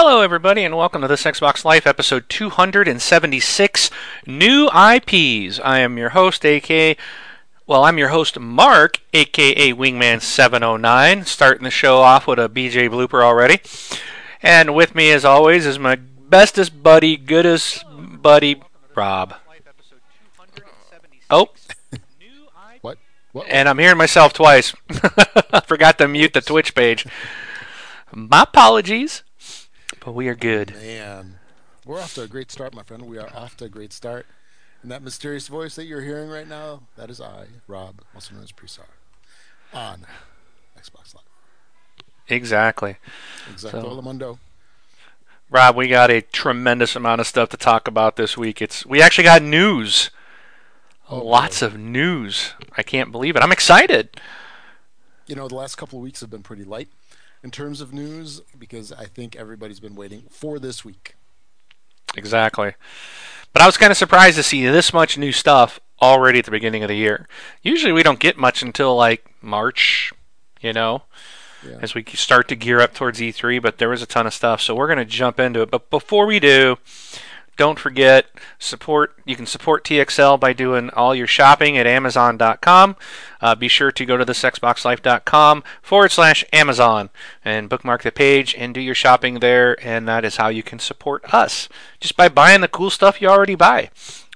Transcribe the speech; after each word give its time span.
Hello, 0.00 0.20
everybody, 0.20 0.62
and 0.62 0.76
welcome 0.76 1.02
to 1.02 1.08
this 1.08 1.24
Xbox 1.24 1.64
Life 1.64 1.84
episode 1.84 2.28
276 2.28 3.90
New 4.28 4.66
IPs. 4.66 5.58
I 5.58 5.80
am 5.80 5.98
your 5.98 6.10
host, 6.10 6.46
aka, 6.46 6.96
well, 7.66 7.82
I'm 7.82 7.98
your 7.98 8.10
host, 8.10 8.38
Mark, 8.38 9.00
aka 9.12 9.72
Wingman709, 9.72 11.26
starting 11.26 11.64
the 11.64 11.72
show 11.72 11.98
off 11.98 12.28
with 12.28 12.38
a 12.38 12.48
BJ 12.48 12.88
blooper 12.88 13.24
already. 13.24 13.60
And 14.40 14.72
with 14.72 14.94
me, 14.94 15.10
as 15.10 15.24
always, 15.24 15.66
is 15.66 15.80
my 15.80 15.96
bestest 15.96 16.80
buddy, 16.80 17.16
goodest 17.16 17.84
buddy, 17.90 18.62
Rob. 18.94 19.34
Oh. 21.28 21.48
What? 22.82 22.98
What? 23.32 23.48
And 23.48 23.68
I'm 23.68 23.80
hearing 23.80 23.98
myself 23.98 24.32
twice. 24.32 24.76
Forgot 25.66 25.98
to 25.98 26.06
mute 26.06 26.34
the 26.34 26.40
Twitch 26.40 26.76
page. 26.76 27.04
My 28.12 28.44
apologies, 28.44 29.24
but 30.04 30.12
we 30.12 30.28
are 30.28 30.34
good. 30.34 30.74
Man, 30.74 31.38
we're 31.84 32.00
off 32.00 32.14
to 32.14 32.22
a 32.22 32.28
great 32.28 32.50
start, 32.50 32.74
my 32.74 32.82
friend. 32.82 33.04
We 33.04 33.18
are 33.18 33.30
off 33.34 33.56
to 33.58 33.66
a 33.66 33.68
great 33.68 33.92
start. 33.92 34.26
And 34.82 34.90
that 34.92 35.02
mysterious 35.02 35.48
voice 35.48 35.74
that 35.76 35.86
you're 35.86 36.02
hearing 36.02 36.28
right 36.30 36.46
now, 36.46 36.82
that 36.96 37.10
is 37.10 37.20
I, 37.20 37.46
Rob, 37.66 38.00
also 38.14 38.34
known 38.34 38.44
as 38.44 38.52
Presar, 38.52 38.86
on 39.72 40.06
Xbox 40.78 41.14
Live. 41.14 41.24
Exactly. 42.28 42.96
Exactly. 43.50 43.80
So- 43.80 44.02
Mundo. 44.02 44.38
Rob, 45.50 45.76
we 45.76 45.88
got 45.88 46.10
a 46.10 46.20
tremendous 46.20 46.94
amount 46.94 47.22
of 47.22 47.26
stuff 47.26 47.48
to 47.48 47.56
talk 47.56 47.88
about 47.88 48.16
this 48.16 48.36
week. 48.36 48.60
It's 48.60 48.84
we 48.84 49.00
actually 49.00 49.24
got 49.24 49.40
news. 49.42 50.10
Oh, 51.08 51.24
Lots 51.24 51.62
of 51.62 51.78
news. 51.78 52.52
I 52.76 52.82
can't 52.82 53.10
believe 53.10 53.34
it. 53.34 53.42
I'm 53.42 53.50
excited. 53.50 54.20
You 55.26 55.36
know, 55.36 55.48
the 55.48 55.54
last 55.54 55.76
couple 55.76 55.98
of 55.98 56.02
weeks 56.02 56.20
have 56.20 56.28
been 56.28 56.42
pretty 56.42 56.64
light 56.64 56.88
in 57.42 57.50
terms 57.50 57.80
of 57.80 57.92
news 57.92 58.40
because 58.58 58.92
I 58.92 59.04
think 59.06 59.36
everybody's 59.36 59.80
been 59.80 59.94
waiting 59.94 60.24
for 60.30 60.58
this 60.58 60.84
week. 60.84 61.14
Exactly. 62.16 62.74
But 63.52 63.62
I 63.62 63.66
was 63.66 63.76
kind 63.76 63.90
of 63.90 63.96
surprised 63.96 64.36
to 64.36 64.42
see 64.42 64.66
this 64.66 64.92
much 64.92 65.16
new 65.18 65.32
stuff 65.32 65.80
already 66.00 66.38
at 66.38 66.44
the 66.44 66.50
beginning 66.50 66.82
of 66.82 66.88
the 66.88 66.96
year. 66.96 67.28
Usually 67.62 67.92
we 67.92 68.02
don't 68.02 68.18
get 68.20 68.36
much 68.36 68.62
until 68.62 68.94
like 68.96 69.24
March, 69.42 70.12
you 70.60 70.72
know, 70.72 71.02
Yeah. 71.64 71.78
as 71.80 71.94
we 71.94 72.04
start 72.14 72.48
to 72.48 72.56
gear 72.56 72.80
up 72.80 72.94
towards 72.94 73.20
E3, 73.20 73.58
but 73.60 73.78
there 73.78 73.88
was 73.88 74.02
a 74.02 74.06
ton 74.06 74.26
of 74.26 74.34
stuff. 74.34 74.60
So 74.60 74.74
we're 74.74 74.86
going 74.86 74.98
to 74.98 75.04
jump 75.04 75.40
into 75.40 75.60
it. 75.62 75.70
But 75.70 75.90
before 75.90 76.26
we 76.26 76.38
do, 76.40 76.78
don't 77.58 77.78
forget 77.78 78.26
support 78.58 79.14
you 79.26 79.36
can 79.36 79.44
support 79.44 79.84
TXL 79.84 80.40
by 80.40 80.54
doing 80.54 80.88
all 80.90 81.14
your 81.14 81.26
shopping 81.26 81.76
at 81.76 81.86
amazon.com. 81.86 82.96
Uh, 83.42 83.54
be 83.54 83.68
sure 83.68 83.92
to 83.92 84.06
go 84.06 84.16
to 84.16 84.24
thexboxlife.com 84.24 85.62
forward 85.82 86.10
slash 86.10 86.44
Amazon 86.52 87.10
and 87.44 87.68
bookmark 87.68 88.02
the 88.02 88.10
page 88.10 88.54
and 88.56 88.72
do 88.72 88.80
your 88.80 88.94
shopping 88.94 89.40
there. 89.40 89.76
And 89.84 90.08
that 90.08 90.24
is 90.24 90.36
how 90.36 90.48
you 90.48 90.62
can 90.62 90.78
support 90.78 91.22
us 91.34 91.68
just 92.00 92.16
by 92.16 92.30
buying 92.30 92.62
the 92.62 92.68
cool 92.68 92.88
stuff 92.88 93.20
you 93.20 93.28
already 93.28 93.54
buy. 93.54 93.90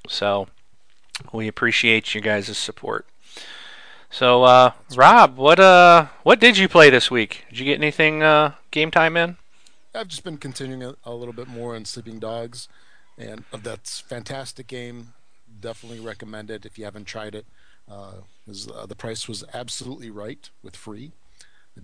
So 0.06 0.48
we 1.32 1.48
appreciate 1.48 2.14
you 2.14 2.20
guys' 2.20 2.58
support. 2.58 3.06
So, 4.10 4.44
uh, 4.44 4.72
Rob, 4.94 5.38
what 5.38 5.58
uh, 5.58 6.08
what 6.22 6.38
did 6.38 6.58
you 6.58 6.68
play 6.68 6.90
this 6.90 7.10
week? 7.10 7.46
Did 7.48 7.60
you 7.60 7.64
get 7.64 7.78
anything 7.78 8.22
uh, 8.22 8.52
game 8.70 8.90
time 8.90 9.16
in? 9.16 9.38
I've 9.94 10.08
just 10.08 10.22
been 10.24 10.36
continuing 10.36 10.82
a, 10.82 10.94
a 11.04 11.14
little 11.14 11.32
bit 11.32 11.48
more 11.48 11.74
on 11.74 11.84
Sleeping 11.86 12.18
Dogs, 12.18 12.68
and 13.26 13.44
that's 13.62 14.00
fantastic 14.00 14.66
game. 14.66 15.14
Definitely 15.60 16.00
recommend 16.00 16.50
it 16.50 16.66
if 16.66 16.78
you 16.78 16.84
haven't 16.84 17.04
tried 17.04 17.34
it. 17.34 17.46
Uh, 17.90 18.12
uh, 18.74 18.86
the 18.86 18.96
price 18.96 19.28
was 19.28 19.44
absolutely 19.52 20.10
right 20.10 20.50
with 20.62 20.76
free. 20.76 21.12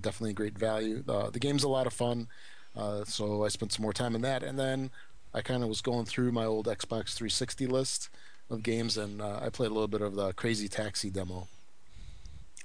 Definitely 0.01 0.35
great 0.35 0.59
value. 0.59 1.03
Uh, 1.09 1.31
the 1.31 1.39
game's 1.39 1.65
a 1.65 1.69
lot 1.69 1.87
of 1.87 1.93
fun, 1.93 2.29
uh, 2.77 3.05
so 3.05 3.45
I 3.45 3.49
spent 3.49 3.73
some 3.73 3.83
more 3.83 3.93
time 3.93 4.15
in 4.15 4.23
that, 4.23 4.43
and 4.43 4.59
then 4.59 4.91
I 5.33 5.41
kind 5.41 5.63
of 5.63 5.69
was 5.69 5.81
going 5.81 6.05
through 6.05 6.33
my 6.33 6.45
old 6.45 6.67
Xbox 6.67 7.15
360 7.15 7.67
list 7.67 8.09
of 8.51 8.63
games, 8.63 8.97
and 8.97 9.21
uh, 9.21 9.41
I 9.43 9.49
played 9.49 9.71
a 9.71 9.75
little 9.75 9.89
bit 9.89 10.03
of 10.03 10.15
the 10.15 10.33
Crazy 10.33 10.69
Taxi 10.69 11.11
demo 11.11 11.49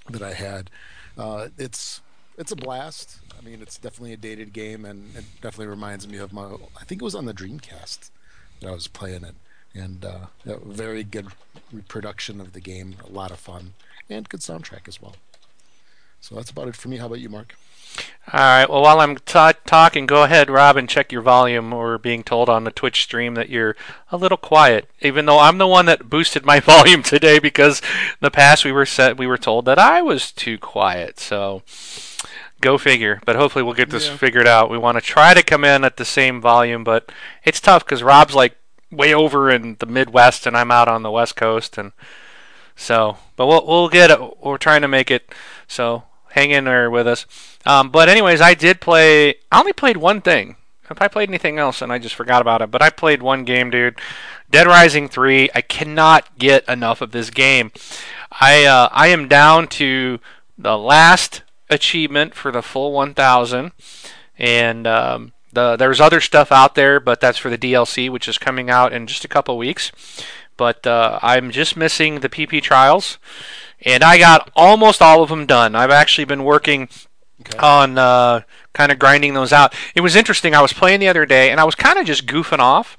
that 0.09 0.21
I 0.21 0.33
had. 0.33 0.69
Uh, 1.17 1.49
it's 1.57 2.01
it's 2.37 2.51
a 2.51 2.55
blast. 2.55 3.19
I 3.37 3.45
mean, 3.45 3.61
it's 3.61 3.77
definitely 3.77 4.13
a 4.13 4.17
dated 4.17 4.53
game, 4.53 4.85
and 4.85 5.15
it 5.15 5.25
definitely 5.41 5.67
reminds 5.67 6.07
me 6.07 6.17
of 6.17 6.33
my. 6.33 6.45
I 6.79 6.83
think 6.85 7.01
it 7.01 7.05
was 7.05 7.15
on 7.15 7.25
the 7.25 7.33
Dreamcast 7.33 8.09
I 8.65 8.71
was 8.71 8.87
playing 8.87 9.23
it, 9.23 9.35
and 9.73 10.03
uh, 10.05 10.27
a 10.45 10.57
very 10.59 11.03
good 11.03 11.27
reproduction 11.71 12.39
of 12.39 12.53
the 12.53 12.59
game. 12.59 12.95
A 13.05 13.11
lot 13.11 13.31
of 13.31 13.39
fun 13.39 13.73
and 14.09 14.27
good 14.29 14.41
soundtrack 14.41 14.87
as 14.87 15.01
well. 15.01 15.15
So 16.21 16.35
that's 16.35 16.51
about 16.51 16.67
it 16.67 16.75
for 16.75 16.87
me. 16.87 16.97
How 16.97 17.07
about 17.07 17.19
you, 17.19 17.29
Mark? 17.29 17.55
All 18.31 18.39
right. 18.39 18.69
Well, 18.69 18.81
while 18.81 19.01
I'm 19.01 19.17
ta 19.17 19.51
talking, 19.65 20.05
go 20.05 20.23
ahead, 20.23 20.49
Rob, 20.49 20.77
and 20.77 20.87
check 20.87 21.11
your 21.11 21.21
volume. 21.21 21.71
We're 21.71 21.97
being 21.97 22.23
told 22.23 22.49
on 22.49 22.63
the 22.63 22.71
Twitch 22.71 23.03
stream 23.03 23.35
that 23.35 23.49
you're 23.49 23.75
a 24.11 24.17
little 24.17 24.37
quiet, 24.37 24.89
even 25.01 25.25
though 25.25 25.39
I'm 25.39 25.57
the 25.57 25.67
one 25.67 25.85
that 25.87 26.09
boosted 26.09 26.45
my 26.45 26.59
volume 26.61 27.03
today 27.03 27.39
because 27.39 27.81
in 27.81 28.17
the 28.21 28.31
past 28.31 28.63
we 28.63 28.71
were 28.71 28.85
set 28.85 29.17
we 29.17 29.27
were 29.27 29.37
told 29.37 29.65
that 29.65 29.77
I 29.77 30.01
was 30.01 30.31
too 30.31 30.57
quiet. 30.57 31.19
So 31.19 31.63
go 32.63 32.77
figure. 32.77 33.21
But 33.25 33.35
hopefully 33.35 33.63
we'll 33.63 33.73
get 33.75 33.89
this 33.89 34.07
Yeah. 34.07 34.17
figured 34.17 34.47
out. 34.47 34.69
We 34.69 34.77
want 34.77 34.97
to 34.97 35.01
try 35.01 35.33
to 35.33 35.43
come 35.43 35.63
in 35.63 35.83
at 35.83 35.97
the 35.97 36.05
same 36.05 36.41
volume, 36.41 36.83
but 36.83 37.11
it's 37.43 37.59
tough 37.59 37.85
because 37.85 38.01
Rob's 38.01 38.33
like 38.33 38.55
way 38.91 39.13
over 39.13 39.49
in 39.51 39.75
the 39.79 39.85
Midwest 39.85 40.47
and 40.47 40.55
I'm 40.57 40.71
out 40.71 40.87
on 40.87 41.03
the 41.03 41.11
West 41.11 41.35
Coast, 41.35 41.77
and 41.77 41.91
so. 42.75 43.17
But 43.35 43.47
we'll 43.47 43.65
we'll 43.65 43.89
get 43.89 44.11
it. 44.11 44.19
We're 44.43 44.57
trying 44.57 44.81
to 44.81 44.87
make 44.87 45.11
it. 45.11 45.31
So 45.67 46.03
hang 46.31 46.51
in 46.51 46.65
there 46.65 46.89
with 46.89 47.07
us. 47.07 47.25
Um, 47.65 47.89
but 47.89 48.09
anyways, 48.09 48.41
I 48.41 48.53
did 48.53 48.81
play. 48.81 49.35
I 49.51 49.59
only 49.59 49.73
played 49.73 49.97
one 49.97 50.21
thing. 50.21 50.55
If 50.89 51.01
I 51.01 51.07
played 51.07 51.29
anything 51.29 51.57
else, 51.57 51.81
and 51.81 51.91
I 51.91 51.97
just 51.97 52.13
forgot 52.13 52.41
about 52.41 52.61
it. 52.61 52.69
But 52.69 52.81
I 52.81 52.89
played 52.89 53.23
one 53.23 53.45
game, 53.45 53.69
dude. 53.71 53.95
Dead 54.51 54.67
Rising 54.67 55.07
3. 55.09 55.49
I 55.55 55.61
cannot 55.61 56.37
get 56.37 56.67
enough 56.69 57.01
of 57.01 57.11
this 57.11 57.29
game. 57.29 57.71
I 58.31 58.65
uh, 58.65 58.89
I 58.91 59.07
am 59.07 59.27
down 59.27 59.67
to 59.79 60.19
the 60.57 60.77
last 60.77 61.41
achievement 61.73 62.33
for 62.35 62.51
the 62.51 62.61
full 62.61 62.91
1,000, 62.93 63.71
and 64.37 64.87
um, 64.87 65.33
the 65.51 65.75
there's 65.75 65.99
other 66.01 66.21
stuff 66.21 66.51
out 66.51 66.75
there, 66.75 66.99
but 66.99 67.19
that's 67.19 67.37
for 67.37 67.49
the 67.49 67.57
DLC, 67.57 68.09
which 68.09 68.27
is 68.27 68.37
coming 68.37 68.69
out 68.69 68.93
in 68.93 69.07
just 69.07 69.25
a 69.25 69.27
couple 69.27 69.57
weeks. 69.57 69.91
But 70.55 70.85
uh, 70.85 71.19
I'm 71.21 71.51
just 71.51 71.75
missing 71.75 72.19
the 72.19 72.29
PP 72.29 72.61
trials, 72.61 73.17
and 73.81 74.03
I 74.03 74.17
got 74.17 74.51
almost 74.55 75.01
all 75.01 75.23
of 75.23 75.29
them 75.29 75.45
done. 75.45 75.75
I've 75.75 75.91
actually 75.91 76.25
been 76.25 76.43
working 76.43 76.89
Okay. 77.41 77.57
on 77.57 77.97
uh, 77.97 78.41
kind 78.71 78.89
of 78.91 78.99
grinding 78.99 79.33
those 79.33 79.51
out. 79.51 79.73
It 79.95 80.01
was 80.01 80.15
interesting. 80.15 80.55
I 80.55 80.61
was 80.61 80.71
playing 80.71 81.01
the 81.01 81.09
other 81.09 81.25
day, 81.25 81.49
and 81.51 81.59
I 81.59 81.65
was 81.65 81.75
kind 81.75 81.99
of 81.99 82.05
just 82.05 82.25
goofing 82.25 82.59
off. 82.59 82.95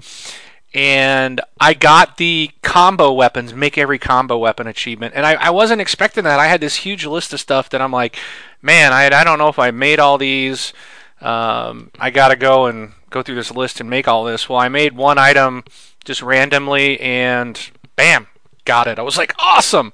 And 0.75 1.41
I 1.61 1.73
got 1.73 2.17
the 2.17 2.51
combo 2.63 3.13
weapons, 3.13 3.55
make 3.55 3.79
every 3.79 3.99
combo 3.99 4.37
weapon 4.37 4.67
achievement. 4.67 5.15
And 5.15 5.25
I, 5.25 5.35
I 5.35 5.51
wasn't 5.51 5.81
expecting 5.81 6.25
that. 6.25 6.41
I 6.41 6.49
had 6.49 6.61
this 6.61 6.75
huge 6.75 7.07
list 7.07 7.33
of 7.33 7.39
stuff 7.39 7.71
that 7.71 7.81
I'm 7.81 7.93
like, 7.93 8.19
man, 8.61 8.93
I, 8.93 9.07
I 9.07 9.23
don't 9.23 9.39
know 9.39 9.49
if 9.49 9.59
I 9.61 9.71
made 9.71 10.01
all 10.01 10.19
these. 10.19 10.73
Um, 11.21 11.91
I 12.01 12.11
got 12.11 12.29
to 12.29 12.37
go 12.37 12.67
and 12.67 12.93
go 13.11 13.23
through 13.23 13.37
this 13.37 13.53
list 13.53 13.81
and 13.81 13.89
make 13.89 14.09
all 14.09 14.25
this. 14.25 14.49
Well, 14.49 14.59
I 14.59 14.69
made 14.69 14.97
one 14.97 15.17
item 15.17 15.63
just 16.05 16.21
randomly, 16.21 17.01
and 17.01 17.71
bam, 17.95 18.27
got 18.65 18.89
it. 18.89 18.99
I 18.99 19.03
was 19.03 19.17
like, 19.17 19.33
awesome. 19.39 19.93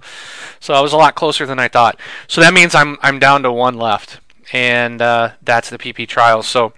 So 0.59 0.73
I 0.73 0.81
was 0.81 0.94
a 0.94 0.97
lot 0.97 1.15
closer 1.15 1.44
than 1.44 1.59
I 1.59 1.69
thought. 1.69 2.00
So 2.26 2.41
that 2.41 2.55
means 2.55 2.75
I'm 2.75 2.97
I'm 3.03 3.19
down 3.19 3.43
to 3.43 3.53
one 3.53 3.76
left, 3.76 4.21
and 4.53 5.03
uh, 5.03 5.33
that's 5.43 5.69
the 5.71 5.79
PP 5.79 6.09
trials. 6.09 6.47
So 6.47 6.73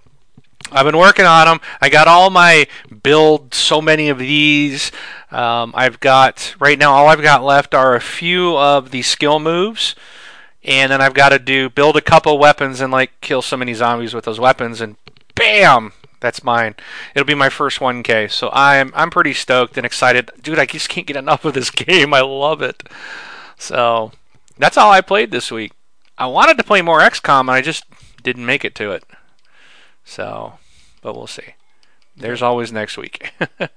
I've 0.72 0.86
been 0.86 0.96
working 0.96 1.24
on 1.24 1.46
them. 1.46 1.60
I 1.80 1.88
got 1.88 2.08
all 2.08 2.30
my 2.30 2.66
build, 3.02 3.54
so 3.54 3.80
many 3.80 4.08
of 4.08 4.19
these. 4.19 4.92
Um, 5.30 5.72
I've 5.76 6.00
got 6.00 6.54
right 6.58 6.78
now. 6.78 6.92
All 6.92 7.08
I've 7.08 7.22
got 7.22 7.44
left 7.44 7.74
are 7.74 7.94
a 7.94 8.00
few 8.00 8.56
of 8.56 8.90
the 8.90 9.02
skill 9.02 9.38
moves, 9.38 9.94
and 10.64 10.92
then 10.92 11.00
I've 11.00 11.14
got 11.14 11.30
to 11.30 11.38
do 11.38 11.69
build 11.69 11.96
a 11.96 12.00
couple 12.00 12.38
weapons 12.38 12.80
and 12.80 12.92
like 12.92 13.20
kill 13.20 13.42
so 13.42 13.56
many 13.56 13.74
zombies 13.74 14.14
with 14.14 14.24
those 14.24 14.40
weapons, 14.40 14.80
and 14.80 14.96
bam, 15.34 15.92
that's 16.20 16.44
mine. 16.44 16.74
It'll 17.14 17.26
be 17.26 17.34
my 17.34 17.48
first 17.48 17.78
1K. 17.80 18.30
So 18.30 18.50
I'm 18.52 18.92
I'm 18.94 19.10
pretty 19.10 19.34
stoked 19.34 19.76
and 19.76 19.86
excited, 19.86 20.30
dude. 20.42 20.58
I 20.58 20.66
just 20.66 20.88
can't 20.88 21.06
get 21.06 21.16
enough 21.16 21.44
of 21.44 21.54
this 21.54 21.70
game. 21.70 22.14
I 22.14 22.20
love 22.20 22.62
it. 22.62 22.82
So 23.58 24.12
that's 24.58 24.76
all 24.76 24.90
I 24.90 25.00
played 25.00 25.30
this 25.30 25.50
week. 25.50 25.72
I 26.19 26.26
wanted 26.26 26.56
to 26.58 26.64
play 26.64 26.82
more 26.82 27.00
XCOM, 27.00 27.40
and 27.40 27.50
I 27.50 27.62
just 27.62 27.84
didn't 28.22 28.46
make 28.46 28.64
it 28.64 28.74
to 28.76 28.92
it. 28.92 29.04
So, 30.04 30.54
but 31.02 31.14
we'll 31.14 31.26
see. 31.26 31.54
There's 32.16 32.40
always 32.43 32.72
next 32.72 32.96
week. 32.96 33.32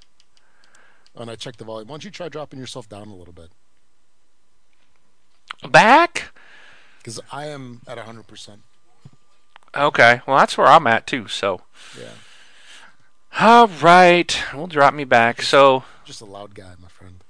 And 1.17 1.31
I 1.31 1.35
checked 1.35 1.59
the 1.59 1.63
volume. 1.63 1.87
Why 1.87 1.93
don't 1.93 2.03
you 2.03 2.11
try 2.11 2.27
dropping 2.27 2.59
yourself 2.59 2.89
down 2.89 3.07
a 3.07 3.15
little 3.15 3.33
bit? 3.33 3.49
Back? 5.69 6.33
Because 6.97 7.19
I 7.31 7.45
am 7.45 7.81
at 7.87 7.97
100%. 7.97 8.57
Okay. 9.75 10.21
Well, 10.27 10.37
that's 10.37 10.57
where 10.57 10.67
I'm 10.67 10.87
at 10.87 11.07
too. 11.07 11.27
So, 11.29 11.61
Yeah. 11.97 12.09
all 13.39 13.67
right, 13.67 14.37
we'll 14.53 14.67
drop 14.67 14.93
me 14.93 15.03
back. 15.05 15.41
So 15.41 15.83
Just 16.03 16.19
a 16.21 16.25
loud 16.25 16.53
guy, 16.53 16.73
my 16.81 16.87
friend. 16.89 17.23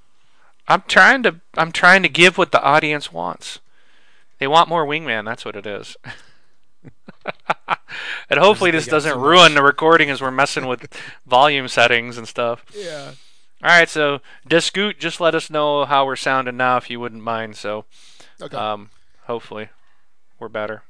I'm 0.68 0.84
trying 0.88 1.22
to 1.24 1.42
I'm 1.56 1.72
trying 1.72 2.02
to 2.04 2.10
give 2.10 2.38
what 2.40 2.52
the 2.52 2.62
audience 2.64 3.14
wants. 3.14 3.60
They 4.40 4.48
want 4.48 4.68
more 4.70 4.86
wingman. 4.86 5.26
That's 5.26 5.46
what 5.46 5.56
it 5.56 5.68
is. 5.68 5.96
and 8.30 8.40
hopefully 8.40 8.72
this 8.72 8.86
doesn't 8.88 9.14
so 9.14 9.20
ruin 9.20 9.52
much. 9.52 9.54
the 9.56 9.64
recording 9.64 10.10
as 10.10 10.22
we're 10.22 10.32
messing 10.32 10.68
with 10.68 10.88
volume 11.26 11.68
settings 11.68 12.18
and 12.18 12.28
stuff. 12.28 12.64
Yeah. 12.76 13.12
All 13.64 13.70
right, 13.70 13.90
so 13.90 14.20
Discoot, 14.48 15.00
just 15.00 15.20
let 15.20 15.34
us 15.34 15.50
know 15.50 15.86
how 15.86 16.06
we're 16.06 16.16
sounding 16.16 16.58
now 16.58 16.78
if 16.78 16.90
you 16.90 17.00
wouldn't 17.00 17.24
mind. 17.24 17.56
So, 17.56 17.86
Okay. 18.42 18.56
um, 18.56 18.90
hopefully, 19.24 19.70
we're 20.40 20.50
better. 20.50 20.84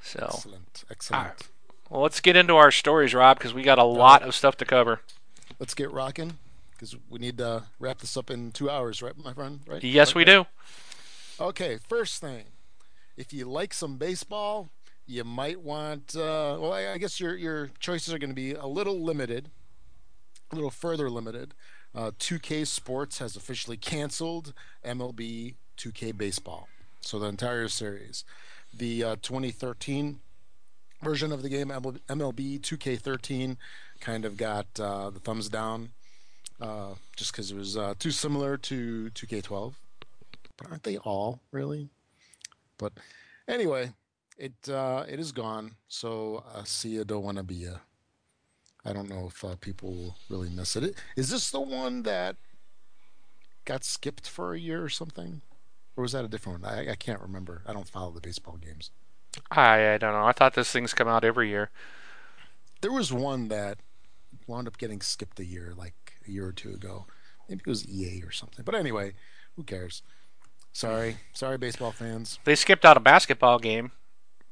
So, 0.00 0.24
excellent. 0.32 0.84
Excellent. 0.90 1.48
well, 1.90 2.02
let's 2.02 2.20
get 2.20 2.36
into 2.36 2.54
our 2.56 2.70
stories, 2.70 3.14
Rob, 3.14 3.38
because 3.38 3.52
we 3.52 3.62
got 3.62 3.78
a 3.78 3.84
lot 3.84 4.22
of 4.22 4.34
stuff 4.34 4.56
to 4.58 4.64
cover. 4.64 5.00
Let's 5.58 5.74
get 5.74 5.90
rocking 5.92 6.38
because 6.72 6.96
we 7.10 7.18
need 7.18 7.38
to 7.38 7.64
wrap 7.78 7.98
this 7.98 8.16
up 8.16 8.30
in 8.30 8.52
two 8.52 8.70
hours, 8.70 9.02
right, 9.02 9.16
my 9.16 9.32
friend? 9.32 9.60
Right? 9.66 9.82
Yes, 9.82 10.14
we 10.14 10.24
do. 10.24 10.46
Okay, 11.40 11.78
first 11.88 12.20
thing, 12.20 12.44
if 13.16 13.32
you 13.32 13.44
like 13.44 13.72
some 13.74 13.96
baseball, 13.96 14.68
you 15.06 15.24
might 15.24 15.60
want. 15.60 16.16
Uh, 16.16 16.56
well, 16.60 16.72
I, 16.72 16.92
I 16.92 16.98
guess 16.98 17.20
your 17.20 17.36
your 17.36 17.70
choices 17.78 18.12
are 18.12 18.18
going 18.18 18.30
to 18.30 18.34
be 18.34 18.52
a 18.52 18.66
little 18.66 19.02
limited, 19.02 19.50
a 20.50 20.54
little 20.54 20.70
further 20.70 21.10
limited. 21.10 21.54
Uh, 21.94 22.10
2K 22.18 22.66
Sports 22.66 23.18
has 23.18 23.36
officially 23.36 23.76
canceled 23.76 24.52
MLB 24.84 25.54
2K 25.78 26.16
Baseball, 26.16 26.68
so 27.00 27.18
the 27.18 27.26
entire 27.26 27.68
series. 27.68 28.24
The 28.76 29.04
uh, 29.04 29.16
2013 29.22 30.18
version 31.02 31.30
of 31.30 31.42
the 31.42 31.48
game, 31.48 31.68
MLB 31.68 32.60
2K13, 32.60 33.56
kind 34.00 34.24
of 34.24 34.36
got 34.36 34.66
uh, 34.80 35.10
the 35.10 35.20
thumbs 35.20 35.48
down, 35.48 35.90
uh, 36.60 36.94
just 37.14 37.30
because 37.30 37.52
it 37.52 37.56
was 37.56 37.76
uh, 37.76 37.94
too 37.98 38.10
similar 38.10 38.56
to 38.56 39.10
2K12 39.14 39.74
but 40.56 40.70
aren't 40.70 40.82
they 40.82 40.98
all 40.98 41.40
really? 41.52 41.88
But 42.84 42.92
anyway, 43.48 43.94
it 44.36 44.68
uh, 44.68 45.04
it 45.08 45.18
is 45.18 45.32
gone. 45.32 45.76
So 45.88 46.44
uh, 46.54 46.64
see 46.64 46.96
ya, 46.98 47.04
don't 47.06 47.24
wanna 47.24 47.42
be 47.42 47.54
ya. 47.54 47.76
I 48.84 48.92
don't 48.92 49.08
know 49.08 49.28
if 49.28 49.42
uh, 49.42 49.56
people 49.58 49.94
will 49.94 50.16
really 50.28 50.50
miss 50.50 50.76
it. 50.76 50.94
Is 51.16 51.30
this 51.30 51.50
the 51.50 51.62
one 51.62 52.02
that 52.02 52.36
got 53.64 53.84
skipped 53.84 54.28
for 54.28 54.52
a 54.52 54.60
year 54.60 54.84
or 54.84 54.90
something, 54.90 55.40
or 55.96 56.02
was 56.02 56.12
that 56.12 56.26
a 56.26 56.28
different 56.28 56.60
one? 56.60 56.70
I, 56.70 56.90
I 56.90 56.94
can't 56.94 57.22
remember. 57.22 57.62
I 57.66 57.72
don't 57.72 57.88
follow 57.88 58.10
the 58.10 58.20
baseball 58.20 58.58
games. 58.58 58.90
I, 59.50 59.94
I 59.94 59.98
don't 59.98 60.12
know. 60.12 60.26
I 60.26 60.32
thought 60.32 60.52
this 60.52 60.70
thing's 60.70 60.92
come 60.92 61.08
out 61.08 61.24
every 61.24 61.48
year. 61.48 61.70
There 62.82 62.92
was 62.92 63.14
one 63.14 63.48
that 63.48 63.78
wound 64.46 64.68
up 64.68 64.76
getting 64.76 65.00
skipped 65.00 65.40
a 65.40 65.44
year, 65.46 65.72
like 65.74 66.18
a 66.28 66.30
year 66.30 66.46
or 66.46 66.52
two 66.52 66.74
ago. 66.74 67.06
Maybe 67.48 67.62
it 67.66 67.70
was 67.70 67.88
EA 67.88 68.22
or 68.22 68.30
something. 68.30 68.62
But 68.62 68.74
anyway, 68.74 69.14
who 69.56 69.62
cares? 69.62 70.02
Sorry, 70.74 71.18
sorry, 71.32 71.56
baseball 71.56 71.92
fans. 71.92 72.40
They 72.44 72.56
skipped 72.56 72.84
out 72.84 72.96
a 72.96 73.00
basketball 73.00 73.60
game. 73.60 73.92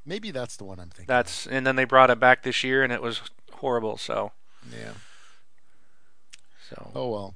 Maybe 0.06 0.30
that's 0.30 0.56
the 0.56 0.62
one 0.62 0.78
I'm 0.78 0.88
thinking. 0.88 1.06
That's 1.08 1.48
and 1.48 1.66
then 1.66 1.74
they 1.74 1.84
brought 1.84 2.10
it 2.10 2.20
back 2.20 2.44
this 2.44 2.62
year, 2.62 2.84
and 2.84 2.92
it 2.92 3.02
was 3.02 3.20
horrible. 3.54 3.96
So, 3.98 4.30
yeah. 4.70 4.92
so. 6.70 6.92
Oh 6.94 7.08
well. 7.10 7.34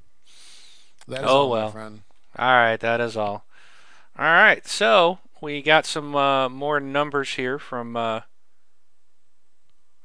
That 1.08 1.24
is 1.24 1.26
Oh, 1.28 1.36
all, 1.36 1.50
well. 1.50 1.66
my 1.66 1.72
friend. 1.72 2.02
All 2.38 2.54
right, 2.54 2.78
that 2.78 3.00
is 3.00 3.16
all. 3.16 3.44
All 4.16 4.24
right, 4.24 4.64
so 4.66 5.18
we 5.40 5.62
got 5.62 5.84
some 5.84 6.14
uh, 6.14 6.48
more 6.48 6.78
numbers 6.78 7.34
here 7.34 7.58
from. 7.58 7.96
Uh, 7.96 8.20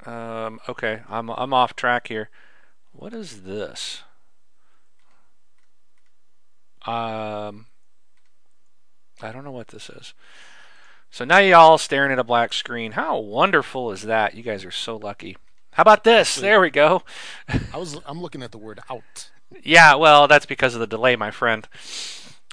um, 0.08 0.60
okay, 0.68 1.02
I'm 1.08 1.30
I'm 1.30 1.54
off 1.54 1.76
track 1.76 2.08
here. 2.08 2.30
What 2.94 3.14
is 3.14 3.44
this? 3.44 4.02
Um, 6.86 7.68
I 9.24 9.32
don't 9.32 9.44
know 9.44 9.52
what 9.52 9.70
this 9.70 9.90
is. 9.90 10.14
So 11.10 11.26
now 11.26 11.40
y'all 11.40 11.78
staring 11.78 12.12
at 12.12 12.20
a 12.20 12.24
black 12.24 12.54
screen. 12.54 12.94
How 12.94 13.20
wonderful 13.20 13.92
is 13.92 14.04
that? 14.04 14.34
You 14.34 14.44
guys 14.44 14.64
are 14.64 14.72
so 14.72 14.96
lucky. 14.96 15.36
How 15.74 15.82
about 15.82 16.04
this? 16.04 16.36
There 16.36 16.60
we 16.62 16.70
go. 16.70 17.04
I 17.74 17.78
was 17.78 18.00
I'm 18.06 18.22
looking 18.22 18.44
at 18.44 18.52
the 18.52 18.58
word 18.58 18.80
out. 18.90 19.30
Yeah, 19.64 19.96
well, 19.96 20.28
that's 20.28 20.46
because 20.46 20.74
of 20.74 20.80
the 20.80 20.88
delay, 20.88 21.16
my 21.18 21.32
friend. 21.32 21.68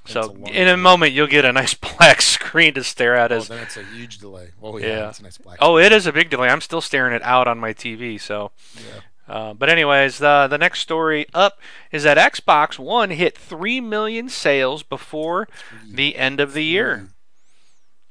So 0.07 0.23
long 0.23 0.49
in 0.49 0.67
a 0.69 0.77
moment, 0.77 1.13
you'll 1.13 1.27
get 1.27 1.45
a 1.45 1.53
nice 1.53 1.75
black 1.99 2.23
screen 2.23 2.75
to 2.75 2.83
stare 2.83 3.15
at. 3.15 3.31
Oh, 3.31 3.37
As 3.37 3.49
then 3.49 3.63
it's 3.63 3.77
a 3.77 3.85
huge 3.85 4.19
delay. 4.19 4.51
Oh 4.63 4.79
yeah, 4.79 4.87
Yeah. 4.87 5.09
it's 5.11 5.21
a 5.21 5.23
nice 5.23 5.39
black. 5.39 5.59
oh, 5.61 5.79
it 5.79 5.93
is 5.93 6.07
a 6.07 6.13
big 6.13 6.31
delay. 6.31 6.49
I'm 6.49 6.61
still 6.61 6.81
staring 6.81 7.13
it 7.15 7.23
out 7.23 7.47
on 7.47 7.59
my 7.59 7.73
TV. 7.73 8.21
So, 8.21 8.51
Yeah. 8.75 9.01
Uh, 9.29 9.53
but 9.53 9.69
anyways, 9.69 10.19
the 10.19 10.47
the 10.49 10.59
next 10.59 10.81
story 10.81 11.27
up 11.35 11.61
is 11.93 12.05
that 12.05 12.17
Xbox 12.17 12.79
One 12.79 13.11
hit 13.11 13.37
three 13.37 13.81
million 13.81 14.29
sales 14.29 14.83
before 14.83 15.49
the 15.87 16.17
end 16.17 16.41
of 16.41 16.55
the 16.55 16.65
year. 16.65 17.09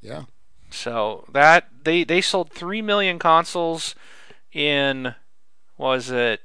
Yeah. 0.02 0.24
So 0.70 1.26
that 1.32 1.70
they 1.84 2.04
they 2.04 2.22
sold 2.22 2.52
three 2.52 2.82
million 2.82 3.18
consoles 3.18 3.96
in 4.54 5.16
was 5.78 6.12
it 6.12 6.42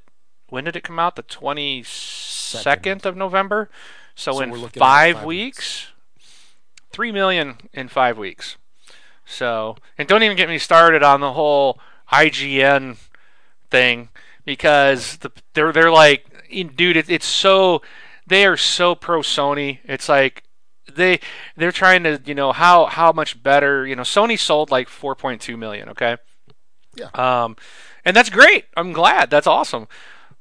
when 0.49 0.63
did 0.63 0.75
it 0.75 0.83
come 0.83 0.99
out? 0.99 1.15
The 1.15 1.23
twenty 1.23 1.83
second 1.83 3.05
of 3.05 3.15
November. 3.15 3.69
So, 4.15 4.33
So 4.33 4.41
in 4.41 4.49
we're 4.49 4.57
looking 4.57 4.81
at 4.81 4.85
five, 4.85 5.17
five 5.17 5.25
weeks, 5.25 5.87
three 6.91 7.11
million 7.11 7.57
in 7.73 7.89
five 7.89 8.17
weeks. 8.17 8.57
So 9.25 9.77
and 9.99 10.07
don't 10.07 10.23
even 10.23 10.37
get 10.37 10.49
me 10.49 10.57
started 10.57 11.03
on 11.03 11.19
the 11.19 11.33
whole 11.33 11.79
IGN 12.11 12.97
thing 13.69 14.09
because 14.45 15.17
the, 15.17 15.31
they're 15.53 15.71
they're 15.71 15.91
like, 15.91 16.25
dude, 16.75 16.97
it, 16.97 17.09
it's 17.09 17.25
so 17.25 17.81
they 18.27 18.45
are 18.45 18.57
so 18.57 18.95
pro 18.95 19.19
Sony. 19.19 19.79
It's 19.85 20.09
like 20.09 20.43
they 20.93 21.19
they're 21.55 21.71
trying 21.71 22.03
to 22.03 22.21
you 22.25 22.35
know 22.35 22.51
how 22.51 22.85
how 22.85 23.11
much 23.11 23.41
better 23.41 23.85
you 23.87 23.95
know 23.95 24.03
Sony 24.03 24.37
sold 24.39 24.71
like 24.71 24.87
4.2 24.87 25.57
million. 25.57 25.89
Okay. 25.89 26.17
Yeah. 26.95 27.09
Um, 27.13 27.55
and 28.05 28.15
that's 28.15 28.29
great. 28.29 28.65
I'm 28.75 28.91
glad. 28.91 29.29
That's 29.29 29.47
awesome. 29.47 29.87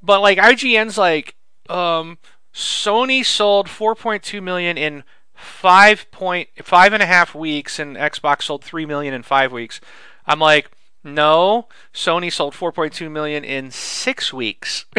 But 0.02 0.21
like 0.21 0.38
IGN's 0.38 0.99
like, 0.99 1.37
um, 1.68 2.18
Sony 2.52 3.25
sold 3.25 3.68
4.2 3.68 4.42
million 4.42 4.76
in 4.76 5.04
five 5.35 6.11
point 6.11 6.49
five 6.62 6.92
and 6.92 7.02
a 7.02 7.06
half 7.06 7.35
weeks, 7.35 7.78
and 7.78 7.97
Xbox 7.97 8.42
sold 8.42 8.64
three 8.64 8.87
million 8.87 9.14
in 9.14 9.23
five 9.23 9.52
weeks. 9.52 9.80
I'm 10.26 10.38
like, 10.38 10.71
no, 11.04 11.68
Sony 11.92 12.32
sold 12.32 12.54
4.2 12.54 13.11
million 13.11 13.44
in 13.44 13.71
six 13.71 14.32
weeks. 14.32 14.87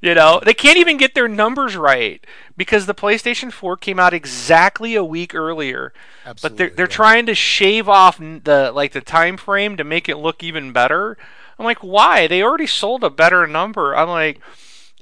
you 0.00 0.14
know, 0.14 0.40
they 0.44 0.54
can't 0.54 0.76
even 0.76 0.96
get 0.96 1.14
their 1.14 1.28
numbers 1.28 1.76
right 1.76 2.24
because 2.56 2.86
the 2.86 2.94
PlayStation 2.94 3.52
4 3.52 3.76
came 3.78 3.98
out 3.98 4.12
exactly 4.12 4.94
a 4.94 5.04
week 5.04 5.34
earlier. 5.34 5.92
Absolutely, 6.26 6.42
But 6.42 6.56
they're 6.58 6.76
they're 6.76 6.92
yeah. 6.92 6.96
trying 6.96 7.26
to 7.26 7.34
shave 7.34 7.88
off 7.88 8.18
the 8.18 8.70
like 8.74 8.92
the 8.92 9.00
time 9.00 9.36
frame 9.36 9.76
to 9.76 9.84
make 9.84 10.08
it 10.08 10.18
look 10.18 10.42
even 10.42 10.72
better. 10.72 11.16
I'm 11.58 11.64
like, 11.64 11.78
why? 11.78 12.26
They 12.26 12.42
already 12.42 12.66
sold 12.66 13.04
a 13.04 13.10
better 13.10 13.46
number. 13.46 13.96
I'm 13.96 14.08
like, 14.08 14.40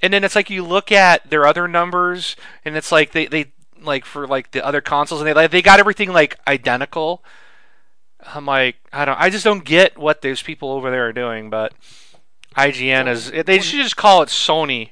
and 0.02 0.12
then 0.12 0.24
it's 0.24 0.36
like 0.36 0.50
you 0.50 0.64
look 0.64 0.92
at 0.92 1.30
their 1.30 1.46
other 1.46 1.66
numbers, 1.66 2.36
and 2.64 2.76
it's 2.76 2.92
like 2.92 3.12
they 3.12 3.26
they 3.26 3.52
like 3.82 4.04
for 4.04 4.26
like 4.26 4.52
the 4.52 4.64
other 4.64 4.80
consoles, 4.80 5.20
and 5.20 5.28
they 5.28 5.34
like 5.34 5.50
they 5.50 5.62
got 5.62 5.80
everything 5.80 6.12
like 6.12 6.38
identical. 6.46 7.24
I'm 8.26 8.46
like, 8.46 8.76
I 8.92 9.04
don't, 9.04 9.18
I 9.20 9.30
just 9.30 9.44
don't 9.44 9.64
get 9.64 9.98
what 9.98 10.22
those 10.22 10.42
people 10.42 10.70
over 10.70 10.90
there 10.90 11.06
are 11.08 11.12
doing, 11.12 11.50
but 11.50 11.72
IGN 12.56 13.08
is 13.08 13.30
they 13.30 13.60
should 13.60 13.82
just 13.82 13.96
call 13.96 14.22
it 14.22 14.28
Sony. 14.28 14.90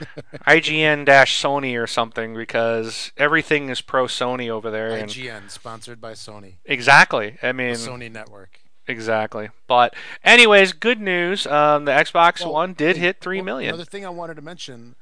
IGN 0.46 1.04
dash 1.04 1.40
Sony 1.40 1.80
or 1.80 1.86
something 1.86 2.34
because 2.34 3.12
everything 3.16 3.68
is 3.68 3.80
pro 3.80 4.06
Sony 4.06 4.48
over 4.48 4.70
there. 4.70 4.90
And 4.90 5.08
IGN 5.10 5.50
sponsored 5.50 6.00
by 6.00 6.12
Sony. 6.12 6.54
exactly. 6.64 7.38
I 7.42 7.48
The 7.48 7.52
mean, 7.54 7.74
Sony 7.74 8.10
network. 8.10 8.60
exactly. 8.88 9.50
But 9.68 9.94
anyways, 10.24 10.72
good 10.72 11.00
news. 11.00 11.46
Um, 11.46 11.84
the 11.84 11.92
Xbox 11.92 12.40
Well, 12.40 12.52
One 12.52 12.72
did 12.74 12.96
hit 12.96 13.20
three 13.20 13.38
well, 13.38 13.44
million. 13.44 13.68
Another 13.74 13.84
thing 13.88 14.04
I 14.04 14.10
wanted 14.10 14.34
to 14.34 14.42
mention, 14.42 14.96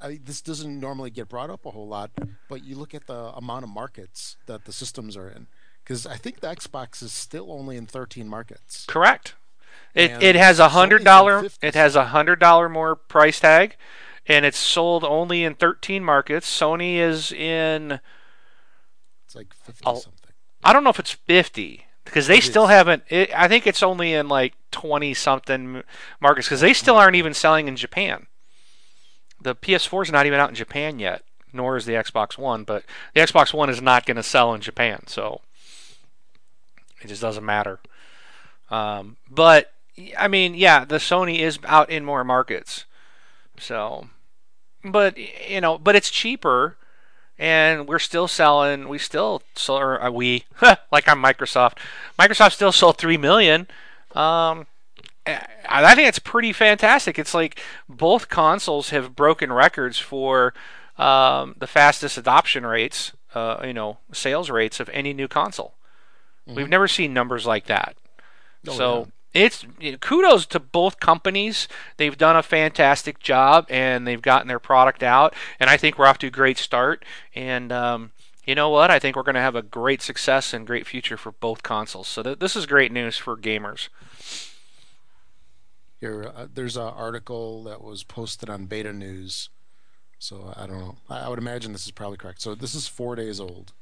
I, 0.00 0.18
this 0.22 0.40
doesn't 0.40 0.78
normally 0.78 1.10
get 1.10 1.28
brought 1.28 1.50
up 1.50 1.66
a 1.66 1.70
whole 1.72 1.88
lot, 1.88 2.10
but 2.48 2.62
you 2.64 2.76
look 2.76 2.94
at 2.94 3.06
the 3.06 3.32
amount 3.36 3.64
of 3.64 3.70
markets 3.70 4.36
that 4.46 4.64
the 4.66 4.72
systems 4.72 5.16
are 5.16 5.28
in, 5.28 5.48
because 5.88 6.06
I 6.06 6.16
think 6.16 6.40
the 6.40 6.48
Xbox 6.48 7.02
is 7.02 7.12
still 7.12 7.50
only 7.50 7.78
in 7.78 7.86
13 7.86 8.28
markets. 8.28 8.84
Correct. 8.86 9.34
It 9.94 10.10
And 10.10 10.22
it 10.22 10.36
has 10.36 10.58
a 10.58 10.68
hundred 10.68 11.02
dollar 11.02 11.40
50 11.40 11.66
it 11.66 11.74
has 11.74 11.96
a 11.96 12.06
hundred 12.06 12.38
dollar 12.38 12.68
more 12.68 12.94
price 12.94 13.40
tag, 13.40 13.74
and 14.26 14.44
it's 14.44 14.58
sold 14.58 15.02
only 15.02 15.42
in 15.44 15.54
thirteen 15.54 16.04
markets. 16.04 16.46
Sony 16.46 16.96
is 16.96 17.32
in 17.32 17.98
It's 19.24 19.34
like 19.34 19.54
50 19.54 19.82
I'll- 19.86 19.96
something. 19.96 20.14
I 20.62 20.72
don't 20.74 20.84
know 20.84 20.90
if 20.90 20.98
it's 20.98 21.12
fifty 21.12 21.86
because 22.04 22.26
they 22.26 22.38
It 22.38 22.44
still 22.44 22.64
is. 22.64 22.70
haven't. 22.70 23.04
It, 23.08 23.30
I 23.34 23.48
think 23.48 23.66
it's 23.66 23.82
only 23.82 24.12
in 24.12 24.28
like 24.28 24.52
twenty 24.70 25.14
something 25.14 25.82
markets 26.20 26.48
because 26.48 26.60
they 26.60 26.74
still 26.74 26.96
aren't 26.96 27.16
even 27.16 27.32
selling 27.32 27.66
in 27.66 27.76
Japan. 27.76 28.26
The 29.40 29.54
PS4 29.54 30.02
is 30.04 30.12
not 30.12 30.26
even 30.26 30.38
out 30.38 30.50
in 30.50 30.54
Japan 30.54 30.98
yet, 30.98 31.22
nor 31.52 31.76
is 31.76 31.86
the 31.86 31.92
Xbox 31.94 32.36
One. 32.36 32.64
But 32.64 32.84
the 33.14 33.20
Xbox 33.20 33.54
One 33.54 33.70
is 33.70 33.80
not 33.80 34.04
going 34.04 34.16
to 34.18 34.22
sell 34.22 34.52
in 34.52 34.60
Japan, 34.60 35.06
so 35.06 35.40
it 37.02 37.08
just 37.08 37.22
doesn't 37.22 37.44
matter. 37.44 37.80
Um, 38.70 39.16
but 39.30 39.72
I 40.18 40.28
mean, 40.28 40.54
yeah, 40.54 40.84
the 40.84 40.96
Sony 40.96 41.40
is 41.40 41.58
out 41.64 41.90
in 41.90 42.04
more 42.04 42.24
markets, 42.24 42.84
so. 43.58 44.08
But 44.84 45.16
you 45.18 45.60
know, 45.60 45.78
but 45.78 45.96
it's 45.96 46.10
cheaper. 46.10 46.76
and 47.38 47.88
we're 47.88 47.98
still 48.00 48.28
selling. 48.28 48.88
We 48.88 48.98
still 48.98 49.42
sold, 49.56 49.82
or 49.82 50.02
uh, 50.02 50.10
we 50.10 50.44
like 50.92 51.08
I'm 51.08 51.22
Microsoft. 51.22 51.78
Microsoft 52.18 52.54
still 52.54 52.72
sold 52.72 52.98
three 52.98 53.16
million. 53.18 53.68
Um, 54.14 54.66
I 55.26 55.94
think 55.94 56.08
it's 56.08 56.18
pretty 56.18 56.52
fantastic. 56.52 57.18
It's 57.18 57.34
like 57.34 57.60
both 57.88 58.28
consoles 58.28 58.90
have 58.90 59.14
broken 59.16 59.52
records 59.52 59.98
for 59.98 60.54
um, 60.96 61.54
the 61.58 61.66
fastest 61.66 62.16
adoption 62.18 62.64
rates, 62.66 63.12
uh, 63.34 63.60
you 63.64 63.74
know, 63.74 63.98
sales 64.12 64.50
rates 64.50 64.80
of 64.80 64.88
any 64.90 65.12
new 65.12 65.28
console. 65.28 65.74
Mm-hmm. 66.48 66.56
We've 66.56 66.68
never 66.68 66.88
seen 66.88 67.12
numbers 67.12 67.46
like 67.46 67.66
that. 67.66 67.96
Oh, 68.66 68.72
so 68.72 68.98
yeah. 69.34 69.44
it's 69.44 69.66
you 69.78 69.92
know, 69.92 69.98
kudos 69.98 70.46
to 70.46 70.60
both 70.60 70.98
companies. 70.98 71.68
They've 71.98 72.16
done 72.16 72.36
a 72.36 72.42
fantastic 72.42 73.18
job 73.20 73.66
and 73.68 74.06
they've 74.06 74.22
gotten 74.22 74.48
their 74.48 74.58
product 74.58 75.02
out. 75.02 75.34
And 75.60 75.68
I 75.68 75.76
think 75.76 75.98
we're 75.98 76.06
off 76.06 76.18
to 76.18 76.28
a 76.28 76.30
great 76.30 76.58
start. 76.58 77.04
And 77.34 77.70
um, 77.70 78.12
you 78.46 78.54
know 78.54 78.70
what? 78.70 78.90
I 78.90 78.98
think 78.98 79.14
we're 79.14 79.22
going 79.22 79.34
to 79.34 79.42
have 79.42 79.56
a 79.56 79.62
great 79.62 80.00
success 80.00 80.54
and 80.54 80.66
great 80.66 80.86
future 80.86 81.18
for 81.18 81.32
both 81.32 81.62
consoles. 81.62 82.08
So 82.08 82.22
th- 82.22 82.38
this 82.38 82.56
is 82.56 82.64
great 82.64 82.90
news 82.90 83.18
for 83.18 83.36
gamers. 83.36 83.88
Here, 86.00 86.32
uh, 86.34 86.46
there's 86.52 86.76
an 86.76 86.84
article 86.84 87.62
that 87.64 87.82
was 87.82 88.04
posted 88.04 88.48
on 88.48 88.66
Beta 88.66 88.92
News. 88.92 89.50
So 90.18 90.52
I 90.56 90.66
don't 90.66 90.78
know. 90.78 90.96
I, 91.10 91.20
I 91.20 91.28
would 91.28 91.38
imagine 91.38 91.72
this 91.72 91.84
is 91.84 91.92
probably 91.92 92.16
correct. 92.16 92.40
So 92.40 92.54
this 92.54 92.74
is 92.74 92.88
four 92.88 93.16
days 93.16 93.38
old. 93.38 93.72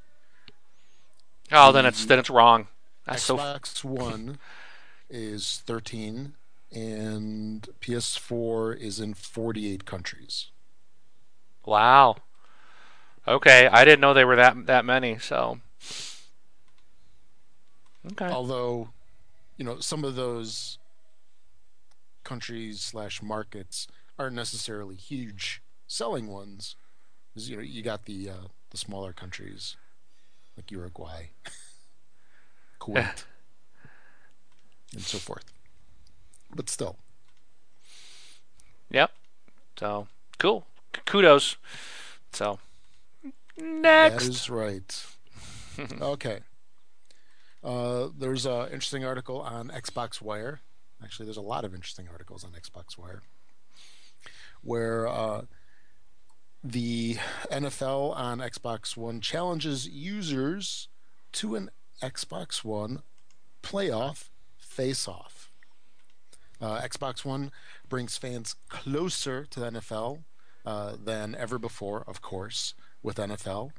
Oh, 1.51 1.67
the 1.67 1.73
then 1.73 1.85
it's 1.85 2.05
then 2.05 2.19
it's 2.19 2.29
wrong. 2.29 2.67
That's 3.05 3.29
Xbox 3.29 3.67
so... 3.77 3.89
One 3.89 4.37
is 5.09 5.61
13, 5.65 6.33
and 6.71 7.69
PS4 7.79 8.77
is 8.77 8.99
in 8.99 9.13
48 9.13 9.85
countries. 9.85 10.47
Wow. 11.65 12.17
Okay, 13.27 13.67
I 13.67 13.85
didn't 13.85 14.01
know 14.01 14.13
they 14.13 14.25
were 14.25 14.35
that 14.35 14.65
that 14.67 14.85
many. 14.85 15.17
So. 15.17 15.59
Okay. 18.13 18.27
Although, 18.27 18.89
you 19.57 19.65
know, 19.65 19.79
some 19.79 20.05
of 20.05 20.15
those 20.15 20.77
countries 22.23 22.81
slash 22.81 23.21
markets 23.21 23.87
aren't 24.17 24.35
necessarily 24.35 24.95
huge 24.95 25.61
selling 25.87 26.27
ones. 26.27 26.75
You 27.35 27.57
know, 27.57 27.61
you 27.61 27.81
got 27.81 28.05
the 28.05 28.29
uh, 28.29 28.47
the 28.69 28.77
smaller 28.77 29.13
countries 29.13 29.75
like 30.57 30.71
Uruguay, 30.71 31.29
Kuwait, 32.79 33.23
and 34.93 35.01
so 35.01 35.17
forth. 35.17 35.45
But 36.53 36.69
still. 36.69 36.97
Yep. 38.89 39.11
So 39.77 40.07
cool. 40.39 40.65
Kudos. 41.05 41.57
So 42.33 42.59
next. 43.57 44.25
That 44.25 44.29
is 44.29 44.49
right. 44.49 45.05
okay. 46.01 46.39
Uh, 47.63 48.07
there's 48.17 48.45
an 48.45 48.65
interesting 48.65 49.05
article 49.05 49.41
on 49.41 49.69
Xbox 49.69 50.21
Wire 50.21 50.61
Actually, 51.03 51.25
there's 51.25 51.37
a 51.37 51.41
lot 51.41 51.63
of 51.63 51.73
interesting 51.73 52.07
articles 52.11 52.43
on 52.43 52.51
Xbox 52.51 52.97
Wire 52.97 53.21
where 54.63 55.07
uh, 55.07 55.41
the 56.63 57.17
NFL 57.51 58.15
on 58.15 58.39
Xbox 58.39 58.97
One 58.97 59.21
challenges 59.21 59.87
users 59.87 60.87
to 61.33 61.55
an 61.55 61.69
Xbox 62.01 62.63
One 62.63 63.01
playoff 63.63 64.29
face 64.57 65.07
off. 65.07 65.51
Uh, 66.59 66.81
Xbox 66.81 67.23
One 67.23 67.51
brings 67.87 68.17
fans 68.17 68.55
closer 68.69 69.45
to 69.45 69.59
the 69.59 69.71
NFL 69.71 70.19
uh, 70.65 70.93
than 71.03 71.35
ever 71.35 71.59
before, 71.59 72.03
of 72.07 72.21
course, 72.21 72.73
with 73.03 73.17
NFL 73.17 73.71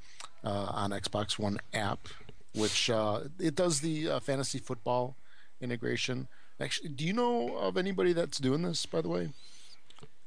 uh, 0.45 0.49
on 0.71 0.91
Xbox 0.91 1.39
One 1.39 1.59
app, 1.75 2.09
which 2.55 2.89
uh, 2.91 3.21
it 3.39 3.55
does 3.55 3.81
the 3.81 4.09
uh, 4.09 4.21
fantasy 4.21 4.59
football 4.59 5.17
integration. 5.61 6.29
Actually, 6.61 6.91
do 6.91 7.05
you 7.05 7.13
know 7.13 7.57
of 7.57 7.77
anybody 7.77 8.13
that's 8.13 8.39
doing 8.39 8.63
this? 8.63 8.87
By 8.87 9.01
the 9.01 9.09
way, 9.09 9.29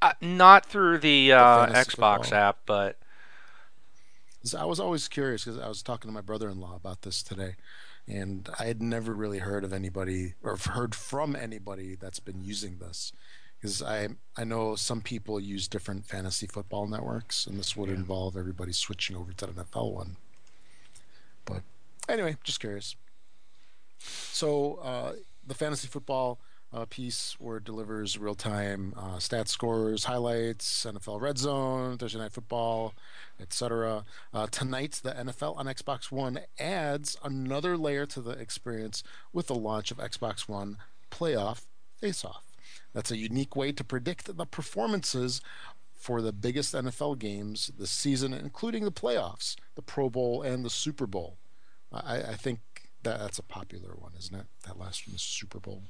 uh, 0.02 0.14
not 0.22 0.66
through 0.66 1.00
the, 1.00 1.34
uh, 1.34 1.68
Xbox 1.68 2.26
football. 2.26 2.34
app, 2.34 2.60
but 2.66 2.98
I 4.58 4.66
was 4.66 4.80
always 4.80 5.08
curious 5.08 5.46
because 5.46 5.60
I 5.60 5.68
was 5.68 5.84
talking 5.84 6.10
to 6.10 6.14
my 6.14 6.22
brother-in-law 6.22 6.76
about 6.76 7.04
this 7.04 7.22
today, 7.22 7.56
and 8.08 8.50
I 8.60 8.66
had 8.66 8.82
never 8.82 9.14
really 9.14 9.40
heard 9.40 9.64
of 9.64 9.72
anybody 9.72 10.34
or 10.42 10.58
heard 10.58 10.96
from 10.96 11.36
anybody 11.36 11.96
that's 11.96 12.20
been 12.20 12.44
using 12.44 12.80
this. 12.80 13.14
Because 13.60 13.84
I 13.84 14.10
I 14.36 14.44
know 14.44 14.76
some 14.76 15.02
people 15.02 15.40
use 15.40 15.68
different 15.68 16.08
fantasy 16.08 16.48
football 16.48 16.88
networks, 16.88 17.46
and 17.46 17.60
this 17.60 17.78
would 17.78 17.90
yeah. 17.90 17.96
involve 17.96 18.36
everybody 18.36 18.74
switching 18.74 19.16
over 19.16 19.32
to 19.34 19.46
the 19.46 19.64
NFL 19.64 19.94
one. 19.94 20.18
But 21.46 21.62
anyway, 22.10 22.38
just 22.44 22.60
curious. 22.60 22.96
So 24.00 24.76
uh, 24.78 25.14
the 25.46 25.54
fantasy 25.54 25.88
football 25.88 26.40
uh, 26.74 26.86
piece 26.86 27.36
where 27.40 27.58
it 27.58 27.64
delivers 27.64 28.18
real 28.18 28.36
time 28.36 28.94
uh, 28.98 29.20
stat 29.20 29.48
scores, 29.50 30.06
highlights, 30.06 30.86
NFL 30.86 31.22
Red 31.22 31.38
Zone, 31.38 31.98
Thursday 31.98 32.20
Night 32.20 32.32
Football, 32.32 32.94
etc. 33.40 34.06
Uh, 34.34 34.48
tonight, 34.48 35.02
the 35.04 35.12
NFL 35.12 35.58
on 35.58 35.66
Xbox 35.66 36.12
One 36.12 36.40
adds 36.60 37.18
another 37.24 37.78
layer 37.78 38.06
to 38.08 38.22
the 38.22 38.32
experience 38.32 39.04
with 39.34 39.48
the 39.48 39.56
launch 39.56 39.92
of 39.92 39.98
Xbox 39.98 40.48
One 40.48 40.78
Playoff 41.10 41.66
Face 42.00 42.24
Off. 42.24 42.44
That's 42.94 43.12
a 43.12 43.18
unique 43.18 43.56
way 43.56 43.72
to 43.72 43.84
predict 43.84 44.36
the 44.38 44.46
performances 44.46 45.42
for 45.96 46.22
the 46.22 46.34
biggest 46.34 46.74
NFL 46.74 47.20
games 47.20 47.72
this 47.78 47.92
season, 47.92 48.34
including 48.34 48.86
the 48.86 48.92
playoffs, 48.92 49.56
the 49.76 49.82
Pro 49.84 50.10
Bowl, 50.10 50.42
and 50.42 50.66
the 50.66 50.70
Super 50.70 51.06
Bowl. 51.06 51.38
I, 51.92 52.18
I 52.18 52.36
think 52.36 52.60
that, 53.04 53.20
that's 53.20 53.40
a 53.40 53.44
popular 53.44 53.94
one, 53.96 54.14
isn't 54.18 54.36
it? 54.36 54.46
That 54.66 54.80
last 54.80 55.08
one, 55.08 55.14
the 55.14 55.20
Super 55.20 55.60
Bowl. 55.60 55.84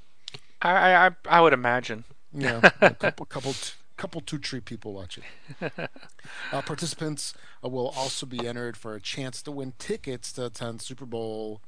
I 0.62 1.08
I 1.08 1.12
I 1.30 1.41
would 1.41 1.53
imagine. 1.53 2.03
Yeah, 2.34 2.70
a 2.82 2.94
couple 2.94 3.25
couple 3.25 3.53
t- 3.53 3.74
couple 3.98 4.22
two 4.22 4.38
tree 4.38 4.60
people 4.62 4.94
watching. 4.94 5.24
uh, 5.62 6.62
participants 6.62 7.34
uh, 7.63 7.70
will 7.70 7.89
also 7.89 8.25
be 8.25 8.48
entered 8.48 8.77
for 8.77 8.96
a 8.96 9.01
chance 9.01 9.41
to 9.44 9.51
win 9.51 9.74
tickets 9.80 10.32
to 10.34 10.46
attend 10.46 10.82
Super 10.82 11.06
Bowl. 11.06 11.62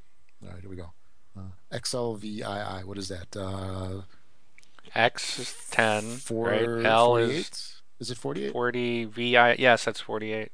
All 0.44 0.50
right, 0.52 0.62
here 0.62 0.70
we 0.70 0.76
go. 0.76 0.94
Uh, 1.38 1.42
XLVII. 1.72 2.86
What 2.86 2.98
is 2.98 3.10
that? 3.10 3.36
Uh, 3.36 4.02
X 4.96 5.40
is 5.40 5.56
ten. 5.72 6.04
Four, 6.18 6.50
right? 6.50 6.86
L 6.86 7.18
is 7.18 7.82
is 8.00 8.12
it 8.12 8.18
forty 8.18 8.46
eight? 8.46 8.54
Forty 8.54 9.06
VI. 9.06 9.56
Yes, 9.60 9.86
that's 9.86 10.00
forty 10.00 10.34
eight. 10.34 10.52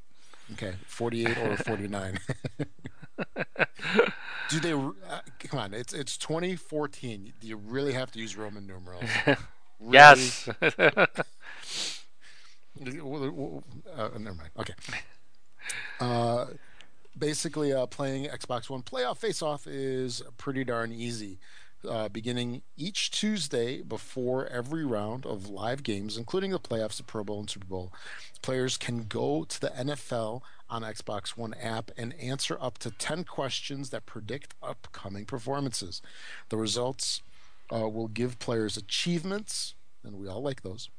Okay, 0.54 0.74
forty 0.88 1.26
eight 1.26 1.38
or 1.38 1.58
forty 1.58 1.88
nine. 1.88 2.20
Do 4.50 4.60
they? 4.60 4.74
Uh, 4.74 5.22
come 5.40 5.60
on, 5.60 5.74
it's 5.74 5.94
it's 5.94 6.18
2014. 6.18 7.34
Do 7.40 7.48
you 7.48 7.58
really 7.58 7.94
have 7.94 8.12
to 8.12 8.20
use 8.20 8.36
Roman 8.36 8.66
numerals? 8.66 9.04
yes. 9.90 10.50
uh, 10.62 11.06
never 14.18 14.36
mind. 14.36 14.50
Okay. 14.58 14.74
Uh, 16.00 16.48
basically, 17.18 17.74
uh, 17.74 17.86
playing 17.86 18.26
Xbox 18.26 18.70
One 18.70 18.82
Playoff 18.82 19.18
Face 19.18 19.42
Off 19.42 19.68
is 19.68 20.24
pretty 20.38 20.64
darn 20.64 20.92
easy. 20.92 21.40
Uh, 21.88 22.10
beginning 22.10 22.62
each 22.76 23.10
Tuesday 23.10 23.82
before 23.82 24.46
every 24.48 24.84
round 24.84 25.26
of 25.26 25.48
live 25.48 25.82
games, 25.82 26.18
including 26.18 26.52
the 26.52 26.60
playoffs, 26.60 26.98
the 26.98 27.04
Pro 27.04 27.24
Bowl, 27.24 27.40
and 27.40 27.50
Super 27.50 27.68
Bowl, 27.68 27.94
players 28.42 28.76
can 28.76 29.06
go 29.06 29.46
to 29.46 29.62
the 29.62 29.70
NFL 29.70 30.42
on 30.70 30.84
Xbox 30.84 31.30
One 31.30 31.54
app 31.56 31.92
and 31.98 32.14
answer 32.22 32.58
up 32.62 32.78
to 32.80 32.92
10 32.92 33.24
questions 33.24 33.90
that 33.90 34.06
predict 34.06 34.54
upcoming 34.62 35.26
performances. 35.26 36.02
The 36.50 36.58
results 36.58 37.22
uh, 37.74 37.88
will 37.90 38.08
give 38.08 38.40
players 38.40 38.78
achievements, 38.78 39.76
and 40.04 40.16
we 40.18 40.28
all 40.28 40.42
like 40.42 40.62
those, 40.62 40.90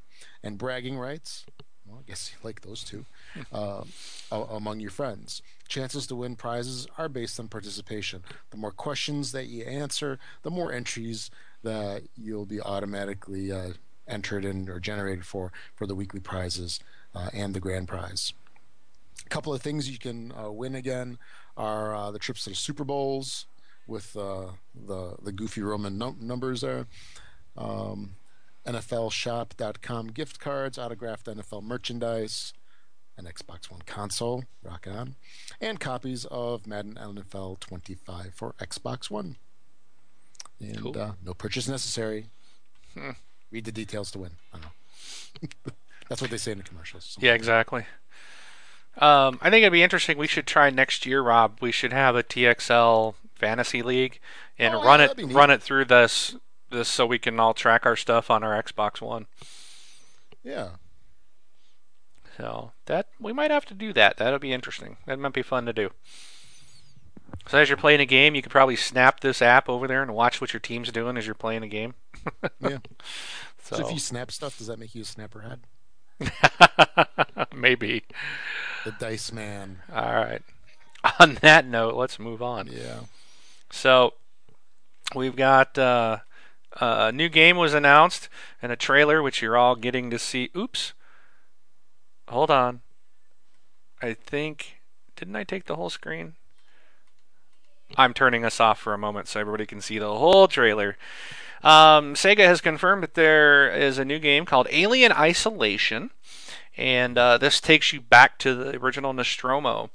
and 0.43 0.57
bragging 0.57 0.97
rights. 0.97 1.45
Well, 1.85 1.99
I 1.99 2.07
guess 2.07 2.31
you 2.33 2.39
like 2.43 2.61
those 2.61 2.83
too, 2.83 3.05
uh, 3.53 3.83
among 4.31 4.79
your 4.79 4.91
friends. 4.91 5.41
Chances 5.67 6.07
to 6.07 6.15
win 6.15 6.35
prizes 6.35 6.87
are 6.97 7.09
based 7.09 7.39
on 7.39 7.47
participation. 7.47 8.23
The 8.51 8.57
more 8.57 8.71
questions 8.71 9.31
that 9.31 9.47
you 9.47 9.63
answer, 9.63 10.19
the 10.43 10.51
more 10.51 10.71
entries 10.71 11.31
that 11.63 12.03
you'll 12.17 12.45
be 12.45 12.59
automatically 12.59 13.51
uh, 13.51 13.73
entered 14.07 14.43
in 14.43 14.67
or 14.67 14.79
generated 14.79 15.25
for 15.25 15.51
for 15.75 15.85
the 15.85 15.95
weekly 15.95 16.19
prizes 16.19 16.79
uh, 17.15 17.29
and 17.33 17.53
the 17.53 17.59
grand 17.59 17.87
prize 17.87 18.33
couple 19.31 19.53
of 19.53 19.61
things 19.61 19.89
you 19.89 19.97
can 19.97 20.33
uh, 20.33 20.51
win 20.51 20.75
again 20.75 21.17
are 21.57 21.95
uh, 21.95 22.11
the 22.11 22.19
trips 22.19 22.43
to 22.43 22.51
the 22.51 22.55
Super 22.55 22.83
Bowls 22.83 23.47
with 23.87 24.15
uh, 24.15 24.47
the 24.75 25.15
the 25.23 25.31
goofy 25.31 25.61
Roman 25.61 25.97
num- 25.97 26.19
numbers 26.21 26.61
there. 26.61 26.85
Um, 27.57 28.15
NFLShop.com 28.67 30.07
gift 30.09 30.39
cards, 30.39 30.77
autographed 30.77 31.25
NFL 31.25 31.63
merchandise, 31.63 32.53
an 33.17 33.25
Xbox 33.25 33.71
One 33.71 33.81
console, 33.85 34.43
rock 34.63 34.87
on, 34.89 35.15
and 35.59 35.79
copies 35.79 36.25
of 36.25 36.67
Madden 36.67 36.93
NFL 36.93 37.59
25 37.59 38.33
for 38.35 38.53
Xbox 38.59 39.09
One. 39.09 39.37
And 40.59 40.77
cool. 40.77 40.99
uh, 40.99 41.13
no 41.25 41.33
purchase 41.33 41.67
necessary. 41.67 42.27
Hmm. 42.93 43.11
Read 43.49 43.65
the 43.65 43.71
details 43.71 44.11
to 44.11 44.19
win. 44.19 44.31
I 44.53 44.57
don't 44.57 44.63
know. 45.65 45.71
That's 46.09 46.21
what 46.21 46.29
they 46.29 46.37
say 46.37 46.51
in 46.51 46.59
the 46.59 46.63
commercials. 46.63 47.17
Yeah, 47.19 47.33
exactly. 47.33 47.85
Um, 48.97 49.39
I 49.41 49.49
think 49.49 49.63
it'd 49.63 49.71
be 49.71 49.83
interesting. 49.83 50.17
We 50.17 50.27
should 50.27 50.45
try 50.47 50.69
next 50.69 51.05
year, 51.05 51.21
Rob. 51.21 51.57
We 51.61 51.71
should 51.71 51.93
have 51.93 52.15
a 52.15 52.23
TXL 52.23 53.15
fantasy 53.35 53.81
league 53.81 54.19
and 54.59 54.75
Oh, 54.75 54.83
run 54.83 54.99
it 55.01 55.07
that'd 55.07 55.17
be 55.17 55.25
neat. 55.25 55.35
run 55.35 55.49
it 55.49 55.61
through 55.63 55.85
this 55.85 56.35
this 56.69 56.87
so 56.87 57.05
we 57.05 57.17
can 57.19 57.39
all 57.39 57.53
track 57.53 57.85
our 57.85 57.95
stuff 57.95 58.29
on 58.29 58.43
our 58.43 58.61
Xbox 58.61 59.01
One. 59.01 59.25
Yeah. 60.43 60.69
So 62.37 62.71
that 62.85 63.07
we 63.19 63.33
might 63.33 63.51
have 63.51 63.65
to 63.65 63.73
do 63.73 63.93
that. 63.93 64.17
That'll 64.17 64.39
be 64.39 64.53
interesting. 64.53 64.97
That 65.05 65.19
might 65.19 65.33
be 65.33 65.41
fun 65.41 65.65
to 65.65 65.73
do. 65.73 65.91
So 67.47 67.57
as 67.57 67.69
you're 67.69 67.77
playing 67.77 68.01
a 68.01 68.05
game, 68.05 68.35
you 68.35 68.41
could 68.41 68.51
probably 68.51 68.75
snap 68.75 69.19
this 69.21 69.41
app 69.41 69.67
over 69.69 69.87
there 69.87 70.01
and 70.01 70.13
watch 70.13 70.39
what 70.41 70.53
your 70.53 70.59
team's 70.59 70.91
doing 70.91 71.17
as 71.17 71.25
you're 71.25 71.33
playing 71.35 71.63
a 71.63 71.67
game. 71.67 71.93
Yeah. 72.59 72.77
So, 73.63 73.77
So 73.77 73.87
if 73.87 73.93
you 73.93 73.99
snap 73.99 74.31
stuff, 74.31 74.57
does 74.57 74.67
that 74.67 74.77
make 74.79 74.93
you 74.95 75.01
a 75.01 75.05
snapperhead? 75.05 75.59
maybe. 77.55 78.03
The 78.85 78.91
dice 78.91 79.31
man. 79.31 79.79
All 79.93 80.13
right. 80.13 80.41
On 81.19 81.35
that 81.41 81.65
note, 81.65 81.95
let's 81.95 82.19
move 82.19 82.41
on. 82.41 82.67
Yeah. 82.67 83.01
So 83.69 84.13
we've 85.15 85.35
got 85.35 85.77
uh, 85.77 86.19
a 86.79 87.11
new 87.11 87.29
game 87.29 87.57
was 87.57 87.73
announced 87.73 88.29
and 88.61 88.71
a 88.71 88.75
trailer 88.75 89.21
which 89.21 89.41
you're 89.41 89.57
all 89.57 89.75
getting 89.75 90.09
to 90.09 90.19
see. 90.19 90.49
Oops. 90.55 90.93
Hold 92.27 92.51
on. 92.51 92.81
I 94.01 94.13
think 94.13 94.81
didn't 95.15 95.35
I 95.35 95.43
take 95.43 95.65
the 95.65 95.75
whole 95.75 95.89
screen? 95.89 96.33
I'm 97.97 98.13
turning 98.13 98.45
us 98.45 98.59
off 98.59 98.79
for 98.79 98.93
a 98.93 98.97
moment 98.97 99.27
so 99.27 99.39
everybody 99.39 99.65
can 99.65 99.81
see 99.81 99.99
the 99.99 100.13
whole 100.13 100.47
trailer. 100.47 100.97
Um, 101.63 102.15
Sega 102.15 102.45
has 102.45 102.61
confirmed 102.61 103.03
that 103.03 103.13
there 103.13 103.69
is 103.69 103.97
a 103.99 104.05
new 104.05 104.17
game 104.17 104.45
called 104.45 104.67
Alien 104.71 105.11
Isolation, 105.11 106.09
and 106.77 107.17
uh, 107.17 107.37
this 107.37 107.59
takes 107.59 107.91
you 107.91 107.99
back 108.01 108.37
to 108.39 108.55
the 108.55 108.77
original 108.77 109.13
Nostromo. 109.13 109.89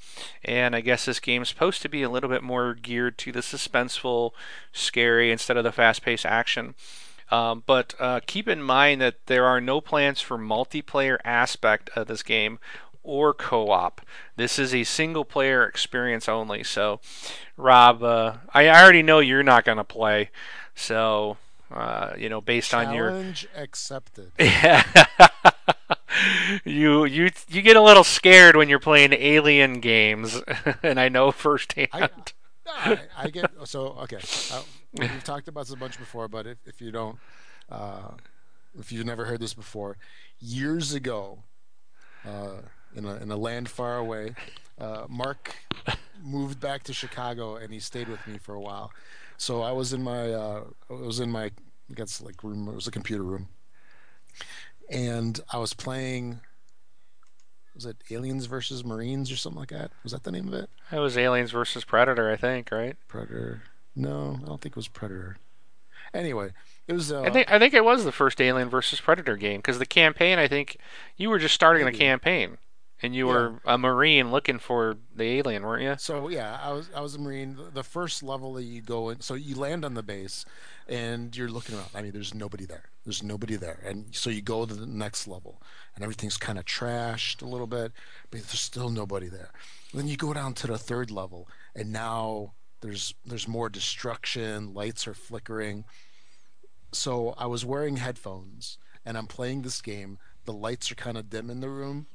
And 0.44 0.76
I 0.76 0.80
guess 0.80 1.06
this 1.06 1.20
game's 1.20 1.48
supposed 1.48 1.82
to 1.82 1.88
be 1.88 2.02
a 2.02 2.10
little 2.10 2.28
bit 2.28 2.42
more 2.42 2.74
geared 2.74 3.18
to 3.18 3.32
the 3.32 3.40
suspenseful, 3.40 4.32
scary 4.72 5.32
instead 5.32 5.56
of 5.56 5.64
the 5.64 5.72
fast-paced 5.72 6.26
action. 6.26 6.74
Um, 7.30 7.64
but 7.66 7.94
uh, 7.98 8.20
keep 8.26 8.46
in 8.46 8.62
mind 8.62 9.00
that 9.00 9.26
there 9.26 9.46
are 9.46 9.60
no 9.60 9.80
plans 9.80 10.20
for 10.20 10.38
multiplayer 10.38 11.18
aspect 11.24 11.90
of 11.96 12.06
this 12.06 12.22
game 12.22 12.58
or 13.02 13.32
co-op. 13.32 14.00
This 14.36 14.58
is 14.58 14.74
a 14.74 14.84
single-player 14.84 15.64
experience 15.66 16.28
only. 16.28 16.62
So, 16.62 17.00
Rob, 17.56 18.02
uh, 18.02 18.34
I 18.52 18.68
already 18.68 19.02
know 19.02 19.20
you're 19.20 19.42
not 19.42 19.64
going 19.64 19.78
to 19.78 19.84
play. 19.84 20.30
So, 20.74 21.36
uh, 21.70 22.12
you 22.18 22.28
know, 22.28 22.40
based 22.40 22.74
on 22.74 22.92
your 22.92 23.10
Challenge 23.10 23.48
accepted. 23.56 24.32
yeah. 24.38 25.06
you 26.64 27.04
you 27.04 27.30
you 27.48 27.62
get 27.62 27.76
a 27.76 27.82
little 27.82 28.04
scared 28.04 28.56
when 28.56 28.68
you're 28.68 28.78
playing 28.78 29.12
alien 29.12 29.80
games, 29.80 30.40
and 30.82 30.98
I 31.00 31.08
know 31.08 31.32
firsthand. 31.32 31.88
I, 31.92 32.08
I, 32.68 32.98
I 33.16 33.30
get 33.30 33.50
so 33.64 33.96
okay. 34.02 34.20
Uh, 34.52 34.62
we've 34.94 35.24
talked 35.24 35.48
about 35.48 35.66
this 35.66 35.72
a 35.72 35.76
bunch 35.76 35.98
before, 35.98 36.28
but 36.28 36.46
if, 36.46 36.58
if 36.66 36.80
you 36.80 36.90
don't, 36.90 37.18
uh, 37.70 38.10
if 38.78 38.92
you've 38.92 39.06
never 39.06 39.24
heard 39.24 39.40
this 39.40 39.54
before, 39.54 39.96
years 40.40 40.94
ago, 40.94 41.38
uh, 42.26 42.60
in 42.94 43.04
a 43.04 43.16
in 43.16 43.30
a 43.30 43.36
land 43.36 43.68
far 43.68 43.96
away, 43.98 44.34
uh, 44.78 45.04
Mark 45.08 45.54
moved 46.22 46.60
back 46.60 46.82
to 46.84 46.92
Chicago 46.92 47.56
and 47.56 47.72
he 47.72 47.80
stayed 47.80 48.08
with 48.08 48.26
me 48.26 48.38
for 48.38 48.54
a 48.54 48.60
while. 48.60 48.90
So 49.36 49.62
I 49.62 49.72
was 49.72 49.92
in 49.92 50.02
my 50.02 50.32
uh, 50.32 50.64
I 50.90 50.92
was 50.92 51.20
in 51.20 51.30
my 51.30 51.44
I 51.44 51.94
guess 51.94 52.20
like 52.20 52.42
room. 52.42 52.68
It 52.68 52.74
was 52.74 52.86
a 52.86 52.90
computer 52.90 53.22
room, 53.22 53.48
and 54.90 55.40
I 55.52 55.58
was 55.58 55.72
playing. 55.72 56.40
Was 57.74 57.84
it 57.84 57.96
Aliens 58.10 58.46
versus 58.46 58.84
Marines 58.84 59.30
or 59.30 59.36
something 59.36 59.60
like 59.60 59.68
that? 59.68 59.90
Was 60.02 60.12
that 60.12 60.22
the 60.22 60.32
name 60.32 60.48
of 60.48 60.54
it? 60.54 60.70
That 60.90 61.00
was 61.00 61.18
Aliens 61.18 61.50
versus 61.50 61.84
Predator, 61.84 62.30
I 62.30 62.36
think, 62.36 62.70
right? 62.72 62.96
Predator. 63.06 63.64
No, 63.94 64.38
I 64.42 64.46
don't 64.46 64.60
think 64.60 64.72
it 64.72 64.76
was 64.76 64.88
Predator. 64.88 65.36
Anyway, 66.14 66.52
it 66.86 66.94
was. 66.94 67.12
Uh, 67.12 67.22
I 67.22 67.30
think 67.30 67.50
I 67.50 67.58
think 67.58 67.74
it 67.74 67.84
was 67.84 68.04
the 68.04 68.12
first 68.12 68.40
Alien 68.40 68.70
versus 68.70 69.00
Predator 69.00 69.36
game 69.36 69.58
because 69.58 69.78
the 69.78 69.86
campaign. 69.86 70.38
I 70.38 70.48
think 70.48 70.78
you 71.16 71.28
were 71.28 71.38
just 71.38 71.54
starting 71.54 71.84
the 71.84 71.92
campaign, 71.92 72.58
and 73.02 73.14
you 73.14 73.26
were 73.26 73.60
a 73.64 73.76
Marine 73.76 74.30
looking 74.30 74.58
for 74.58 74.96
the 75.14 75.24
alien, 75.38 75.62
weren't 75.62 75.82
you? 75.82 75.96
so 75.98 76.28
yeah, 76.28 76.58
I 76.62 76.72
was 76.72 76.88
I 76.94 77.00
was 77.00 77.14
a 77.14 77.18
Marine. 77.18 77.58
The 77.74 77.82
first 77.82 78.22
level 78.22 78.54
that 78.54 78.64
you 78.64 78.80
go 78.80 79.10
in, 79.10 79.20
so 79.20 79.34
you 79.34 79.56
land 79.56 79.84
on 79.84 79.94
the 79.94 80.02
base, 80.02 80.46
and 80.88 81.36
you're 81.36 81.48
looking 81.48 81.74
around. 81.74 81.90
I 81.94 82.02
mean, 82.02 82.12
there's 82.12 82.34
nobody 82.34 82.64
there. 82.64 82.84
There's 83.04 83.22
nobody 83.22 83.56
there, 83.56 83.78
and 83.84 84.06
so 84.14 84.30
you 84.30 84.42
go 84.42 84.66
to 84.66 84.74
the 84.74 84.86
next 84.86 85.28
level, 85.28 85.62
and 85.94 86.02
everything's 86.02 86.36
kind 86.36 86.58
of 86.58 86.64
trashed 86.64 87.42
a 87.42 87.46
little 87.46 87.66
bit, 87.66 87.92
but 88.30 88.40
there's 88.40 88.60
still 88.60 88.90
nobody 88.90 89.28
there. 89.28 89.50
Then 89.94 90.08
you 90.08 90.16
go 90.16 90.32
down 90.32 90.54
to 90.54 90.66
the 90.66 90.78
third 90.78 91.10
level, 91.10 91.48
and 91.74 91.92
now 91.92 92.54
there's 92.80 93.14
there's 93.24 93.48
more 93.48 93.68
destruction. 93.68 94.74
Lights 94.74 95.06
are 95.06 95.14
flickering. 95.14 95.84
So 96.92 97.34
I 97.36 97.46
was 97.46 97.64
wearing 97.64 97.96
headphones, 97.96 98.78
and 99.04 99.16
I'm 99.18 99.26
playing 99.26 99.62
this 99.62 99.80
game. 99.80 100.18
The 100.44 100.52
lights 100.52 100.90
are 100.90 100.96
kind 100.96 101.16
of 101.18 101.28
dim 101.30 101.50
in 101.50 101.60
the 101.60 101.68
room, 101.68 102.06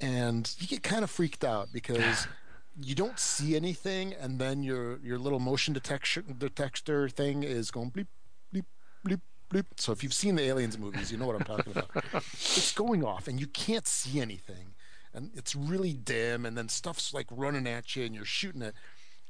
and 0.00 0.52
you 0.58 0.66
get 0.66 0.82
kind 0.82 1.04
of 1.04 1.10
freaked 1.10 1.44
out 1.44 1.68
because 1.72 2.26
you 2.82 2.94
don't 2.94 3.18
see 3.18 3.56
anything, 3.56 4.14
and 4.14 4.38
then 4.38 4.62
your 4.62 4.98
your 5.02 5.18
little 5.18 5.40
motion 5.40 5.74
detection 5.74 6.36
detector 6.38 7.08
thing 7.08 7.42
is 7.42 7.70
going 7.70 7.90
bleep 7.90 8.06
bleep 8.54 8.64
bleep 9.06 9.20
bleep. 9.50 9.64
So 9.76 9.92
if 9.92 10.02
you've 10.02 10.14
seen 10.14 10.36
the 10.36 10.42
aliens 10.42 10.78
movies, 10.78 11.10
you 11.10 11.18
know 11.18 11.26
what 11.26 11.36
I'm 11.36 11.44
talking 11.44 11.72
about. 11.72 11.90
it's 12.14 12.72
going 12.72 13.04
off, 13.04 13.28
and 13.28 13.40
you 13.40 13.46
can't 13.46 13.86
see 13.86 14.20
anything, 14.20 14.74
and 15.12 15.30
it's 15.34 15.54
really 15.54 15.92
dim, 15.92 16.46
and 16.46 16.56
then 16.56 16.68
stuff's 16.68 17.12
like 17.12 17.26
running 17.30 17.66
at 17.66 17.96
you, 17.96 18.04
and 18.04 18.14
you're 18.14 18.24
shooting 18.24 18.62
it. 18.62 18.74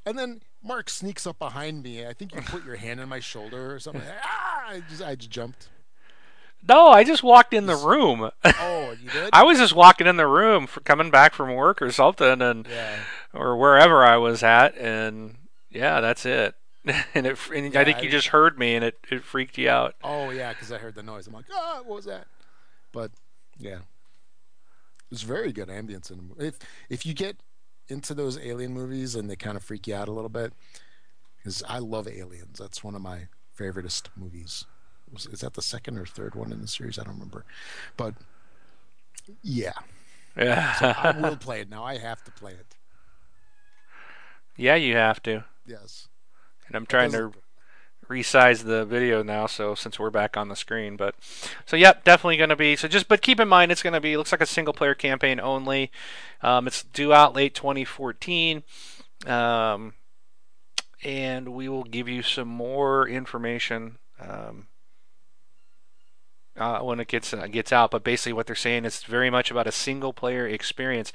And 0.07 0.19
then 0.19 0.41
Mark 0.63 0.89
sneaks 0.89 1.27
up 1.27 1.39
behind 1.39 1.83
me. 1.83 2.07
I 2.07 2.15
think 2.15 2.35
you 2.35 2.41
put 2.41 2.65
your 2.65 2.77
hand 2.77 3.01
on 3.01 3.09
my 3.09 3.21
shoulder 3.21 3.75
or 3.75 3.79
something. 3.79 4.03
Ah! 4.25 4.51
I 4.71 4.83
just, 4.89 5.03
I 5.03 5.15
just 5.17 5.31
jumped. 5.31 5.69
No, 6.69 6.89
I 6.89 7.05
just 7.05 7.23
walked 7.23 7.55
in 7.55 7.67
the 7.67 7.75
room. 7.75 8.31
Oh, 8.45 8.95
you 9.03 9.09
did? 9.09 9.31
I 9.33 9.43
was 9.43 9.59
just 9.59 9.75
walking 9.75 10.07
in 10.07 10.17
the 10.17 10.27
room 10.27 10.67
for 10.67 10.81
coming 10.81 11.11
back 11.11 11.35
from 11.35 11.55
work 11.55 11.81
or 11.81 11.91
something, 11.91 12.41
and 12.43 12.67
yeah. 12.69 12.99
Or 13.33 13.57
wherever 13.57 14.05
I 14.05 14.17
was 14.17 14.43
at, 14.43 14.77
and 14.77 15.37
yeah, 15.71 16.01
that's 16.01 16.25
it. 16.27 16.55
and 17.15 17.27
it, 17.27 17.39
and 17.55 17.77
I 17.77 17.85
think 17.85 17.99
I- 17.99 18.01
you 18.03 18.11
just 18.11 18.29
heard 18.29 18.59
me, 18.59 18.75
and 18.75 18.85
it, 18.85 18.99
it 19.11 19.23
freaked 19.25 19.59
you 19.59 19.69
out. 19.69 19.95
Oh 20.03 20.31
yeah, 20.31 20.53
because 20.53 20.73
I 20.73 20.79
heard 20.79 20.95
the 20.95 21.03
noise. 21.03 21.27
I'm 21.27 21.35
like, 21.35 21.45
ah, 21.53 21.81
what 21.85 21.97
was 21.97 22.05
that? 22.07 22.27
But 22.93 23.11
yeah, 23.59 23.79
it's 25.11 25.23
very 25.23 25.53
good 25.53 25.69
ambience 25.69 26.11
in. 26.11 26.31
If 26.39 26.59
if 26.89 27.05
you 27.07 27.15
get 27.15 27.37
into 27.89 28.15
those 28.15 28.39
alien 28.39 28.73
movies 28.73 29.15
and 29.15 29.29
they 29.29 29.37
kind 29.37 29.57
of 29.57 29.65
freak 29.65 29.87
you 29.87 29.95
out 29.95 30.09
a 30.09 30.13
little 30.13 30.29
bit, 30.31 30.53
because 31.39 31.63
I 31.69 31.79
love 31.79 32.07
Aliens. 32.09 32.59
That's 32.59 32.83
one 32.85 32.95
of 32.95 33.03
my 33.03 33.29
favoriteest 33.59 34.05
movies. 34.17 34.65
Was, 35.13 35.27
is 35.27 35.41
that 35.41 35.55
the 35.55 35.63
second 35.63 35.99
or 35.99 36.07
third 36.07 36.35
one 36.37 36.53
in 36.53 36.61
the 36.61 36.69
series? 36.69 36.99
I 36.99 37.03
don't 37.03 37.15
remember. 37.15 37.45
But 37.97 38.15
yeah, 39.43 39.73
Yeah. 40.37 40.75
I 40.81 41.11
will 41.21 41.37
play 41.37 41.61
it 41.63 41.69
now. 41.69 41.83
I 41.85 41.99
have 41.99 42.23
to 42.25 42.31
play 42.31 42.53
it. 42.53 42.70
Yeah, 44.57 44.75
you 44.75 44.97
have 44.97 45.23
to. 45.25 45.45
Yes. 45.67 46.09
And 46.67 46.77
I'm 46.77 46.87
trying 46.87 47.13
to 47.13 47.33
resize 48.09 48.65
the 48.65 48.85
video 48.85 49.23
now, 49.23 49.47
so 49.47 49.75
since 49.75 49.99
we're 49.99 50.11
back 50.11 50.37
on 50.37 50.49
the 50.49 50.57
screen, 50.57 50.97
but 50.97 51.15
so 51.65 51.77
yep, 51.77 52.05
definitely 52.05 52.37
going 52.37 52.51
to 52.51 52.57
be. 52.57 52.77
So 52.77 52.89
just 52.89 53.09
but 53.09 53.23
keep 53.23 53.39
in 53.39 53.49
mind, 53.49 53.71
it's 53.71 53.83
going 53.83 53.93
to 53.93 54.01
be 54.01 54.17
looks 54.17 54.33
like 54.33 54.41
a 54.41 54.47
single 54.47 54.75
player 54.75 54.95
campaign 54.95 55.39
only. 55.41 55.91
Um, 56.43 56.67
it's 56.67 56.83
due 56.83 57.13
out 57.13 57.35
late 57.35 57.55
2014. 57.55 58.63
Um, 59.27 59.95
and 61.03 61.55
we 61.55 61.69
will 61.69 61.85
give 61.85 62.09
you 62.09 62.23
some 62.23 62.49
more 62.49 63.09
information 63.09 63.99
um, 64.21 64.67
uh, 66.61 66.81
when 66.81 67.01
it 67.01 67.09
gets 67.09 67.33
uh, 67.33 67.47
gets 67.47 67.73
out. 67.73 67.91
But 67.91 68.05
basically, 68.05 68.35
what 68.35 68.47
they're 68.47 68.55
saying 68.55 68.85
is 68.85 69.03
very 69.03 69.31
much 69.31 69.51
about 69.51 69.67
a 69.67 69.73
single 69.73 70.13
player 70.13 70.47
experience. 70.47 71.13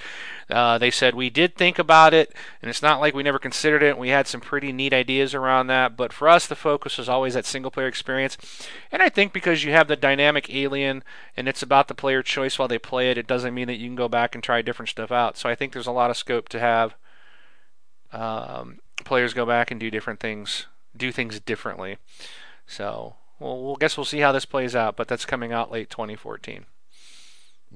Uh, 0.49 0.77
they 0.77 0.91
said 0.91 1.15
we 1.15 1.29
did 1.29 1.55
think 1.55 1.79
about 1.79 2.13
it, 2.13 2.33
and 2.61 2.69
it's 2.69 2.81
not 2.81 2.99
like 2.99 3.13
we 3.13 3.23
never 3.23 3.39
considered 3.39 3.83
it. 3.83 3.97
We 3.97 4.09
had 4.09 4.27
some 4.27 4.41
pretty 4.41 4.71
neat 4.73 4.91
ideas 4.91 5.33
around 5.33 5.67
that, 5.67 5.95
but 5.95 6.11
for 6.11 6.27
us, 6.27 6.47
the 6.47 6.55
focus 6.55 6.97
was 6.97 7.07
always 7.07 7.35
that 7.35 7.45
single 7.45 7.71
player 7.71 7.87
experience. 7.87 8.37
And 8.91 9.01
I 9.01 9.09
think 9.09 9.31
because 9.31 9.63
you 9.63 9.71
have 9.71 9.87
the 9.87 9.95
dynamic 9.95 10.53
alien, 10.53 11.03
and 11.37 11.47
it's 11.47 11.63
about 11.63 11.87
the 11.87 11.95
player 11.95 12.23
choice 12.23 12.57
while 12.57 12.67
they 12.67 12.79
play 12.79 13.11
it, 13.11 13.17
it 13.17 13.27
doesn't 13.27 13.53
mean 13.53 13.67
that 13.67 13.75
you 13.75 13.87
can 13.87 13.95
go 13.95 14.09
back 14.09 14.33
and 14.33 14.43
try 14.43 14.61
different 14.61 14.89
stuff 14.89 15.11
out. 15.11 15.37
So 15.37 15.47
I 15.47 15.55
think 15.55 15.71
there's 15.71 15.87
a 15.87 15.91
lot 15.91 16.09
of 16.09 16.17
scope 16.17 16.49
to 16.49 16.59
have 16.59 16.95
um, 18.11 18.79
players 19.03 19.33
go 19.33 19.45
back 19.45 19.69
and 19.69 19.79
do 19.79 19.91
different 19.91 20.19
things, 20.19 20.65
do 20.97 21.11
things 21.11 21.39
differently. 21.39 21.97
So 22.65 23.15
well, 23.39 23.63
we'll 23.63 23.75
guess 23.75 23.97
we'll 23.97 24.05
see 24.05 24.19
how 24.19 24.31
this 24.31 24.45
plays 24.45 24.75
out, 24.75 24.95
but 24.95 25.07
that's 25.07 25.25
coming 25.25 25.51
out 25.51 25.71
late 25.71 25.89
2014. 25.89 26.65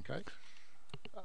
Okay. 0.00 0.22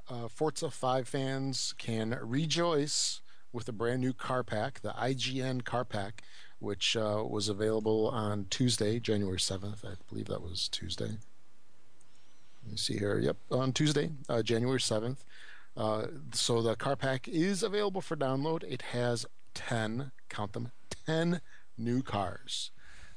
Uh, 0.10 0.28
Forza 0.28 0.69
5 0.69 1.08
fans 1.08 1.74
can 1.78 2.17
rejoice 2.21 3.21
with 3.52 3.67
a 3.69 3.71
brand 3.71 4.02
new 4.02 4.13
car 4.13 4.43
pack, 4.43 4.82
the 4.82 4.89
IGN 4.91 5.63
car 5.63 5.86
pack, 5.86 6.21
which 6.60 6.95
uh, 6.95 7.24
was 7.28 7.48
available 7.48 8.10
on 8.10 8.45
Tuesday, 8.50 9.00
January 9.00 9.38
7th. 9.38 9.86
I 9.86 9.95
believe 10.10 10.28
that 10.28 10.41
was 10.41 10.67
Tuesday. 10.67 11.17
Let 12.63 12.71
me 12.71 12.78
see 12.78 12.98
here. 12.98 13.17
Yep, 13.17 13.38
on 13.52 13.71
Tuesday, 13.71 14.12
uh, 14.28 14.41
January 14.41 14.80
7th. 14.80 15.17
Uh, 15.78 16.08
so 16.34 16.62
the 16.62 16.76
car 16.76 16.95
pack 16.95 17.28
is 17.28 17.63
available 17.63 18.02
for 18.02 18.15
download. 18.15 18.63
It 18.63 18.82
has 18.93 19.26
10, 19.54 20.12
count 20.30 20.54
them, 20.54 20.71
10 21.06 21.41
new 21.78 22.02
cars, 22.02 22.71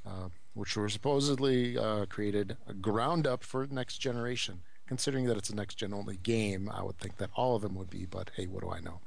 uh, 0.08 0.28
which 0.54 0.76
were 0.76 0.88
supposedly 0.88 1.76
uh, 1.76 2.06
created 2.06 2.56
ground 2.80 3.26
up 3.26 3.44
for 3.44 3.66
next 3.70 3.98
generation. 3.98 4.62
Considering 4.86 5.26
that 5.26 5.36
it's 5.36 5.50
a 5.50 5.54
next 5.54 5.74
gen 5.74 5.92
only 5.92 6.16
game, 6.16 6.70
I 6.72 6.82
would 6.82 6.98
think 6.98 7.18
that 7.18 7.30
all 7.34 7.54
of 7.54 7.62
them 7.62 7.74
would 7.74 7.90
be, 7.90 8.06
but 8.06 8.30
hey, 8.36 8.46
what 8.46 8.62
do 8.62 8.70
I 8.70 8.80
know? 8.80 9.00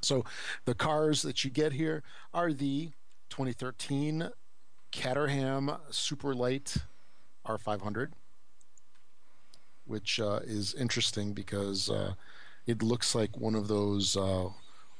So 0.00 0.24
the 0.64 0.74
cars 0.74 1.22
that 1.22 1.44
you 1.44 1.50
get 1.50 1.72
here 1.72 2.04
are 2.32 2.52
the 2.52 2.90
2013 3.30 4.30
Caterham 4.92 5.72
Superlight 5.90 6.82
R500, 7.44 8.12
which 9.86 10.20
uh, 10.20 10.40
is 10.44 10.74
interesting 10.74 11.32
because 11.32 11.90
uh, 11.90 12.14
it 12.66 12.82
looks 12.82 13.14
like 13.14 13.36
one 13.36 13.56
of 13.56 13.66
those 13.66 14.16
uh, 14.16 14.48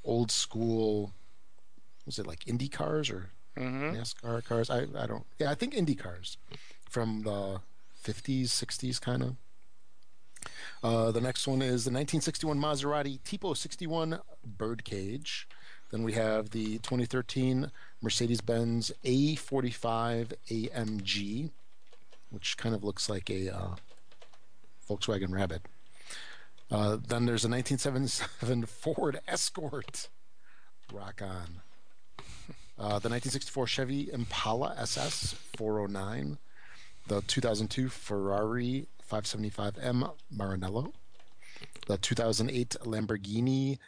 old 0.05 0.33
school, 0.33 1.12
was 2.05 2.19
it 2.19 2.27
like 2.27 2.49
Indy 2.49 2.69
cars 2.69 3.09
or 3.09 3.31
Mm-hmm. 3.57 3.97
NASCAR 3.97 4.45
cars? 4.45 4.71
I, 4.71 4.87
I 4.97 5.07
don't, 5.07 5.25
yeah, 5.38 5.51
I 5.51 5.55
think 5.55 5.75
Indy 5.75 5.95
cars 5.95 6.37
from 6.88 7.23
the 7.23 7.61
50s, 8.05 8.47
60s 8.47 9.01
kind 9.01 9.23
of. 9.23 9.37
Uh, 10.83 11.11
the 11.11 11.21
next 11.21 11.47
one 11.47 11.62
is 11.62 11.85
the 11.85 11.90
1961 11.90 12.59
Maserati 12.59 13.19
Tipo 13.21 13.57
61 13.57 14.21
Birdcage. 14.45 15.49
Then 15.90 16.03
we 16.03 16.12
have 16.12 16.51
the 16.51 16.79
2013 16.79 17.71
Mercedes 18.03 18.40
Benz 18.40 18.92
A45 19.05 20.33
AMG, 20.51 21.51
which 22.31 22.57
kind 22.57 22.75
of 22.75 22.85
looks 22.85 23.09
like 23.09 23.31
a 23.31 23.49
uh, 23.55 23.75
Volkswagen 24.88 25.33
Rabbit. 25.33 25.62
Uh, 26.71 26.97
then 26.97 27.27
there's 27.27 27.45
a 27.45 27.49
1977 27.49 28.66
Ford 28.66 29.21
Escort. 29.29 30.09
Rock 30.92 31.23
on. 31.23 31.62
Uh, 32.79 32.99
the 33.01 33.09
1964 33.09 33.67
Chevy 33.67 34.12
Impala 34.12 34.75
SS 34.79 35.35
409. 35.57 36.39
The 37.09 37.23
2002 37.23 37.89
Ferrari 37.89 38.89
575M 39.11 40.12
Maranello. 40.35 40.93
The 41.87 41.97
2008 41.97 42.77
Lamborghini 42.83 43.79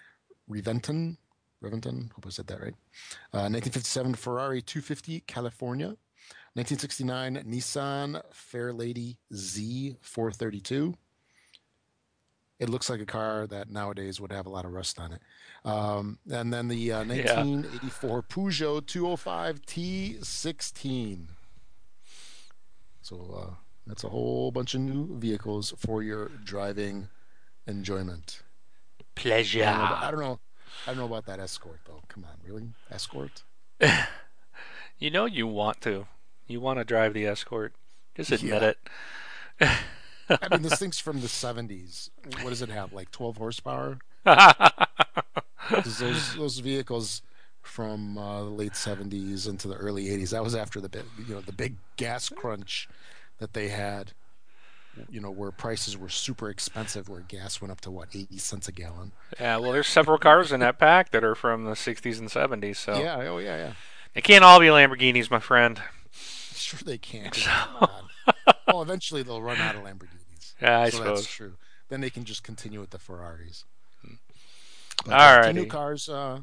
Reventon. 0.51 1.19
Reventon, 1.63 2.13
hope 2.13 2.27
I 2.27 2.31
said 2.31 2.47
that 2.47 2.61
right. 2.61 2.75
Uh, 3.35 3.51
1957 3.51 4.15
Ferrari 4.15 4.63
250 4.63 5.21
California. 5.27 5.97
1969 6.55 7.45
Nissan 7.47 8.23
Fairlady 8.33 9.17
Z432. 9.33 10.95
It 12.59 12.69
looks 12.69 12.91
like 12.91 13.01
a 13.01 13.07
car 13.07 13.47
that 13.47 13.71
nowadays 13.71 14.21
would 14.21 14.33
have 14.33 14.47
a 14.47 14.51
lot 14.51 14.65
of 14.65 14.73
rust 14.73 14.99
on 14.99 15.13
it. 15.13 15.21
Um, 15.65 16.19
and 16.31 16.53
then 16.53 16.69
the 16.69 16.93
uh, 16.93 16.99
1984 17.05 18.23
Peugeot 18.25 18.87
205 18.87 19.63
T16. 19.63 21.27
So 23.03 23.35
uh, 23.51 23.55
that's 23.87 24.05
a 24.05 24.09
whole 24.09 24.51
bunch 24.51 24.75
of 24.75 24.81
new 24.81 25.17
vehicles 25.19 25.73
for 25.79 26.03
your 26.03 26.29
driving 26.45 27.09
enjoyment. 27.67 28.43
Pleasure. 29.15 29.65
I 29.65 29.71
don't, 29.71 29.79
know 29.79 29.85
about, 29.87 30.03
I 30.03 30.11
don't 30.11 30.21
know. 30.21 30.41
I 30.87 30.91
don't 30.91 30.99
know 30.99 31.05
about 31.07 31.27
that 31.27 31.41
escort 31.41 31.81
though. 31.87 32.03
Come 32.09 32.25
on, 32.25 32.37
really? 32.47 32.69
Escort? 32.91 33.43
You 35.01 35.13
know 35.13 35.27
you 35.27 35.47
want 35.47 35.81
to. 35.83 36.09
You 36.49 36.61
want 36.61 36.81
to 36.81 36.85
drive 36.85 37.15
the 37.15 37.25
escort. 37.25 37.73
Just 38.17 38.33
admit 38.33 38.63
Yeah. 39.61 39.69
it. 39.69 39.69
I 40.31 40.49
mean, 40.51 40.63
this 40.63 40.79
thing's 40.79 40.99
from 40.99 41.21
the 41.21 41.27
70s. 41.27 42.11
What 42.43 42.51
does 42.51 42.63
it 42.63 42.69
have? 42.69 42.93
Like 42.93 43.11
12 43.11 43.37
horsepower? 43.37 43.99
those 45.71 46.35
those 46.37 46.59
vehicles 46.59 47.23
from 47.63 48.17
uh, 48.17 48.45
the 48.45 48.51
late 48.51 48.73
70s 48.73 49.49
into 49.49 49.69
the 49.69 49.75
early 49.77 50.07
80s. 50.07 50.31
That 50.31 50.45
was 50.45 50.55
after 50.55 50.81
the 50.81 50.89
big, 50.89 51.05
you 51.27 51.35
know, 51.35 51.41
the 51.41 51.53
big 51.53 51.77
gas 51.97 52.29
crunch 52.29 52.89
that 53.39 53.53
they 53.53 53.69
had. 53.69 54.13
You 55.09 55.21
know, 55.21 55.31
where 55.31 55.53
prices 55.53 55.97
were 55.97 56.09
super 56.09 56.51
expensive, 56.51 57.09
where 57.09 57.21
gas 57.21 57.61
went 57.61 57.71
up 57.71 57.81
to 57.83 57.91
what 57.91 58.09
80 58.13 58.37
cents 58.39 58.67
a 58.67 58.73
gallon. 58.73 59.13
yeah, 59.39 59.57
well, 59.59 59.71
there's 59.71 59.87
several 59.87 60.19
cars 60.19 60.51
in 60.51 60.59
that 60.59 60.81
pack 60.81 61.13
that 61.13 61.23
are 61.23 61.37
from 61.37 61.67
the 61.67 61.75
60s 61.75 62.19
and 62.19 62.29
70s, 62.29 62.77
so 62.77 62.99
Yeah, 63.01 63.17
oh 63.29 63.39
yeah, 63.39 63.57
yeah. 63.57 63.73
they 64.15 64.21
can't 64.23 64.43
all 64.43 64.59
be 64.59 64.67
Lamborghinis, 64.67 65.31
my 65.31 65.39
friend. 65.39 65.81
Sure 66.53 66.81
they 66.85 66.99
can't. 66.99 67.47
on. 67.81 68.09
well, 68.67 68.83
eventually 68.83 69.23
they'll 69.23 69.41
run 69.41 69.59
out 69.59 69.77
of 69.77 69.83
Lamborghinis. 69.83 70.18
Yeah, 70.61 70.81
I 70.81 70.91
so 70.91 70.99
suppose. 70.99 71.19
that's 71.21 71.33
true. 71.33 71.55
Then 71.89 72.01
they 72.01 72.11
can 72.11 72.25
just 72.25 72.43
continue 72.43 72.81
with 72.81 72.91
the 72.91 72.99
Ferraris. 72.99 73.65
But, 75.05 75.13
Alrighty. 75.15 75.49
uh, 75.49 75.53
new 75.53 75.67
cars. 75.67 76.09
Uh, 76.09 76.41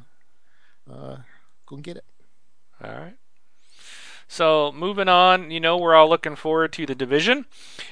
uh, 0.90 1.18
go 1.66 1.76
and 1.76 1.84
get 1.84 1.98
it. 1.98 2.06
All 2.84 2.92
right. 2.92 3.16
So 4.28 4.72
moving 4.72 5.08
on, 5.08 5.52
you 5.52 5.60
know, 5.60 5.78
we're 5.78 5.94
all 5.94 6.10
looking 6.10 6.36
forward 6.36 6.74
to 6.74 6.86
the 6.86 6.96
division. 6.96 7.46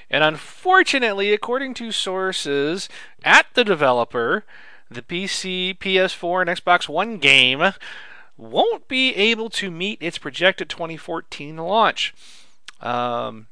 And 0.09 0.23
unfortunately, 0.23 1.31
according 1.31 1.75
to 1.75 1.91
sources 1.91 2.89
at 3.23 3.45
the 3.53 3.63
developer, 3.63 4.43
the 4.89 5.01
PC, 5.03 5.77
PS4, 5.77 6.41
and 6.41 6.49
Xbox 6.49 6.89
One 6.89 7.17
game 7.17 7.73
won't 8.35 8.87
be 8.87 9.13
able 9.15 9.49
to 9.51 9.69
meet 9.69 9.99
its 10.01 10.17
projected 10.17 10.69
2014 10.69 11.55
launch. 11.57 12.13
Um, 12.81 13.47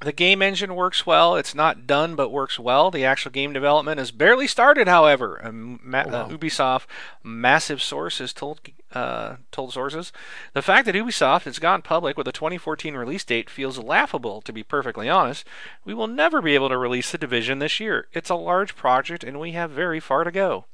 the 0.00 0.12
game 0.12 0.40
engine 0.40 0.74
works 0.74 1.04
well. 1.06 1.36
It's 1.36 1.54
not 1.54 1.86
done, 1.86 2.14
but 2.14 2.30
works 2.30 2.58
well. 2.58 2.90
The 2.90 3.04
actual 3.04 3.30
game 3.30 3.52
development 3.52 3.98
has 3.98 4.10
barely 4.10 4.46
started, 4.46 4.88
however. 4.88 5.36
A 5.36 5.52
ma- 5.52 6.04
Oh, 6.06 6.10
wow. 6.10 6.20
uh, 6.24 6.28
Ubisoft 6.28 6.86
massive 7.22 7.82
sources 7.82 8.32
told 8.32 8.60
uh, 8.92 9.36
told 9.52 9.72
sources. 9.72 10.12
The 10.54 10.62
fact 10.62 10.86
that 10.86 10.94
Ubisoft 10.94 11.42
has 11.44 11.58
gone 11.58 11.82
public 11.82 12.16
with 12.16 12.26
a 12.26 12.32
2014 12.32 12.94
release 12.96 13.22
date 13.24 13.48
feels 13.50 13.78
laughable, 13.78 14.40
to 14.42 14.52
be 14.52 14.62
perfectly 14.62 15.08
honest. 15.08 15.46
We 15.84 15.94
will 15.94 16.08
never 16.08 16.40
be 16.42 16.54
able 16.54 16.70
to 16.70 16.78
release 16.78 17.12
the 17.12 17.18
division 17.18 17.58
this 17.60 17.78
year. 17.78 18.08
It's 18.12 18.30
a 18.30 18.34
large 18.34 18.74
project, 18.74 19.22
and 19.22 19.38
we 19.38 19.52
have 19.52 19.70
very 19.70 20.00
far 20.00 20.24
to 20.24 20.30
go. 20.32 20.64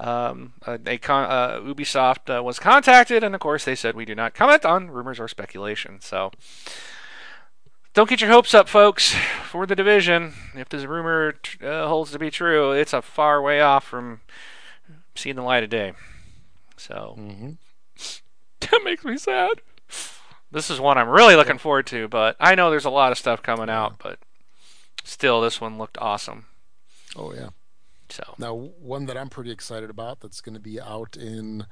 Um, 0.00 0.52
a 0.64 0.98
con- 0.98 1.28
uh, 1.30 1.60
Ubisoft 1.60 2.36
uh, 2.38 2.42
was 2.42 2.58
contacted, 2.60 3.24
and 3.24 3.34
of 3.34 3.40
course, 3.40 3.64
they 3.64 3.74
said 3.74 3.96
we 3.96 4.04
do 4.04 4.14
not 4.14 4.32
comment 4.34 4.64
on 4.64 4.90
rumors 4.90 5.18
or 5.18 5.26
speculation. 5.26 6.00
So, 6.00 6.30
don't 7.94 8.08
get 8.08 8.20
your 8.20 8.30
hopes 8.30 8.54
up, 8.54 8.68
folks, 8.68 9.14
for 9.44 9.66
the 9.66 9.74
division. 9.76 10.34
If 10.54 10.68
this 10.68 10.84
rumor 10.84 11.34
uh, 11.62 11.88
holds 11.88 12.12
to 12.12 12.18
be 12.18 12.30
true, 12.30 12.72
it's 12.72 12.92
a 12.92 13.02
far 13.02 13.42
way 13.42 13.60
off 13.60 13.84
from 13.84 14.20
seeing 15.14 15.36
the 15.36 15.42
light 15.42 15.64
of 15.64 15.70
day. 15.70 15.92
So, 16.76 17.16
Mm-hmm. 17.18 17.50
that 18.60 18.80
makes 18.84 19.04
me 19.04 19.16
sad. 19.16 19.60
This 20.50 20.70
is 20.70 20.80
one 20.80 20.96
I'm 20.96 21.08
really 21.08 21.34
looking 21.36 21.58
forward 21.58 21.86
to, 21.88 22.08
but 22.08 22.36
I 22.40 22.54
know 22.54 22.70
there's 22.70 22.84
a 22.84 22.90
lot 22.90 23.12
of 23.12 23.18
stuff 23.18 23.42
coming 23.42 23.68
out, 23.68 23.98
but 23.98 24.18
still, 25.04 25.40
this 25.40 25.60
one 25.60 25.76
looked 25.76 25.98
awesome. 25.98 26.46
Oh 27.16 27.34
yeah. 27.34 27.50
So, 28.08 28.22
Now 28.38 28.54
one 28.54 29.06
that 29.06 29.16
I'm 29.18 29.28
pretty 29.28 29.50
excited 29.50 29.90
about 29.90 30.20
that's 30.20 30.40
going 30.40 30.54
to 30.54 30.60
be 30.60 30.80
out 30.80 31.16
in 31.16 31.66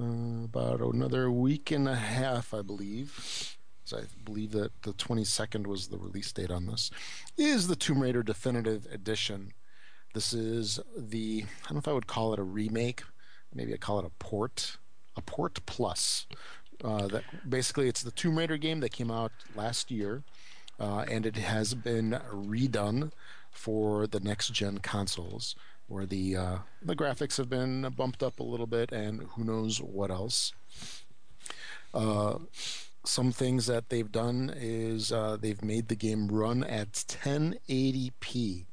uh, 0.00 0.44
about 0.44 0.80
another 0.80 1.30
week 1.30 1.70
and 1.70 1.88
a 1.88 1.94
half, 1.94 2.52
I 2.52 2.62
believe. 2.62 3.55
So 3.86 3.98
I 3.98 4.02
believe 4.24 4.50
that 4.50 4.82
the 4.82 4.92
22nd 4.94 5.68
was 5.68 5.86
the 5.86 5.96
release 5.96 6.32
date 6.32 6.50
on 6.50 6.66
this. 6.66 6.90
Is 7.38 7.68
the 7.68 7.76
Tomb 7.76 8.02
Raider 8.02 8.24
Definitive 8.24 8.84
Edition. 8.92 9.52
This 10.12 10.32
is 10.32 10.80
the 10.96 11.44
I 11.46 11.68
don't 11.68 11.74
know 11.74 11.78
if 11.78 11.86
I 11.88 11.92
would 11.92 12.08
call 12.08 12.32
it 12.32 12.40
a 12.40 12.42
remake. 12.42 13.04
Maybe 13.54 13.72
I 13.72 13.76
call 13.76 14.00
it 14.00 14.04
a 14.04 14.10
port, 14.18 14.78
a 15.16 15.22
port 15.22 15.64
plus. 15.66 16.26
Uh, 16.82 17.06
that 17.06 17.22
basically 17.48 17.88
it's 17.88 18.02
the 18.02 18.10
Tomb 18.10 18.36
Raider 18.36 18.56
game 18.56 18.80
that 18.80 18.90
came 18.92 19.10
out 19.10 19.30
last 19.54 19.90
year, 19.92 20.24
uh, 20.80 21.04
and 21.08 21.24
it 21.24 21.36
has 21.36 21.74
been 21.74 22.18
redone 22.32 23.12
for 23.52 24.08
the 24.08 24.20
next 24.20 24.52
gen 24.52 24.78
consoles, 24.78 25.54
where 25.86 26.06
the 26.06 26.36
uh, 26.36 26.58
the 26.82 26.96
graphics 26.96 27.36
have 27.36 27.48
been 27.48 27.88
bumped 27.96 28.20
up 28.20 28.40
a 28.40 28.42
little 28.42 28.66
bit, 28.66 28.90
and 28.90 29.22
who 29.36 29.44
knows 29.44 29.80
what 29.80 30.10
else. 30.10 30.52
Uh, 31.94 32.38
some 33.06 33.32
things 33.32 33.66
that 33.66 33.88
they've 33.90 34.10
done 34.10 34.52
is 34.54 35.12
uh, 35.12 35.36
they've 35.40 35.62
made 35.64 35.88
the 35.88 35.96
game 35.96 36.28
run 36.28 36.64
at 36.64 36.92
1080p, 37.08 38.66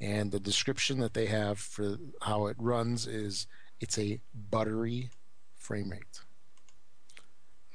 and 0.00 0.32
the 0.32 0.40
description 0.40 0.98
that 1.00 1.14
they 1.14 1.26
have 1.26 1.58
for 1.58 1.98
how 2.22 2.46
it 2.46 2.56
runs 2.58 3.06
is 3.06 3.46
it's 3.80 3.98
a 3.98 4.20
buttery 4.34 5.10
frame 5.56 5.90
rate. 5.90 6.20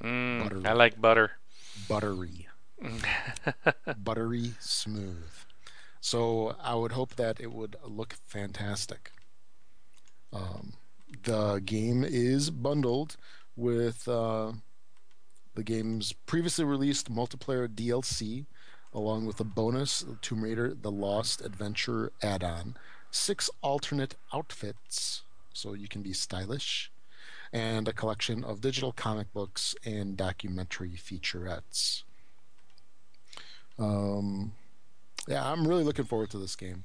mm, 0.03 0.39
Buttery. 0.43 0.65
I 0.65 0.73
like 0.73 0.99
butter. 0.99 1.31
buttery, 1.75 2.47
buttery 3.97 4.53
smooth. 4.59 5.31
So 6.01 6.55
I 6.61 6.75
would 6.75 6.91
hope 6.93 7.15
that 7.15 7.39
it 7.39 7.51
would 7.51 7.75
look 7.83 8.15
fantastic. 8.25 9.11
Um, 10.33 10.73
the 11.23 11.59
game 11.63 12.03
is 12.03 12.49
bundled 12.51 13.17
with 13.55 14.07
uh, 14.07 14.53
the 15.55 15.63
game's 15.63 16.13
previously 16.13 16.65
released 16.65 17.11
multiplayer 17.11 17.67
DLC, 17.67 18.45
along 18.93 19.25
with 19.25 19.39
a 19.39 19.45
bonus 19.45 20.05
Tomb 20.21 20.43
Raider: 20.43 20.73
The 20.73 20.91
Lost 20.91 21.41
Adventure 21.41 22.11
add-on. 22.21 22.75
six 23.11 23.49
alternate 23.61 24.15
outfits 24.33 25.23
so 25.53 25.73
you 25.73 25.87
can 25.87 26.01
be 26.01 26.13
stylish, 26.13 26.91
and 27.53 27.87
a 27.87 27.93
collection 27.93 28.43
of 28.43 28.61
digital 28.61 28.91
comic 28.91 29.31
books 29.33 29.73
and 29.85 30.17
documentary 30.17 30.91
featurettes. 30.91 32.03
Um, 33.79 34.53
yeah, 35.27 35.49
I'm 35.49 35.67
really 35.67 35.83
looking 35.83 36.05
forward 36.05 36.29
to 36.31 36.37
this 36.37 36.55
game. 36.55 36.83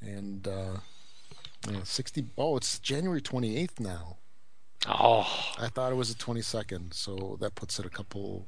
And 0.00 0.46
uh, 0.46 0.78
yeah, 1.70 1.82
60. 1.84 2.26
Oh, 2.36 2.56
it's 2.56 2.78
January 2.78 3.20
28th 3.20 3.80
now. 3.80 4.16
Oh, 4.88 5.52
I 5.58 5.68
thought 5.68 5.92
it 5.92 5.96
was 5.96 6.14
the 6.14 6.22
22nd, 6.22 6.94
so 6.94 7.36
that 7.40 7.54
puts 7.54 7.78
it 7.78 7.84
a 7.86 7.90
couple 7.90 8.46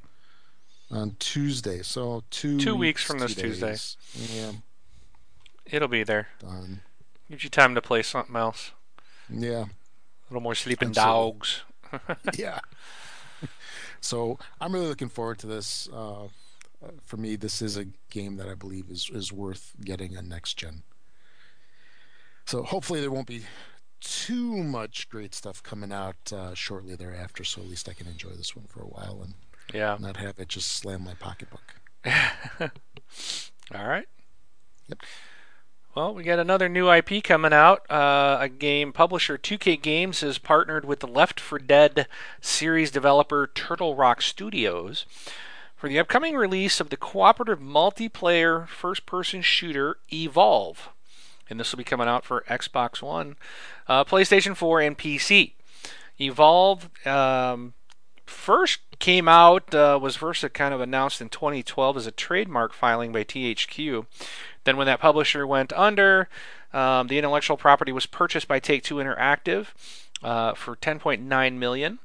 on 0.89 1.15
Tuesday. 1.19 1.81
So 1.83 2.23
two 2.31 2.59
Two 2.59 2.75
weeks 2.75 3.03
from 3.03 3.19
this 3.19 3.35
Tuesday. 3.35 3.75
Yeah, 4.35 4.51
it'll 5.65 5.87
be 5.87 6.03
there. 6.03 6.29
done. 6.39 6.81
Gives 7.29 7.43
you 7.43 7.49
time 7.49 7.75
to 7.75 7.81
play 7.81 8.01
something 8.03 8.35
else. 8.35 8.71
Yeah, 9.29 9.65
A 9.65 9.69
little 10.29 10.41
more 10.41 10.55
sleeping 10.55 10.89
Absolutely. 10.89 11.13
dogs. 11.13 11.61
yeah. 12.37 12.59
so 14.01 14.37
I'm 14.59 14.73
really 14.73 14.87
looking 14.87 15.09
forward 15.09 15.39
to 15.39 15.47
this. 15.47 15.87
Uh, 15.93 16.27
for 17.05 17.17
me, 17.17 17.35
this 17.37 17.61
is 17.61 17.77
a 17.77 17.85
game 18.09 18.35
that 18.37 18.49
I 18.49 18.55
believe 18.55 18.89
is 18.89 19.09
is 19.13 19.31
worth 19.31 19.73
getting 19.83 20.17
on 20.17 20.27
next 20.27 20.55
gen. 20.55 20.83
So 22.45 22.63
hopefully 22.63 22.99
there 22.99 23.11
won't 23.11 23.27
be 23.27 23.43
too 24.03 24.63
much 24.63 25.09
great 25.09 25.33
stuff 25.33 25.63
coming 25.63 25.91
out 25.91 26.31
uh, 26.33 26.53
shortly 26.53 26.95
thereafter. 26.95 27.43
So 27.43 27.61
at 27.61 27.67
least 27.69 27.87
I 27.89 27.93
can 27.93 28.07
enjoy 28.07 28.31
this 28.31 28.55
one 28.55 28.65
for 28.67 28.81
a 28.81 28.85
while 28.87 29.21
and 29.23 29.33
Yeah. 29.73 29.97
not 29.99 30.17
have 30.17 30.39
it 30.39 30.49
just 30.49 30.71
slam 30.71 31.03
my 31.03 31.13
pocketbook. 31.13 31.75
All 33.73 33.87
right. 33.87 34.07
Yep. 34.87 34.99
Well, 35.95 36.13
we 36.15 36.23
got 36.23 36.39
another 36.39 36.67
new 36.67 36.91
IP 36.91 37.23
coming 37.23 37.53
out. 37.53 37.89
Uh, 37.89 38.37
a 38.41 38.49
game 38.49 38.91
publisher 38.93 39.37
2K 39.37 39.79
Games 39.81 40.21
has 40.21 40.39
partnered 40.39 40.85
with 40.85 40.99
the 41.01 41.07
Left 41.07 41.39
4 41.39 41.59
Dead 41.59 42.07
series 42.41 42.89
developer 42.89 43.47
Turtle 43.53 43.95
Rock 43.95 44.21
Studios 44.23 45.05
for 45.75 45.87
the 45.87 45.99
upcoming 45.99 46.35
release 46.35 46.79
of 46.79 46.89
the 46.89 46.97
cooperative 46.97 47.59
multiplayer 47.59 48.67
first 48.67 49.05
person 49.05 49.41
shooter 49.43 49.97
Evolve. 50.11 50.89
And 51.49 51.59
this 51.59 51.71
will 51.71 51.77
be 51.77 51.83
coming 51.83 52.07
out 52.07 52.25
for 52.25 52.43
Xbox 52.49 53.01
One, 53.01 53.35
uh, 53.87 54.03
PlayStation 54.03 54.55
4, 54.55 54.81
and 54.81 54.97
PC. 54.97 55.53
Evolve 56.19 56.89
um, 57.05 57.73
first 58.25 58.79
came 58.99 59.27
out 59.27 59.73
uh, 59.75 59.99
was 60.01 60.15
first 60.15 60.45
kind 60.53 60.73
of 60.73 60.81
announced 60.81 61.21
in 61.21 61.29
2012 61.29 61.97
as 61.97 62.07
a 62.07 62.11
trademark 62.11 62.73
filing 62.73 63.11
by 63.11 63.23
THQ. 63.23 64.05
Then, 64.63 64.77
when 64.77 64.87
that 64.87 64.99
publisher 64.99 65.45
went 65.45 65.73
under, 65.73 66.29
um, 66.71 67.07
the 67.07 67.17
intellectual 67.17 67.57
property 67.57 67.91
was 67.91 68.05
purchased 68.05 68.47
by 68.47 68.59
Take 68.59 68.83
Two 68.83 68.95
Interactive 68.95 69.67
uh, 70.23 70.53
for 70.53 70.75
10.9 70.75 71.57
million. 71.57 71.99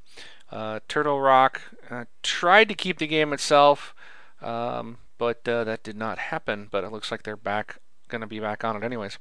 Uh, 0.51 0.81
Turtle 0.89 1.21
Rock 1.21 1.61
uh, 1.91 2.05
tried 2.23 2.69
to 2.69 2.75
keep 2.75 2.99
the 2.99 3.07
game 3.07 3.33
itself, 3.33 3.95
um, 4.43 4.99
but 5.19 5.47
uh, 5.47 5.65
that 5.65 5.83
did 5.83 5.97
not 5.97 6.19
happen. 6.19 6.69
But 6.71 6.85
it 6.85 6.93
looks 6.93 7.11
like 7.11 7.23
they're 7.23 7.37
back, 7.37 7.77
going 8.09 8.21
to 8.21 8.27
be 8.27 8.41
back 8.41 8.65
on 8.65 8.77
it 8.77 8.85
anyways. 8.85 9.19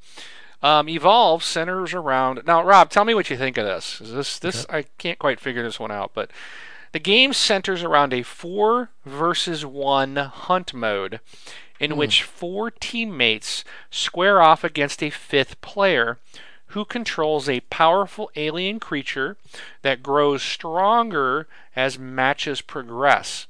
Um, 0.63 0.89
Evolve 0.89 1.43
centers 1.43 1.93
around 1.93 2.41
now. 2.45 2.63
Rob, 2.63 2.89
tell 2.89 3.05
me 3.05 3.13
what 3.13 3.29
you 3.29 3.37
think 3.37 3.57
of 3.57 3.65
this. 3.65 4.01
Is 4.01 4.11
this 4.11 4.39
this 4.39 4.65
I 4.69 4.83
can't 4.97 5.19
quite 5.19 5.39
figure 5.39 5.61
this 5.61 5.79
one 5.79 5.91
out, 5.91 6.11
but 6.15 6.31
the 6.93 6.99
game 6.99 7.33
centers 7.33 7.83
around 7.83 8.11
a 8.13 8.23
four 8.23 8.89
versus 9.05 9.65
one 9.65 10.15
hunt 10.15 10.73
mode, 10.73 11.19
in 11.79 11.95
which 11.95 12.23
four 12.23 12.71
teammates 12.71 13.63
square 13.91 14.41
off 14.41 14.63
against 14.63 15.03
a 15.03 15.11
fifth 15.11 15.61
player 15.61 16.17
who 16.67 16.85
controls 16.85 17.47
a 17.47 17.61
powerful 17.61 18.31
alien 18.35 18.79
creature 18.79 19.37
that 19.83 20.03
grows 20.03 20.41
stronger 20.41 21.47
as 21.75 21.99
matches 21.99 22.61
progress. 22.61 23.47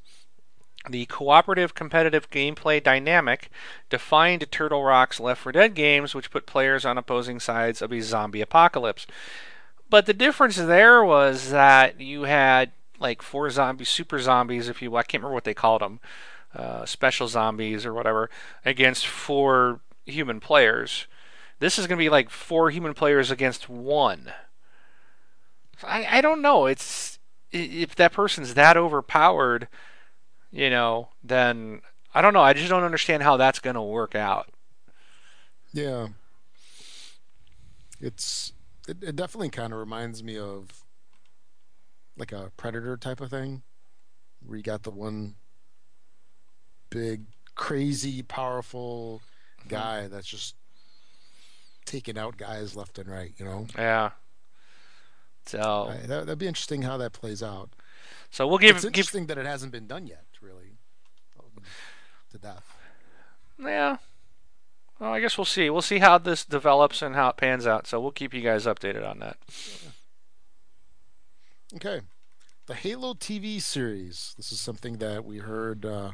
The 0.90 1.06
cooperative 1.08 1.76
competitive 1.76 2.30
gameplay 2.30 2.82
dynamic 2.82 3.50
defined 3.90 4.50
Turtle 4.52 4.84
Rock's 4.84 5.20
Left 5.20 5.42
4 5.42 5.52
Dead 5.52 5.74
games, 5.76 6.16
which 6.16 6.32
put 6.32 6.46
players 6.46 6.86
on 6.86 6.98
opposing 6.98 7.40
sides 7.40 7.82
of 7.82 7.92
a 7.92 8.02
zombie 8.02 8.42
apocalypse. 8.42 9.06
But 9.90 10.06
the 10.06 10.14
difference 10.14 10.58
there 10.58 11.04
was 11.04 11.52
that 11.52 12.00
you 12.00 12.24
had 12.24 12.72
like 13.00 13.22
four 13.22 13.50
zombies, 13.50 13.90
super 13.90 14.20
zombies, 14.20 14.70
if 14.70 14.82
you 14.82 14.96
I 14.96 15.04
can't 15.04 15.22
remember 15.22 15.36
what 15.36 15.44
they 15.44 15.54
called 15.54 15.82
them, 15.82 16.00
uh, 16.56 16.86
special 16.86 17.28
zombies 17.28 17.86
or 17.86 17.94
whatever, 17.94 18.30
against 18.66 19.08
four 19.08 19.80
human 20.06 20.40
players. 20.40 21.08
This 21.60 21.78
is 21.78 21.88
going 21.88 21.98
to 21.98 22.04
be 22.04 22.10
like 22.10 22.30
four 22.30 22.70
human 22.70 22.94
players 22.94 23.32
against 23.32 23.70
one. 23.70 24.32
I 25.84 26.18
I 26.18 26.22
don't 26.22 26.42
know. 26.42 26.66
It's 26.66 27.20
if 27.52 27.96
that 27.96 28.14
person's 28.14 28.54
that 28.56 28.78
overpowered, 28.78 29.68
you 30.52 30.70
know, 30.70 31.10
then 31.24 31.82
I 32.14 32.22
don't 32.22 32.34
know. 32.34 32.42
I 32.42 32.54
just 32.54 32.70
don't 32.70 32.84
understand 32.84 33.24
how 33.24 33.38
that's 33.38 33.60
going 33.60 33.76
to 33.76 33.82
work 33.82 34.16
out. 34.16 34.50
Yeah. 35.74 36.08
It's 38.00 38.54
it, 38.88 38.98
it 39.02 39.16
definitely 39.16 39.50
kind 39.50 39.74
of 39.74 39.80
reminds 39.80 40.24
me 40.24 40.38
of 40.38 40.84
like 42.18 42.32
a 42.32 42.52
predator 42.58 42.98
type 42.98 43.22
of 43.22 43.30
thing 43.30 43.62
where 44.46 44.58
you 44.58 44.64
got 44.64 44.84
the 44.84 44.92
one 44.92 45.36
big 46.90 47.26
crazy 47.56 48.24
powerful 48.24 49.22
mm-hmm. 49.60 49.70
guy 49.70 50.08
that's 50.08 50.28
just 50.28 50.56
taking 51.86 52.18
out 52.18 52.38
guys 52.38 52.76
left 52.76 53.00
and 53.00 53.10
right, 53.10 53.34
you 53.38 53.46
know. 53.46 53.68
Yeah. 53.78 54.12
So 55.46 55.90
I- 55.92 56.08
that, 56.08 56.26
that'd 56.26 56.38
be 56.38 56.48
interesting 56.48 56.84
how 56.84 56.98
that 56.98 57.14
plays 57.14 57.42
out. 57.42 57.70
so 58.30 58.48
we'll 58.48 58.58
give 58.58 58.76
it's 58.76 58.86
give 58.86 58.90
interesting 58.90 59.28
that 59.28 59.38
it 59.38 59.46
hasn't 59.46 59.72
been 59.72 59.88
done 59.88 60.08
yet. 60.08 60.24
To 62.38 62.44
death. 62.44 62.76
Yeah. 63.60 63.98
Well, 65.00 65.14
I 65.14 65.20
guess 65.20 65.38
we'll 65.38 65.46
see. 65.46 65.70
We'll 65.70 65.82
see 65.82 66.00
how 66.00 66.18
this 66.18 66.46
develops 66.46 67.02
and 67.02 67.16
how 67.16 67.30
it 67.30 67.38
pans 67.38 67.66
out. 67.66 67.88
So 67.88 68.00
we'll 68.00 68.12
keep 68.12 68.34
you 68.34 68.42
guys 68.42 68.66
updated 68.66 69.08
on 69.08 69.20
that. 69.20 69.38
Okay. 71.76 72.02
The 72.68 72.76
Halo 72.76 73.14
TV 73.14 73.62
series. 73.62 74.34
This 74.38 74.52
is 74.52 74.60
something 74.60 74.98
that 74.98 75.24
we 75.26 75.38
heard 75.38 75.86
uh, 75.86 76.12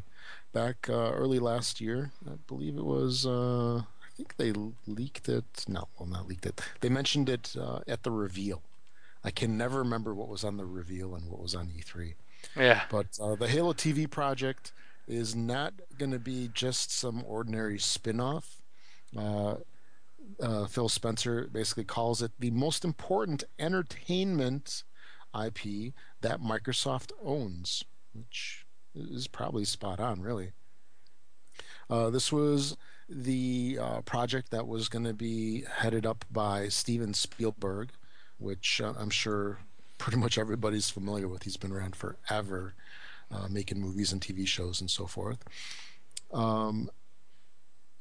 back 0.53 0.87
uh, 0.89 1.11
early 1.11 1.39
last 1.39 1.81
year. 1.81 2.11
I 2.25 2.35
believe 2.47 2.77
it 2.77 2.85
was. 2.85 3.25
Uh, 3.25 3.79
I 3.79 4.15
think 4.15 4.35
they 4.37 4.53
leaked 4.85 5.27
it. 5.27 5.65
No, 5.67 5.87
well, 5.97 6.07
not 6.07 6.27
leaked 6.27 6.45
it. 6.45 6.61
They 6.81 6.89
mentioned 6.89 7.29
it 7.29 7.55
uh, 7.59 7.79
at 7.87 8.03
the 8.03 8.11
reveal. 8.11 8.61
I 9.23 9.31
can 9.31 9.57
never 9.57 9.79
remember 9.79 10.13
what 10.13 10.27
was 10.27 10.43
on 10.43 10.57
the 10.57 10.65
reveal 10.65 11.15
and 11.15 11.29
what 11.29 11.41
was 11.41 11.55
on 11.55 11.67
E3. 11.67 12.13
Yeah. 12.55 12.83
But 12.89 13.17
uh, 13.21 13.35
the 13.35 13.47
Halo 13.47 13.73
TV 13.73 14.09
project 14.09 14.73
is 15.07 15.35
not 15.35 15.73
going 15.97 16.11
to 16.11 16.19
be 16.19 16.49
just 16.53 16.91
some 16.91 17.23
ordinary 17.27 17.79
spin 17.79 18.19
off. 18.19 18.61
Uh, 19.15 19.55
uh, 20.39 20.65
Phil 20.65 20.89
Spencer 20.89 21.49
basically 21.51 21.83
calls 21.83 22.21
it 22.21 22.31
the 22.39 22.51
most 22.51 22.85
important 22.85 23.43
entertainment 23.59 24.83
IP 25.35 25.93
that 26.21 26.41
Microsoft 26.41 27.11
owns, 27.23 27.83
which 28.13 28.65
is 28.95 29.27
probably 29.27 29.65
spot 29.65 29.99
on, 29.99 30.21
really. 30.21 30.51
Uh, 31.89 32.09
this 32.09 32.31
was 32.31 32.77
the 33.09 33.77
uh, 33.79 34.01
project 34.01 34.51
that 34.51 34.67
was 34.67 34.89
going 34.89 35.05
to 35.05 35.13
be 35.13 35.63
headed 35.77 36.05
up 36.05 36.25
by 36.31 36.69
Steven 36.69 37.13
Spielberg, 37.13 37.89
which 38.37 38.81
uh, 38.81 38.93
I'm 38.97 39.09
sure 39.09 39.59
pretty 39.97 40.17
much 40.17 40.37
everybody's 40.37 40.89
familiar 40.89 41.27
with. 41.27 41.43
He's 41.43 41.57
been 41.57 41.71
around 41.71 41.95
forever, 41.95 42.73
uh, 43.31 43.47
making 43.49 43.79
movies 43.79 44.11
and 44.11 44.21
TV 44.21 44.47
shows 44.47 44.81
and 44.81 44.89
so 44.89 45.05
forth. 45.05 45.43
Um, 46.31 46.89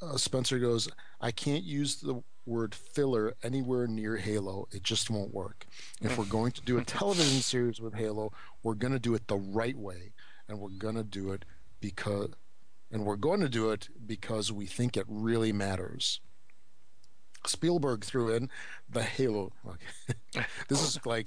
uh, 0.01 0.17
Spencer 0.17 0.59
goes, 0.59 0.89
I 1.21 1.31
can't 1.31 1.63
use 1.63 1.97
the 1.97 2.23
word 2.45 2.75
filler 2.75 3.35
anywhere 3.43 3.87
near 3.87 4.17
Halo. 4.17 4.67
It 4.73 4.83
just 4.83 5.11
won't 5.11 5.33
work. 5.33 5.67
If 6.01 6.19
we're 6.19 6.25
going 6.25 6.53
to 6.53 6.61
do 6.63 6.79
a 6.79 6.85
television 6.85 7.41
series 7.41 7.81
with 7.81 7.95
Halo, 7.95 8.33
we're 8.63 8.75
going 8.75 8.93
to 8.93 8.99
do 8.99 9.15
it 9.15 9.29
the 9.29 9.37
right 9.37 9.77
way, 9.77 10.13
and 10.49 10.59
we're 10.59 10.71
going 10.71 10.97
to 10.97 11.05
do 11.05 11.31
it 11.33 11.45
because, 11.81 12.31
and 12.91 13.05
we're 13.05 13.17
going 13.17 13.41
to 13.41 13.49
do 13.49 13.71
it 13.71 13.89
because 14.05 14.51
we 14.51 14.67
think 14.67 14.97
it 14.97 15.05
really 15.09 15.53
matters. 15.53 16.21
Spielberg 17.47 18.05
threw 18.05 18.35
in 18.35 18.51
the 18.89 19.03
Halo. 19.03 19.53
Okay. 19.67 20.47
this 20.69 20.83
is 20.83 20.99
like, 21.05 21.27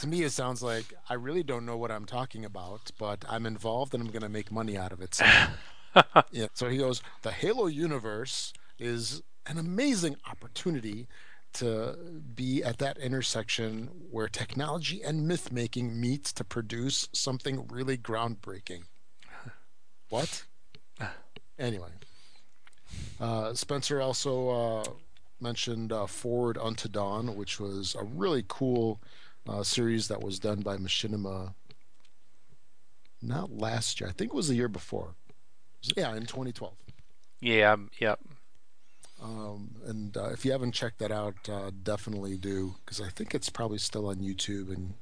to 0.00 0.06
me, 0.06 0.22
it 0.22 0.30
sounds 0.30 0.62
like 0.62 0.92
I 1.08 1.14
really 1.14 1.42
don't 1.42 1.66
know 1.66 1.76
what 1.76 1.90
I'm 1.90 2.06
talking 2.06 2.44
about, 2.44 2.90
but 2.98 3.24
I'm 3.28 3.46
involved 3.46 3.94
and 3.94 4.02
I'm 4.02 4.10
going 4.10 4.22
to 4.22 4.28
make 4.28 4.50
money 4.50 4.76
out 4.76 4.92
of 4.92 5.00
it. 5.00 5.18
yeah. 6.30 6.46
So 6.54 6.68
he 6.68 6.78
goes, 6.78 7.02
the 7.22 7.32
Halo 7.32 7.66
universe 7.66 8.52
is 8.78 9.22
an 9.46 9.58
amazing 9.58 10.16
opportunity 10.28 11.08
to 11.54 11.96
be 12.34 12.62
at 12.64 12.78
that 12.78 12.96
intersection 12.98 13.90
where 14.10 14.28
technology 14.28 15.02
and 15.02 15.28
myth 15.28 15.52
making 15.52 16.00
meet 16.00 16.24
to 16.24 16.44
produce 16.44 17.08
something 17.12 17.66
really 17.68 17.98
groundbreaking. 17.98 18.84
What? 20.08 20.44
Anyway, 21.58 21.90
uh, 23.20 23.54
Spencer 23.54 24.00
also 24.00 24.48
uh, 24.48 24.84
mentioned 25.42 25.92
uh, 25.92 26.06
Forward 26.06 26.56
Unto 26.56 26.88
Dawn, 26.88 27.36
which 27.36 27.60
was 27.60 27.94
a 27.98 28.04
really 28.04 28.44
cool 28.46 29.00
uh, 29.48 29.62
series 29.62 30.08
that 30.08 30.22
was 30.22 30.38
done 30.38 30.60
by 30.60 30.76
Machinima. 30.76 31.54
Not 33.20 33.52
last 33.52 34.00
year, 34.00 34.08
I 34.08 34.12
think 34.12 34.32
it 34.32 34.36
was 34.36 34.48
the 34.48 34.54
year 34.54 34.68
before. 34.68 35.14
Yeah, 35.96 36.14
in 36.14 36.26
2012. 36.26 36.74
Yeah, 37.40 37.76
yep. 37.98 38.20
Um, 39.22 39.76
and 39.86 40.16
uh, 40.16 40.30
if 40.30 40.44
you 40.44 40.52
haven't 40.52 40.72
checked 40.72 40.98
that 40.98 41.12
out, 41.12 41.48
uh, 41.48 41.70
definitely 41.82 42.36
do 42.36 42.74
because 42.84 43.00
I 43.00 43.08
think 43.08 43.34
it's 43.34 43.48
probably 43.48 43.78
still 43.78 44.08
on 44.08 44.16
YouTube, 44.16 44.68
and 44.68 44.94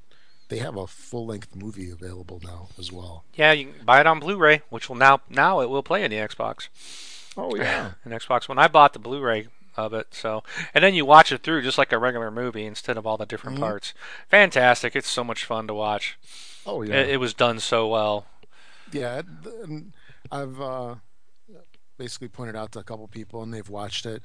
they 0.49 0.57
have 0.57 0.77
a 0.77 0.85
full-length 0.85 1.55
movie 1.55 1.89
available 1.89 2.39
now 2.43 2.69
as 2.77 2.91
well. 2.91 3.23
Yeah, 3.33 3.51
you 3.53 3.71
can 3.71 3.85
buy 3.85 3.99
it 3.99 4.07
on 4.07 4.19
Blu-ray, 4.19 4.61
which 4.69 4.89
will 4.89 4.95
now 4.95 5.21
now 5.29 5.61
it 5.61 5.69
will 5.69 5.81
play 5.81 6.03
in 6.03 6.11
the 6.11 6.17
Xbox. 6.17 6.67
Oh 7.35 7.55
yeah, 7.55 7.93
an 8.03 8.11
Xbox 8.11 8.47
One. 8.47 8.59
I 8.59 8.67
bought 8.67 8.93
the 8.93 8.99
Blu-ray 8.99 9.47
of 9.85 9.93
it, 9.93 10.07
so 10.11 10.43
and 10.73 10.83
then 10.83 10.93
you 10.93 11.05
watch 11.05 11.31
it 11.31 11.43
through 11.43 11.61
just 11.61 11.77
like 11.77 11.91
a 11.91 11.97
regular 11.97 12.31
movie 12.31 12.65
instead 12.65 12.97
of 12.97 13.05
all 13.05 13.17
the 13.17 13.25
different 13.25 13.55
mm-hmm. 13.55 13.65
parts. 13.65 13.93
Fantastic! 14.29 14.95
It's 14.95 15.09
so 15.09 15.23
much 15.23 15.45
fun 15.45 15.67
to 15.67 15.73
watch. 15.73 16.17
Oh 16.65 16.81
yeah, 16.81 16.95
it, 16.95 17.11
it 17.11 17.17
was 17.17 17.33
done 17.33 17.59
so 17.59 17.87
well. 17.87 18.25
Yeah, 18.91 19.21
I've 20.31 20.59
uh, 20.59 20.95
basically 21.97 22.27
pointed 22.27 22.55
out 22.55 22.71
to 22.73 22.79
a 22.79 22.83
couple 22.83 23.07
people, 23.07 23.43
and 23.43 23.53
they've 23.53 23.69
watched 23.69 24.05
it. 24.05 24.21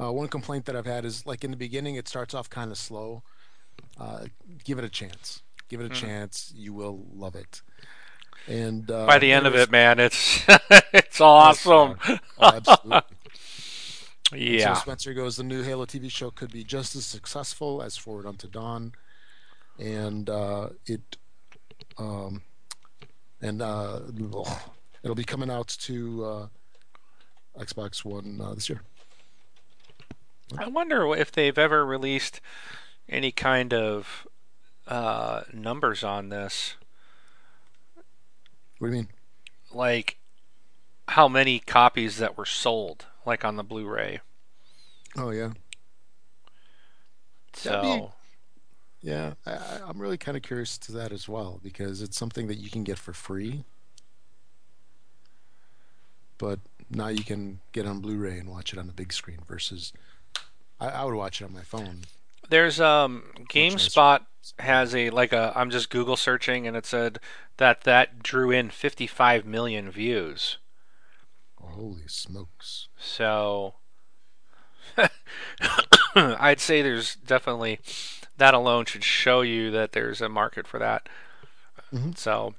Uh, 0.00 0.12
one 0.12 0.28
complaint 0.28 0.64
that 0.66 0.76
I've 0.76 0.86
had 0.86 1.04
is 1.04 1.26
like 1.26 1.44
in 1.44 1.50
the 1.50 1.56
beginning, 1.56 1.94
it 1.96 2.08
starts 2.08 2.34
off 2.34 2.48
kind 2.48 2.70
of 2.70 2.78
slow. 2.78 3.22
Uh, 3.98 4.26
give 4.64 4.78
it 4.78 4.84
a 4.84 4.88
chance. 4.88 5.42
Give 5.68 5.80
it 5.80 5.86
a 5.86 5.90
mm. 5.90 5.94
chance. 5.94 6.52
You 6.54 6.72
will 6.72 7.06
love 7.14 7.34
it. 7.36 7.62
And 8.46 8.90
uh, 8.90 9.06
by 9.06 9.18
the 9.18 9.30
end 9.32 9.46
of 9.46 9.54
it, 9.54 9.70
man, 9.70 9.98
it's 10.00 10.42
it's 10.92 11.20
awesome. 11.20 11.96
oh, 12.08 12.18
absolutely. 12.40 13.00
Yeah. 14.36 14.74
so 14.74 14.80
Spencer 14.80 15.14
goes, 15.14 15.36
the 15.36 15.42
new 15.42 15.62
Halo 15.62 15.86
TV 15.86 16.10
show 16.10 16.30
could 16.30 16.52
be 16.52 16.64
just 16.64 16.94
as 16.96 17.06
successful 17.06 17.82
as 17.82 17.96
Forward 17.96 18.26
Unto 18.26 18.48
Dawn, 18.48 18.92
and 19.78 20.28
uh, 20.28 20.70
it, 20.86 21.16
um, 21.98 22.42
and 23.40 23.62
uh, 23.62 24.00
it'll 25.02 25.14
be 25.14 25.24
coming 25.24 25.50
out 25.50 25.68
to 25.80 26.24
uh, 26.24 26.46
Xbox 27.58 28.04
One 28.04 28.40
uh, 28.40 28.54
this 28.54 28.68
year. 28.68 28.82
I 30.58 30.68
wonder 30.68 31.14
if 31.14 31.30
they've 31.30 31.58
ever 31.58 31.86
released 31.86 32.40
any 33.08 33.30
kind 33.30 33.72
of 33.72 34.26
uh, 34.86 35.42
numbers 35.52 36.02
on 36.02 36.28
this. 36.28 36.74
What 38.78 38.88
do 38.88 38.94
you 38.94 39.02
mean? 39.02 39.08
Like 39.72 40.18
how 41.08 41.28
many 41.28 41.58
copies 41.58 42.18
that 42.18 42.36
were 42.36 42.46
sold, 42.46 43.06
like 43.26 43.44
on 43.44 43.56
the 43.56 43.64
Blu-ray. 43.64 44.20
Oh 45.16 45.30
yeah. 45.30 45.50
So. 47.52 47.82
Be, 47.82 48.06
yeah, 49.02 49.32
I, 49.46 49.80
I'm 49.86 49.98
really 49.98 50.18
kind 50.18 50.36
of 50.36 50.42
curious 50.42 50.76
to 50.78 50.92
that 50.92 51.10
as 51.10 51.28
well 51.28 51.58
because 51.62 52.02
it's 52.02 52.18
something 52.18 52.48
that 52.48 52.58
you 52.58 52.70
can 52.70 52.84
get 52.84 52.98
for 52.98 53.12
free. 53.12 53.64
But 56.36 56.60
now 56.90 57.08
you 57.08 57.24
can 57.24 57.60
get 57.72 57.86
on 57.86 58.00
Blu-ray 58.00 58.38
and 58.38 58.50
watch 58.50 58.72
it 58.72 58.78
on 58.78 58.86
the 58.86 58.92
big 58.92 59.12
screen 59.12 59.38
versus 59.48 59.92
I, 60.78 60.88
I 60.88 61.04
would 61.04 61.14
watch 61.14 61.40
it 61.40 61.44
on 61.44 61.52
my 61.52 61.62
phone. 61.62 62.02
There's 62.48 62.80
um 62.80 63.24
GameSpot 63.48 64.20
has 64.58 64.94
a 64.94 65.10
like 65.10 65.32
a 65.32 65.52
I'm 65.54 65.70
just 65.70 65.90
Google 65.90 66.16
searching 66.16 66.66
and 66.66 66.76
it 66.76 66.86
said 66.86 67.20
that 67.58 67.82
that 67.82 68.22
drew 68.22 68.50
in 68.50 68.70
55 68.70 69.46
million 69.46 69.90
views. 69.90 70.58
Holy 71.60 72.06
smokes. 72.06 72.88
So 72.98 73.74
I'd 76.14 76.60
say 76.60 76.82
there's 76.82 77.16
definitely 77.16 77.80
that 78.36 78.54
alone 78.54 78.86
should 78.86 79.04
show 79.04 79.42
you 79.42 79.70
that 79.70 79.92
there's 79.92 80.20
a 80.20 80.28
market 80.28 80.66
for 80.66 80.78
that. 80.78 81.08
Mm-hmm. 81.92 82.12
So 82.16 82.54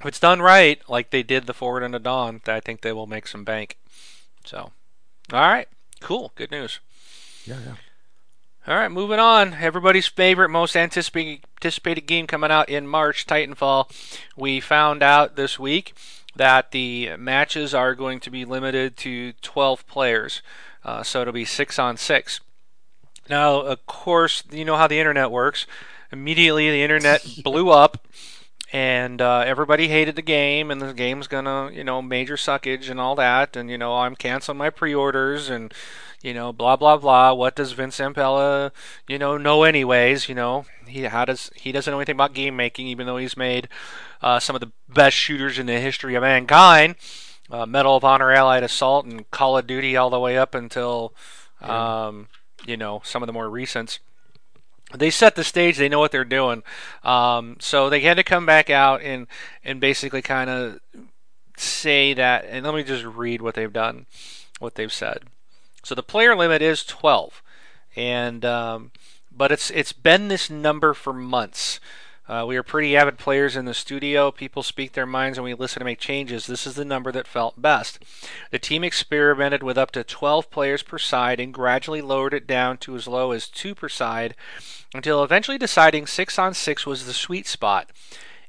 if 0.00 0.06
it's 0.06 0.20
done 0.20 0.40
right, 0.40 0.80
like 0.88 1.10
they 1.10 1.22
did 1.22 1.46
the 1.46 1.54
Forward 1.54 1.90
the 1.90 1.98
Dawn, 1.98 2.40
I 2.46 2.60
think 2.60 2.80
they 2.80 2.92
will 2.92 3.06
make 3.06 3.26
some 3.26 3.44
bank. 3.44 3.78
So, 4.44 4.72
all 5.32 5.40
right, 5.40 5.68
cool, 6.00 6.32
good 6.34 6.50
news. 6.50 6.80
Yeah, 7.44 7.58
yeah. 7.64 7.74
All 8.66 8.76
right, 8.76 8.90
moving 8.90 9.18
on. 9.18 9.54
Everybody's 9.54 10.06
favorite, 10.06 10.48
most 10.48 10.74
anticipated 10.74 12.06
game 12.06 12.26
coming 12.26 12.50
out 12.50 12.70
in 12.70 12.86
March, 12.86 13.26
Titanfall. 13.26 13.90
We 14.36 14.58
found 14.60 15.02
out 15.02 15.36
this 15.36 15.58
week 15.58 15.94
that 16.36 16.70
the 16.70 17.16
matches 17.16 17.74
are 17.74 17.94
going 17.94 18.20
to 18.20 18.30
be 18.30 18.44
limited 18.44 18.96
to 18.98 19.32
12 19.42 19.86
players, 19.86 20.42
uh, 20.84 21.02
so 21.02 21.22
it'll 21.22 21.32
be 21.32 21.44
six 21.44 21.78
on 21.78 21.96
six. 21.96 22.40
Now, 23.28 23.60
of 23.60 23.86
course, 23.86 24.42
you 24.50 24.64
know 24.64 24.76
how 24.76 24.86
the 24.86 24.98
internet 24.98 25.30
works. 25.30 25.66
Immediately, 26.12 26.70
the 26.70 26.82
internet 26.82 27.26
blew 27.44 27.70
up 27.70 28.06
and 28.74 29.22
uh, 29.22 29.44
everybody 29.46 29.86
hated 29.86 30.16
the 30.16 30.22
game, 30.22 30.68
and 30.68 30.82
the 30.82 30.92
game's 30.92 31.28
gonna, 31.28 31.70
you 31.70 31.84
know, 31.84 32.02
major 32.02 32.34
suckage 32.34 32.90
and 32.90 32.98
all 33.00 33.14
that, 33.14 33.56
and 33.56 33.70
you 33.70 33.78
know, 33.78 33.94
I'm 33.98 34.16
canceling 34.16 34.58
my 34.58 34.68
pre-orders, 34.68 35.48
and 35.48 35.72
you 36.24 36.32
know, 36.32 36.54
blah 36.54 36.74
blah 36.74 36.96
blah. 36.96 37.34
What 37.34 37.54
does 37.54 37.72
Vince 37.72 37.98
Zampella, 37.98 38.72
you 39.06 39.18
know, 39.18 39.36
know 39.36 39.62
anyways? 39.62 40.26
You 40.26 40.34
know, 40.34 40.64
he 40.88 41.02
how 41.02 41.26
does 41.26 41.50
he 41.54 41.70
doesn't 41.70 41.90
know 41.90 41.98
anything 41.98 42.14
about 42.14 42.32
game 42.32 42.56
making, 42.56 42.88
even 42.88 43.06
though 43.06 43.18
he's 43.18 43.36
made 43.36 43.68
uh, 44.22 44.40
some 44.40 44.56
of 44.56 44.60
the 44.60 44.72
best 44.88 45.16
shooters 45.16 45.58
in 45.58 45.66
the 45.66 45.78
history 45.78 46.14
of 46.14 46.22
mankind. 46.22 46.96
Uh, 47.50 47.66
Medal 47.66 47.96
of 47.96 48.04
Honor, 48.04 48.32
Allied 48.32 48.62
Assault, 48.62 49.04
and 49.04 49.30
Call 49.30 49.58
of 49.58 49.66
Duty, 49.66 49.98
all 49.98 50.08
the 50.08 50.18
way 50.18 50.38
up 50.38 50.54
until, 50.54 51.12
um, 51.60 52.28
you 52.64 52.78
know, 52.78 53.02
some 53.04 53.22
of 53.22 53.26
the 53.26 53.34
more 53.34 53.50
recents 53.50 53.98
they 54.94 55.10
set 55.10 55.34
the 55.34 55.44
stage. 55.44 55.76
They 55.76 55.90
know 55.90 55.98
what 55.98 56.10
they're 56.10 56.24
doing. 56.24 56.62
Um, 57.02 57.56
so 57.60 57.90
they 57.90 58.00
had 58.00 58.16
to 58.16 58.24
come 58.24 58.46
back 58.46 58.70
out 58.70 59.02
and 59.02 59.26
and 59.62 59.78
basically 59.78 60.22
kind 60.22 60.48
of 60.48 60.80
say 61.58 62.14
that. 62.14 62.46
And 62.48 62.64
let 62.64 62.74
me 62.74 62.82
just 62.82 63.04
read 63.04 63.42
what 63.42 63.54
they've 63.54 63.70
done, 63.70 64.06
what 64.58 64.76
they've 64.76 64.92
said. 64.92 65.24
So 65.84 65.94
the 65.94 66.02
player 66.02 66.34
limit 66.34 66.62
is 66.62 66.84
12, 66.84 67.42
and 67.94 68.44
um, 68.44 68.90
but 69.30 69.52
it's 69.52 69.70
it's 69.70 69.92
been 69.92 70.28
this 70.28 70.48
number 70.50 70.94
for 70.94 71.12
months. 71.12 71.80
Uh, 72.26 72.42
we 72.48 72.56
are 72.56 72.62
pretty 72.62 72.96
avid 72.96 73.18
players 73.18 73.54
in 73.54 73.66
the 73.66 73.74
studio. 73.74 74.30
People 74.30 74.62
speak 74.62 74.92
their 74.92 75.04
minds 75.04 75.36
and 75.36 75.44
we 75.44 75.52
listen 75.52 75.80
to 75.80 75.84
make 75.84 75.98
changes. 75.98 76.46
This 76.46 76.66
is 76.66 76.74
the 76.74 76.84
number 76.84 77.12
that 77.12 77.26
felt 77.26 77.60
best. 77.60 78.02
The 78.50 78.58
team 78.58 78.82
experimented 78.82 79.62
with 79.62 79.76
up 79.76 79.90
to 79.90 80.02
12 80.02 80.50
players 80.50 80.82
per 80.82 80.96
side 80.96 81.38
and 81.38 81.52
gradually 81.52 82.00
lowered 82.00 82.32
it 82.32 82.46
down 82.46 82.78
to 82.78 82.96
as 82.96 83.06
low 83.06 83.32
as 83.32 83.46
2 83.48 83.74
per 83.74 83.90
side 83.90 84.34
until 84.94 85.22
eventually 85.22 85.58
deciding 85.58 86.06
6 86.06 86.38
on 86.38 86.54
6 86.54 86.86
was 86.86 87.04
the 87.04 87.12
sweet 87.12 87.46
spot. 87.46 87.90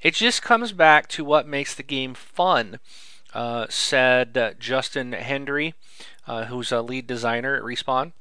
It 0.01 0.13
just 0.13 0.41
comes 0.41 0.71
back 0.71 1.09
to 1.09 1.25
what 1.25 1.47
makes 1.47 1.75
the 1.75 1.83
game 1.83 2.13
fun, 2.13 2.79
uh, 3.33 3.65
said 3.69 4.37
uh, 4.37 4.53
Justin 4.57 5.11
Hendry, 5.11 5.73
uh, 6.27 6.45
who's 6.45 6.71
a 6.71 6.81
lead 6.81 7.07
designer 7.07 7.55
at 7.55 7.63
Respawn. 7.63 8.13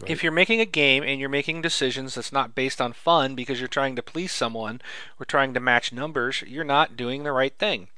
Right. 0.00 0.10
If 0.10 0.22
you're 0.22 0.32
making 0.32 0.60
a 0.60 0.66
game 0.66 1.02
and 1.02 1.20
you're 1.20 1.28
making 1.28 1.62
decisions 1.62 2.14
that's 2.14 2.32
not 2.32 2.54
based 2.54 2.80
on 2.80 2.92
fun 2.92 3.34
because 3.34 3.60
you're 3.60 3.68
trying 3.68 3.94
to 3.96 4.02
please 4.02 4.32
someone 4.32 4.80
or 5.20 5.24
trying 5.24 5.54
to 5.54 5.60
match 5.60 5.92
numbers, 5.92 6.42
you're 6.46 6.64
not 6.64 6.96
doing 6.96 7.22
the 7.22 7.32
right 7.32 7.56
thing. 7.56 7.88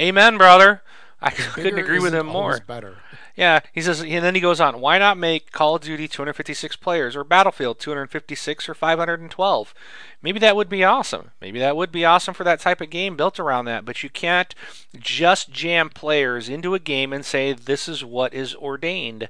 Amen, 0.00 0.38
brother. 0.38 0.82
I 1.20 1.30
couldn't 1.30 1.78
agree 1.78 1.98
with 1.98 2.14
him 2.14 2.26
more. 2.26 2.60
Better. 2.66 2.98
Yeah, 3.38 3.60
he 3.72 3.80
says, 3.80 4.00
and 4.00 4.24
then 4.24 4.34
he 4.34 4.40
goes 4.40 4.60
on. 4.60 4.80
Why 4.80 4.98
not 4.98 5.16
make 5.16 5.52
Call 5.52 5.76
of 5.76 5.82
Duty 5.82 6.08
256 6.08 6.74
players 6.74 7.14
or 7.14 7.22
Battlefield 7.22 7.78
256 7.78 8.68
or 8.68 8.74
512? 8.74 9.74
Maybe 10.20 10.40
that 10.40 10.56
would 10.56 10.68
be 10.68 10.82
awesome. 10.82 11.30
Maybe 11.40 11.60
that 11.60 11.76
would 11.76 11.92
be 11.92 12.04
awesome 12.04 12.34
for 12.34 12.42
that 12.42 12.58
type 12.58 12.80
of 12.80 12.90
game 12.90 13.16
built 13.16 13.38
around 13.38 13.66
that. 13.66 13.84
But 13.84 14.02
you 14.02 14.10
can't 14.10 14.56
just 14.98 15.52
jam 15.52 15.88
players 15.88 16.48
into 16.48 16.74
a 16.74 16.80
game 16.80 17.12
and 17.12 17.24
say 17.24 17.52
this 17.52 17.88
is 17.88 18.04
what 18.04 18.34
is 18.34 18.56
ordained. 18.56 19.28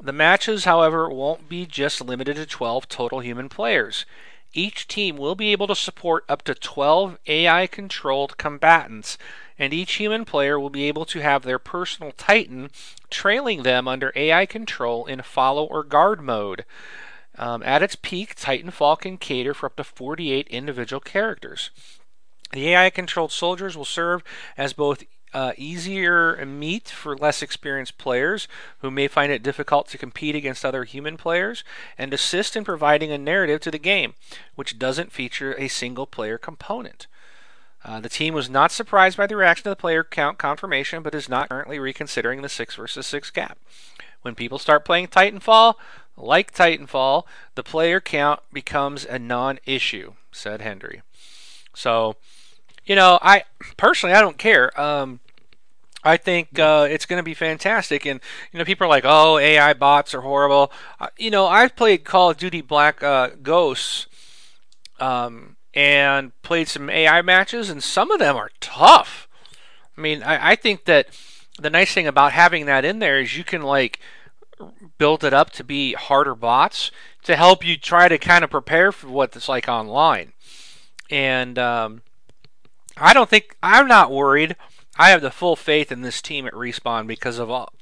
The 0.00 0.12
matches, 0.12 0.64
however, 0.64 1.10
won't 1.10 1.48
be 1.48 1.66
just 1.66 2.00
limited 2.00 2.36
to 2.36 2.46
12 2.46 2.88
total 2.88 3.18
human 3.18 3.48
players. 3.48 4.06
Each 4.54 4.86
team 4.86 5.16
will 5.16 5.34
be 5.34 5.52
able 5.52 5.66
to 5.66 5.74
support 5.74 6.24
up 6.28 6.42
to 6.42 6.54
12 6.54 7.18
AI 7.26 7.66
controlled 7.66 8.36
combatants, 8.36 9.16
and 9.58 9.72
each 9.72 9.94
human 9.94 10.24
player 10.24 10.60
will 10.60 10.70
be 10.70 10.88
able 10.88 11.06
to 11.06 11.20
have 11.20 11.42
their 11.42 11.58
personal 11.58 12.12
Titan 12.12 12.70
trailing 13.08 13.62
them 13.62 13.88
under 13.88 14.12
AI 14.14 14.44
control 14.44 15.06
in 15.06 15.22
follow 15.22 15.64
or 15.64 15.82
guard 15.82 16.20
mode. 16.20 16.64
Um, 17.38 17.62
at 17.62 17.82
its 17.82 17.96
peak, 17.96 18.36
Titanfall 18.36 19.00
can 19.00 19.16
cater 19.16 19.54
for 19.54 19.66
up 19.66 19.76
to 19.76 19.84
48 19.84 20.46
individual 20.48 21.00
characters. 21.00 21.70
The 22.52 22.68
AI 22.70 22.90
controlled 22.90 23.32
soldiers 23.32 23.76
will 23.76 23.86
serve 23.86 24.22
as 24.58 24.74
both 24.74 25.04
uh, 25.34 25.52
easier 25.56 26.44
meat 26.44 26.88
for 26.88 27.16
less 27.16 27.42
experienced 27.42 27.98
players 27.98 28.48
who 28.80 28.90
may 28.90 29.08
find 29.08 29.32
it 29.32 29.42
difficult 29.42 29.88
to 29.88 29.98
compete 29.98 30.34
against 30.34 30.64
other 30.64 30.84
human 30.84 31.16
players, 31.16 31.64
and 31.96 32.12
assist 32.12 32.56
in 32.56 32.64
providing 32.64 33.10
a 33.10 33.18
narrative 33.18 33.60
to 33.60 33.70
the 33.70 33.78
game, 33.78 34.14
which 34.54 34.78
doesn't 34.78 35.12
feature 35.12 35.54
a 35.58 35.68
single 35.68 36.06
player 36.06 36.38
component. 36.38 37.06
Uh, 37.84 37.98
the 38.00 38.08
team 38.08 38.32
was 38.32 38.48
not 38.48 38.70
surprised 38.70 39.16
by 39.16 39.26
the 39.26 39.36
reaction 39.36 39.64
to 39.64 39.70
the 39.70 39.76
player 39.76 40.04
count 40.04 40.38
confirmation, 40.38 41.02
but 41.02 41.14
is 41.14 41.28
not 41.28 41.48
currently 41.48 41.78
reconsidering 41.78 42.42
the 42.42 42.48
6 42.48 42.76
versus 42.76 43.06
6 43.06 43.30
cap. 43.30 43.58
When 44.22 44.36
people 44.36 44.58
start 44.58 44.84
playing 44.84 45.08
Titanfall, 45.08 45.74
like 46.16 46.54
Titanfall, 46.54 47.24
the 47.56 47.64
player 47.64 48.00
count 48.00 48.40
becomes 48.52 49.04
a 49.04 49.18
non 49.18 49.58
issue, 49.66 50.12
said 50.30 50.60
Hendry. 50.60 51.02
So, 51.74 52.16
you 52.84 52.96
know, 52.96 53.18
I 53.22 53.44
personally 53.76 54.14
I 54.14 54.20
don't 54.20 54.38
care. 54.38 54.78
Um, 54.80 55.20
I 56.04 56.16
think 56.16 56.58
uh, 56.58 56.86
it's 56.90 57.06
going 57.06 57.20
to 57.20 57.24
be 57.24 57.34
fantastic, 57.34 58.04
and 58.06 58.20
you 58.52 58.58
know, 58.58 58.64
people 58.64 58.86
are 58.86 58.90
like, 58.90 59.04
"Oh, 59.06 59.38
AI 59.38 59.72
bots 59.74 60.14
are 60.14 60.22
horrible." 60.22 60.72
Uh, 60.98 61.08
you 61.16 61.30
know, 61.30 61.46
I've 61.46 61.76
played 61.76 62.04
Call 62.04 62.30
of 62.30 62.36
Duty 62.36 62.60
Black 62.60 63.02
uh, 63.02 63.30
Ghosts, 63.40 64.06
um, 64.98 65.56
and 65.74 66.32
played 66.42 66.68
some 66.68 66.90
AI 66.90 67.22
matches, 67.22 67.70
and 67.70 67.82
some 67.82 68.10
of 68.10 68.18
them 68.18 68.36
are 68.36 68.50
tough. 68.60 69.28
I 69.96 70.00
mean, 70.00 70.22
I, 70.22 70.50
I 70.50 70.56
think 70.56 70.86
that 70.86 71.08
the 71.58 71.70
nice 71.70 71.94
thing 71.94 72.06
about 72.06 72.32
having 72.32 72.66
that 72.66 72.84
in 72.84 72.98
there 72.98 73.20
is 73.20 73.36
you 73.36 73.44
can 73.44 73.62
like 73.62 74.00
build 74.98 75.22
it 75.24 75.32
up 75.32 75.50
to 75.50 75.64
be 75.64 75.92
harder 75.92 76.34
bots 76.34 76.90
to 77.24 77.36
help 77.36 77.64
you 77.64 77.76
try 77.76 78.08
to 78.08 78.18
kind 78.18 78.42
of 78.42 78.50
prepare 78.50 78.90
for 78.90 79.08
what 79.08 79.34
it's 79.36 79.48
like 79.48 79.68
online. 79.68 80.32
And 81.10 81.58
um, 81.58 82.02
I 82.96 83.12
don't 83.12 83.30
think 83.30 83.56
I'm 83.62 83.88
not 83.88 84.10
worried. 84.10 84.56
I 84.98 85.10
have 85.10 85.22
the 85.22 85.30
full 85.30 85.56
faith 85.56 85.90
in 85.90 86.02
this 86.02 86.20
team 86.20 86.46
at 86.46 86.52
Respawn 86.52 87.06
because 87.06 87.38
of 87.38 87.50
all 87.50 87.72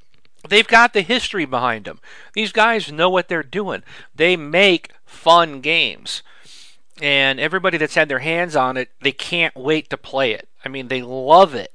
they've 0.48 0.66
got 0.66 0.92
the 0.92 1.02
history 1.02 1.44
behind 1.44 1.84
them. 1.84 2.00
These 2.34 2.52
guys 2.52 2.92
know 2.92 3.10
what 3.10 3.28
they're 3.28 3.42
doing. 3.42 3.82
They 4.14 4.36
make 4.36 4.92
fun 5.04 5.60
games. 5.60 6.22
And 7.02 7.40
everybody 7.40 7.78
that's 7.78 7.94
had 7.94 8.08
their 8.08 8.18
hands 8.20 8.56
on 8.56 8.76
it, 8.76 8.90
they 9.00 9.12
can't 9.12 9.56
wait 9.56 9.88
to 9.90 9.96
play 9.96 10.32
it. 10.32 10.48
I 10.64 10.68
mean, 10.68 10.88
they 10.88 11.02
love 11.02 11.54
it. 11.54 11.72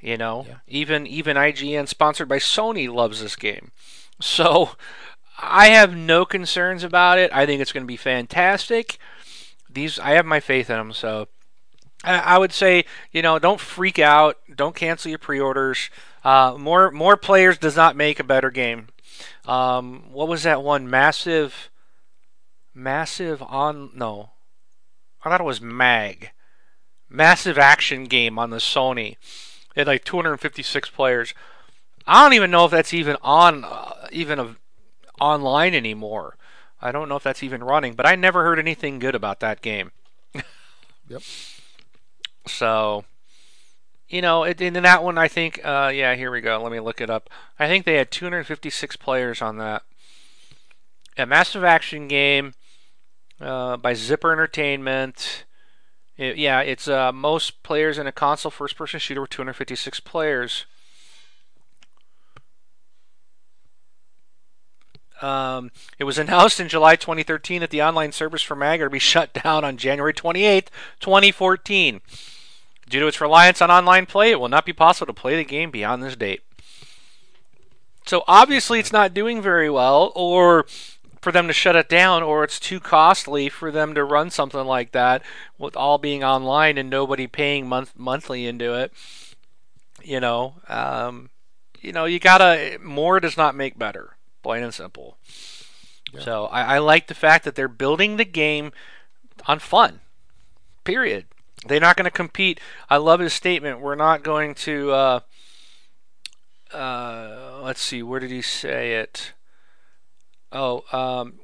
You 0.00 0.16
know, 0.16 0.46
yeah. 0.48 0.56
even 0.66 1.06
even 1.06 1.36
IGN 1.36 1.86
sponsored 1.86 2.26
by 2.26 2.38
Sony 2.38 2.92
loves 2.92 3.20
this 3.20 3.36
game. 3.36 3.70
So 4.22 4.72
I 5.38 5.68
have 5.68 5.96
no 5.96 6.26
concerns 6.26 6.84
about 6.84 7.18
it. 7.18 7.32
I 7.32 7.46
think 7.46 7.62
it's 7.62 7.72
going 7.72 7.84
to 7.84 7.88
be 7.88 7.96
fantastic. 7.96 8.98
These 9.66 9.98
I 9.98 10.10
have 10.10 10.26
my 10.26 10.40
faith 10.40 10.68
in 10.68 10.76
them. 10.76 10.92
So 10.92 11.28
I, 12.02 12.38
would 12.38 12.52
say 12.52 12.84
you 13.12 13.22
know 13.22 13.38
don't 13.38 13.60
freak 13.60 13.98
out. 13.98 14.38
Don't 14.54 14.74
cancel 14.74 15.10
your 15.10 15.18
pre-orders. 15.18 15.90
Uh, 16.24 16.56
more 16.58 16.90
more 16.90 17.16
players 17.16 17.58
does 17.58 17.76
not 17.76 17.96
make 17.96 18.18
a 18.18 18.24
better 18.24 18.50
game. 18.50 18.88
Um, 19.46 20.04
what 20.12 20.28
was 20.28 20.44
that 20.44 20.62
one 20.62 20.88
massive? 20.88 21.70
Massive 22.72 23.42
on 23.42 23.90
no, 23.94 24.30
I 25.22 25.28
thought 25.28 25.40
it 25.40 25.44
was 25.44 25.60
Mag. 25.60 26.30
Massive 27.08 27.58
action 27.58 28.04
game 28.04 28.38
on 28.38 28.50
the 28.50 28.58
Sony. 28.58 29.16
It 29.74 29.80
had 29.80 29.86
like 29.88 30.04
256 30.04 30.90
players. 30.90 31.34
I 32.06 32.22
don't 32.22 32.34
even 32.34 32.50
know 32.50 32.64
if 32.64 32.70
that's 32.70 32.94
even 32.94 33.16
on 33.20 33.64
uh, 33.64 34.06
even 34.12 34.38
a, 34.38 34.56
online 35.20 35.74
anymore. 35.74 36.36
I 36.80 36.92
don't 36.92 37.08
know 37.08 37.16
if 37.16 37.22
that's 37.22 37.42
even 37.42 37.62
running, 37.62 37.94
but 37.94 38.06
I 38.06 38.14
never 38.14 38.42
heard 38.42 38.58
anything 38.58 38.98
good 38.98 39.14
about 39.14 39.40
that 39.40 39.60
game. 39.60 39.90
yep. 41.08 41.22
So, 42.50 43.04
you 44.08 44.22
know, 44.22 44.44
in 44.44 44.74
that 44.74 45.02
one, 45.02 45.18
I 45.18 45.28
think, 45.28 45.60
uh, 45.64 45.90
yeah, 45.94 46.14
here 46.14 46.30
we 46.30 46.40
go. 46.40 46.60
Let 46.62 46.72
me 46.72 46.80
look 46.80 47.00
it 47.00 47.10
up. 47.10 47.30
I 47.58 47.68
think 47.68 47.84
they 47.84 47.94
had 47.94 48.10
256 48.10 48.96
players 48.96 49.40
on 49.40 49.58
that. 49.58 49.82
A 51.16 51.26
massive 51.26 51.64
action 51.64 52.08
game 52.08 52.54
uh, 53.40 53.76
by 53.76 53.94
Zipper 53.94 54.32
Entertainment. 54.32 55.44
It, 56.16 56.36
yeah, 56.36 56.60
it's 56.60 56.88
uh, 56.88 57.12
most 57.12 57.62
players 57.62 57.98
in 57.98 58.06
a 58.06 58.12
console 58.12 58.50
first-person 58.50 59.00
shooter 59.00 59.20
with 59.20 59.30
256 59.30 60.00
players. 60.00 60.66
Um, 65.22 65.70
it 65.98 66.04
was 66.04 66.18
announced 66.18 66.60
in 66.60 66.68
July 66.68 66.96
2013 66.96 67.60
that 67.60 67.70
the 67.70 67.82
online 67.82 68.12
service 68.12 68.42
for 68.42 68.56
MAG 68.56 68.80
would 68.80 68.92
be 68.92 68.98
shut 68.98 69.32
down 69.32 69.64
on 69.64 69.76
January 69.76 70.14
28, 70.14 70.70
2014. 71.00 72.00
Due 72.90 73.00
to 73.00 73.06
its 73.06 73.20
reliance 73.20 73.62
on 73.62 73.70
online 73.70 74.04
play, 74.04 74.32
it 74.32 74.40
will 74.40 74.48
not 74.48 74.66
be 74.66 74.72
possible 74.72 75.06
to 75.06 75.20
play 75.20 75.36
the 75.36 75.44
game 75.44 75.70
beyond 75.70 76.02
this 76.02 76.16
date. 76.16 76.42
So 78.04 78.24
obviously, 78.26 78.80
it's 78.80 78.92
not 78.92 79.14
doing 79.14 79.40
very 79.40 79.70
well, 79.70 80.10
or 80.16 80.66
for 81.20 81.30
them 81.30 81.46
to 81.46 81.52
shut 81.52 81.76
it 81.76 81.88
down, 81.88 82.24
or 82.24 82.42
it's 82.42 82.58
too 82.58 82.80
costly 82.80 83.48
for 83.48 83.70
them 83.70 83.94
to 83.94 84.02
run 84.02 84.30
something 84.30 84.64
like 84.64 84.90
that 84.92 85.22
with 85.56 85.76
all 85.76 85.98
being 85.98 86.24
online 86.24 86.76
and 86.76 86.90
nobody 86.90 87.28
paying 87.28 87.68
month 87.68 87.92
monthly 87.96 88.46
into 88.46 88.74
it. 88.74 88.92
You 90.02 90.18
know, 90.18 90.54
um, 90.68 91.30
you 91.80 91.92
know, 91.92 92.06
you 92.06 92.18
gotta 92.18 92.78
more 92.82 93.20
does 93.20 93.36
not 93.36 93.54
make 93.54 93.78
better 93.78 94.16
plain 94.42 94.64
and 94.64 94.74
simple. 94.74 95.16
Yeah. 96.12 96.20
So 96.22 96.46
I, 96.46 96.76
I 96.76 96.78
like 96.78 97.06
the 97.06 97.14
fact 97.14 97.44
that 97.44 97.54
they're 97.54 97.68
building 97.68 98.16
the 98.16 98.24
game 98.24 98.72
on 99.46 99.60
fun. 99.60 100.00
Period. 100.82 101.26
They're 101.66 101.80
not 101.80 101.96
going 101.96 102.04
to 102.04 102.10
compete. 102.10 102.60
I 102.88 102.96
love 102.96 103.20
his 103.20 103.32
statement. 103.32 103.80
We're 103.80 103.94
not 103.94 104.22
going 104.22 104.54
to. 104.56 104.92
Uh, 104.92 105.20
uh, 106.72 107.60
let's 107.62 107.80
see. 107.80 108.02
Where 108.02 108.20
did 108.20 108.30
he 108.30 108.42
say 108.42 108.94
it? 108.94 109.32
Oh, 110.52 110.84
um, 110.92 111.34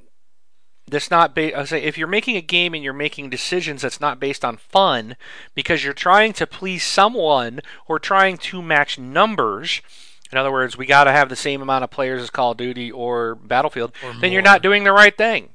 that's 0.86 1.10
not 1.10 1.34
based. 1.34 1.56
I 1.56 1.64
say 1.64 1.82
if 1.82 1.98
you're 1.98 2.08
making 2.08 2.36
a 2.36 2.42
game 2.42 2.74
and 2.74 2.82
you're 2.82 2.92
making 2.92 3.30
decisions 3.30 3.82
that's 3.82 4.00
not 4.00 4.18
based 4.18 4.44
on 4.44 4.56
fun 4.56 5.16
because 5.54 5.84
you're 5.84 5.92
trying 5.92 6.32
to 6.34 6.46
please 6.46 6.82
someone 6.82 7.60
or 7.86 7.98
trying 7.98 8.36
to 8.38 8.62
match 8.62 8.98
numbers 8.98 9.82
in 10.32 10.38
other 10.38 10.50
words, 10.50 10.76
we 10.76 10.86
got 10.86 11.04
to 11.04 11.12
have 11.12 11.28
the 11.28 11.36
same 11.36 11.62
amount 11.62 11.84
of 11.84 11.90
players 11.90 12.22
as 12.22 12.30
Call 12.30 12.52
of 12.52 12.56
Duty 12.56 12.90
or 12.90 13.34
Battlefield. 13.36 13.92
Or 14.02 14.12
then 14.14 14.32
you're 14.32 14.42
not 14.42 14.62
doing 14.62 14.84
the 14.84 14.92
right 14.92 15.16
thing. 15.16 15.50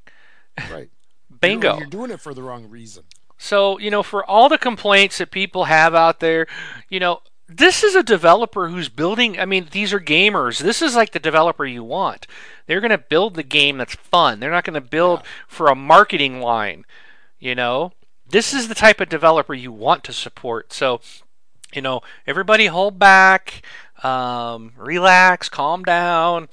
Right. 0.72 0.89
Bingo. 1.41 1.72
You're, 1.72 1.80
you're 1.80 1.88
doing 1.88 2.12
it 2.12 2.22
for 2.22 2.34
the 2.34 2.43
wrong 2.43 2.70
reason. 2.70 3.03
So, 3.42 3.80
you 3.80 3.89
know, 3.89 4.04
for 4.04 4.24
all 4.24 4.50
the 4.50 4.58
complaints 4.60 5.18
that 5.18 5.32
people 5.32 5.64
have 5.64 5.96
out 5.96 6.20
there, 6.20 6.46
you 6.89 7.00
know, 7.00 7.22
this 7.48 7.84
is 7.84 7.96
a 7.96 8.04
developer 8.04 8.70
who's 8.70 8.88
building. 8.88 9.39
I 9.39 9.46
mean, 9.46 9.68
these 9.72 9.92
are 9.94 10.00
gamers. 10.00 10.60
This 10.60 10.80
is 10.80 10.96
like 10.96 11.12
the 11.12 11.20
developer 11.20 11.66
you 11.66 11.84
want. 11.84 12.28
They're 12.68 12.80
going 12.80 12.92
to 12.92 13.00
build 13.00 13.34
the 13.34 13.42
game 13.42 13.80
that's 13.80 13.96
fun. 13.96 14.39
They're 14.39 14.52
not 14.52 14.64
going 14.64 14.76
to 14.76 14.88
build 14.88 15.22
yeah. 15.22 15.28
for 15.48 15.68
a 15.70 15.76
marketing 15.76 16.39
line, 16.39 16.86
you 17.39 17.56
know? 17.56 17.94
This 18.30 18.54
is 18.54 18.68
the 18.68 18.76
type 18.76 19.02
of 19.02 19.10
developer 19.10 19.56
you 19.56 19.72
want 19.72 20.04
to 20.04 20.14
support. 20.14 20.72
So, 20.72 21.02
you 21.74 21.82
know, 21.82 22.02
everybody 22.28 22.68
hold 22.68 23.00
back. 23.00 23.64
Um, 24.04 24.74
relax, 24.78 25.50
calm 25.50 25.82
down. 25.82 26.48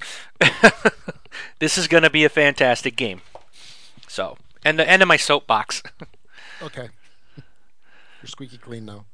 this 1.59 1.77
is 1.77 1.87
going 1.87 2.03
to 2.03 2.09
be 2.09 2.25
a 2.25 2.29
fantastic 2.29 2.95
game. 2.95 3.21
So, 4.07 4.39
and 4.65 4.79
the 4.79 4.89
end 4.89 5.03
of 5.03 5.07
my 5.07 5.17
soapbox. 5.17 5.83
okay. 6.61 6.89
You're 7.35 8.27
squeaky 8.27 8.57
clean 8.57 8.85
now. 8.85 9.05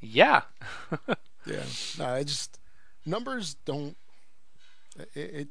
Yeah. 0.00 0.42
yeah. 1.46 1.62
No, 1.98 2.06
I 2.06 2.22
just 2.22 2.58
numbers 3.06 3.54
don't. 3.64 3.96
It, 5.14 5.14
it 5.14 5.48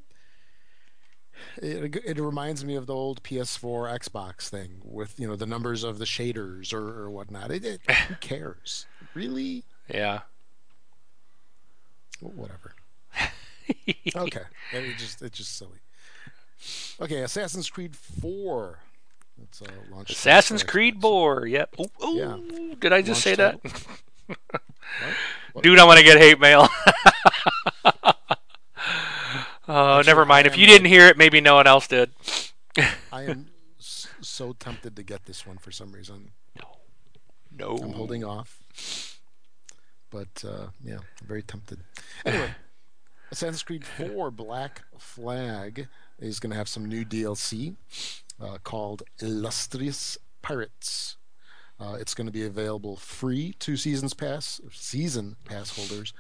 it, 1.62 1.96
it 2.06 2.20
reminds 2.20 2.66
me 2.66 2.76
of 2.76 2.86
the 2.86 2.94
old 2.94 3.24
PS4 3.24 4.00
Xbox 4.00 4.50
thing 4.50 4.82
with 4.84 5.20
you 5.20 5.28
know 5.28 5.36
the 5.36 5.46
numbers 5.46 5.84
of 5.84 5.98
the 5.98 6.06
shaders 6.06 6.74
or, 6.74 7.04
or 7.04 7.10
whatnot. 7.10 7.52
It, 7.52 7.66
it 7.66 7.92
who 7.92 8.16
cares? 8.20 8.86
Really? 9.14 9.64
Yeah 9.88 10.22
whatever. 12.22 12.74
okay, 14.16 14.42
it 14.74 14.98
just 14.98 15.22
it's 15.22 15.38
just 15.38 15.58
silly. 15.58 15.80
Okay, 17.02 17.22
Assassin's 17.22 17.70
Creed 17.70 17.96
Four. 17.96 18.80
That's 19.40 19.62
uh. 19.62 20.04
Assassin's 20.08 20.64
Creed 20.64 21.02
Four. 21.02 21.48
Yep. 21.48 21.76
Ooh, 21.80 22.06
ooh, 22.06 22.16
yeah. 22.16 22.38
Did 22.80 22.94
I 22.94 23.02
just 23.02 23.22
say 23.22 23.36
that? 23.36 23.64
what? 23.64 23.88
What? 25.54 25.64
Dude, 25.64 25.80
I 25.80 25.86
want 25.86 25.98
to 25.98 26.04
get 26.04 26.18
hate 26.18 26.40
mail. 26.40 26.68
oh, 29.68 30.04
never 30.06 30.26
mind. 30.26 30.48
If 30.48 30.58
you 30.58 30.68
didn't 30.68 30.88
hear 30.88 31.08
it, 31.08 31.18
maybe 31.18 31.42
no 31.42 31.56
one 31.56 31.68
else 31.68 31.88
did. 31.88 32.12
I 33.12 33.24
am 33.24 33.48
so 33.80 34.54
tempted 34.54 34.96
to 34.96 35.04
get 35.04 35.26
this 35.26 35.46
one 35.46 35.58
for 35.58 35.72
some 35.72 35.92
reason. 35.92 36.32
No. 36.56 36.78
No. 37.58 37.78
I'm 37.84 37.94
holding 37.94 38.24
off. 38.24 39.20
But 40.12 40.44
uh, 40.48 40.68
yeah, 40.84 40.98
I'm 40.98 41.28
very 41.28 41.44
tempted. 41.44 41.80
Anyway, 42.26 42.52
Assassin's 43.32 43.64
Creed 43.64 43.86
4 43.86 44.32
Black 44.32 44.84
Flag 44.98 45.88
is 46.20 46.40
going 46.40 46.52
to 46.52 46.58
have 46.58 46.70
some 46.70 46.86
new 46.86 47.06
DLC 47.06 47.76
uh, 48.42 48.58
called 48.64 49.04
Illustrious 49.20 50.18
Pirates. 50.42 51.18
Uh, 51.80 51.98
it's 52.00 52.14
going 52.14 52.28
to 52.28 52.34
be 52.34 52.46
available 52.46 52.98
free 52.98 53.54
to 53.60 53.78
seasons 53.78 54.14
pass 54.14 54.60
season 54.72 55.38
pass 55.46 55.76
holders. 55.76 56.14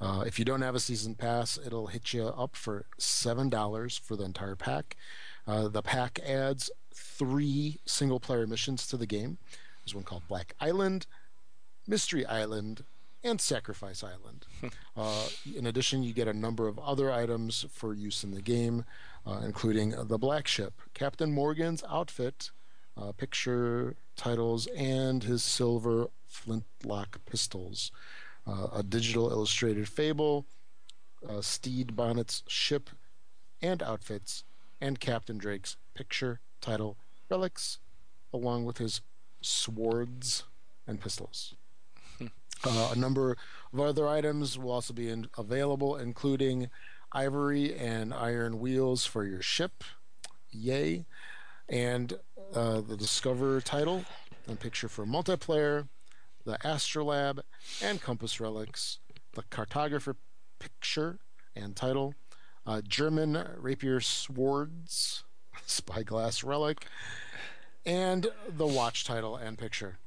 Uh, 0.00 0.24
if 0.26 0.38
you 0.38 0.44
don't 0.44 0.62
have 0.62 0.74
a 0.74 0.80
season 0.80 1.14
pass, 1.14 1.58
it'll 1.64 1.86
hit 1.88 2.12
you 2.12 2.24
up 2.24 2.56
for 2.56 2.86
seven 2.98 3.48
dollars 3.48 3.96
for 3.98 4.16
the 4.16 4.24
entire 4.24 4.56
pack. 4.56 4.96
Uh, 5.46 5.68
the 5.68 5.82
pack 5.82 6.18
adds 6.26 6.70
three 6.94 7.78
single 7.84 8.20
player 8.20 8.46
missions 8.46 8.86
to 8.86 8.96
the 8.96 9.06
game. 9.06 9.38
There's 9.84 9.94
one 9.94 10.04
called 10.04 10.26
Black 10.28 10.54
Island, 10.60 11.06
Mystery 11.86 12.24
Island, 12.24 12.84
and 13.24 13.40
Sacrifice 13.40 14.02
Island. 14.02 14.46
uh, 14.96 15.28
in 15.54 15.66
addition, 15.66 16.02
you 16.02 16.12
get 16.12 16.28
a 16.28 16.32
number 16.32 16.68
of 16.68 16.78
other 16.78 17.10
items 17.10 17.66
for 17.72 17.94
use 17.94 18.24
in 18.24 18.32
the 18.32 18.42
game, 18.42 18.84
including 19.42 19.94
the 20.06 20.18
Black 20.18 20.46
Ship, 20.46 20.72
Captain 20.94 21.32
Morgan's 21.32 21.82
outfit, 21.88 22.50
uh, 22.96 23.12
picture 23.12 23.96
titles, 24.16 24.66
and 24.76 25.22
his 25.22 25.42
silver 25.42 26.08
flintlock 26.26 27.24
pistols. 27.24 27.90
Uh, 28.46 28.68
a 28.74 28.82
digital 28.82 29.30
illustrated 29.30 29.88
fable, 29.88 30.46
uh, 31.28 31.40
Stede 31.40 31.94
Bonnet's 31.94 32.42
ship 32.48 32.90
and 33.60 33.82
outfits, 33.82 34.42
and 34.80 34.98
Captain 34.98 35.38
Drake's 35.38 35.76
picture, 35.94 36.40
title, 36.60 36.96
relics, 37.30 37.78
along 38.32 38.64
with 38.64 38.78
his 38.78 39.00
swords 39.40 40.44
and 40.86 41.00
pistols. 41.00 41.54
Uh, 42.64 42.92
a 42.94 42.96
number 42.96 43.36
of 43.72 43.80
other 43.80 44.06
items 44.06 44.56
will 44.56 44.70
also 44.70 44.94
be 44.94 45.08
in, 45.08 45.26
available, 45.36 45.96
including 45.96 46.70
ivory 47.12 47.76
and 47.76 48.12
iron 48.12 48.58
wheels 48.58 49.04
for 49.04 49.24
your 49.24 49.42
ship. 49.42 49.84
Yay. 50.50 51.06
And 51.68 52.18
uh, 52.54 52.80
the 52.80 52.96
Discover 52.96 53.60
title 53.60 54.04
and 54.46 54.58
picture 54.58 54.88
for 54.88 55.06
multiplayer, 55.06 55.88
the 56.44 56.58
Astrolabe 56.66 57.40
and 57.82 58.00
Compass 58.00 58.40
relics, 58.40 58.98
the 59.34 59.42
Cartographer 59.44 60.16
picture 60.58 61.18
and 61.54 61.76
title, 61.76 62.14
uh, 62.66 62.80
German 62.86 63.46
rapier 63.56 64.00
swords, 64.00 65.24
spyglass 65.66 66.44
relic, 66.44 66.86
and 67.84 68.28
the 68.48 68.66
watch 68.66 69.04
title 69.04 69.36
and 69.36 69.58
picture. 69.58 69.98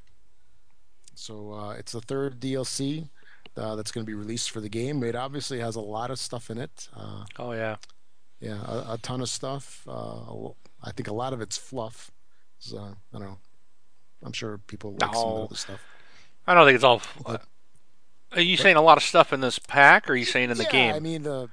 So 1.16 1.53
uh, 1.53 1.72
it's 1.72 1.93
the 1.93 2.01
third 2.01 2.39
DLC 2.39 3.10
uh, 3.58 3.76
that's 3.76 3.91
going 3.91 4.06
to 4.06 4.10
be 4.10 4.14
released 4.14 4.51
for 4.51 4.60
the 4.60 4.70
game. 4.70 5.03
It 5.03 5.16
obviously 5.16 5.60
has 5.60 5.76
a 5.76 5.82
lot 5.82 6.12
of 6.12 6.20
stuff 6.20 6.49
in 6.49 6.58
it. 6.58 6.89
Uh, 6.95 7.26
oh 7.39 7.51
yeah, 7.51 7.78
yeah, 8.39 8.62
a, 8.66 8.93
a 8.93 8.99
ton 9.01 9.22
of 9.22 9.30
stuff. 9.30 9.86
Uh, 9.88 10.49
I 10.84 10.91
think 10.91 11.08
a 11.08 11.14
lot 11.14 11.34
of 11.34 11.41
it's 11.41 11.58
fluff. 11.58 12.12
So, 12.60 12.78
I 12.78 13.18
don't 13.18 13.28
know. 13.28 13.38
I'm 14.24 14.34
sure 14.34 14.58
people 14.58 14.95
like 14.99 15.12
no. 15.14 15.20
some 15.20 15.30
of 15.30 15.49
the 15.49 15.56
stuff. 15.56 15.82
I 16.47 16.53
don't 16.53 16.66
think 16.66 16.76
it's 16.76 16.84
all. 16.84 17.01
But, 17.26 17.43
are 18.34 18.41
you 18.41 18.58
but, 18.58 18.64
saying 18.64 18.76
a 18.76 18.82
lot 18.82 18.97
of 18.97 19.03
stuff 19.03 19.34
in 19.34 19.41
this 19.41 19.60
pack, 19.60 20.10
or 20.10 20.14
are 20.14 20.16
you 20.16 20.26
saying 20.26 20.51
in 20.51 20.58
the 20.58 20.64
yeah, 20.64 20.72
game? 20.72 20.95
I 20.95 20.99
mean 20.99 21.24
the 21.24 21.49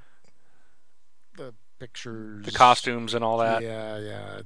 the 1.36 1.54
pictures, 1.78 2.44
the 2.44 2.52
costumes, 2.52 3.14
and 3.14 3.24
all 3.24 3.38
that. 3.38 3.62
Yeah, 3.62 3.98
yeah. 3.98 4.40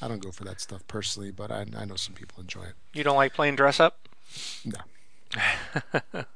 I 0.00 0.08
don't 0.08 0.22
go 0.22 0.30
for 0.30 0.44
that 0.44 0.60
stuff 0.60 0.86
personally, 0.86 1.30
but 1.30 1.50
I, 1.50 1.66
I 1.76 1.84
know 1.84 1.96
some 1.96 2.14
people 2.14 2.40
enjoy 2.40 2.64
it. 2.64 2.74
You 2.92 3.02
don't 3.02 3.16
like 3.16 3.34
playing 3.34 3.56
dress 3.56 3.80
up? 3.80 4.08
No. 4.64 4.80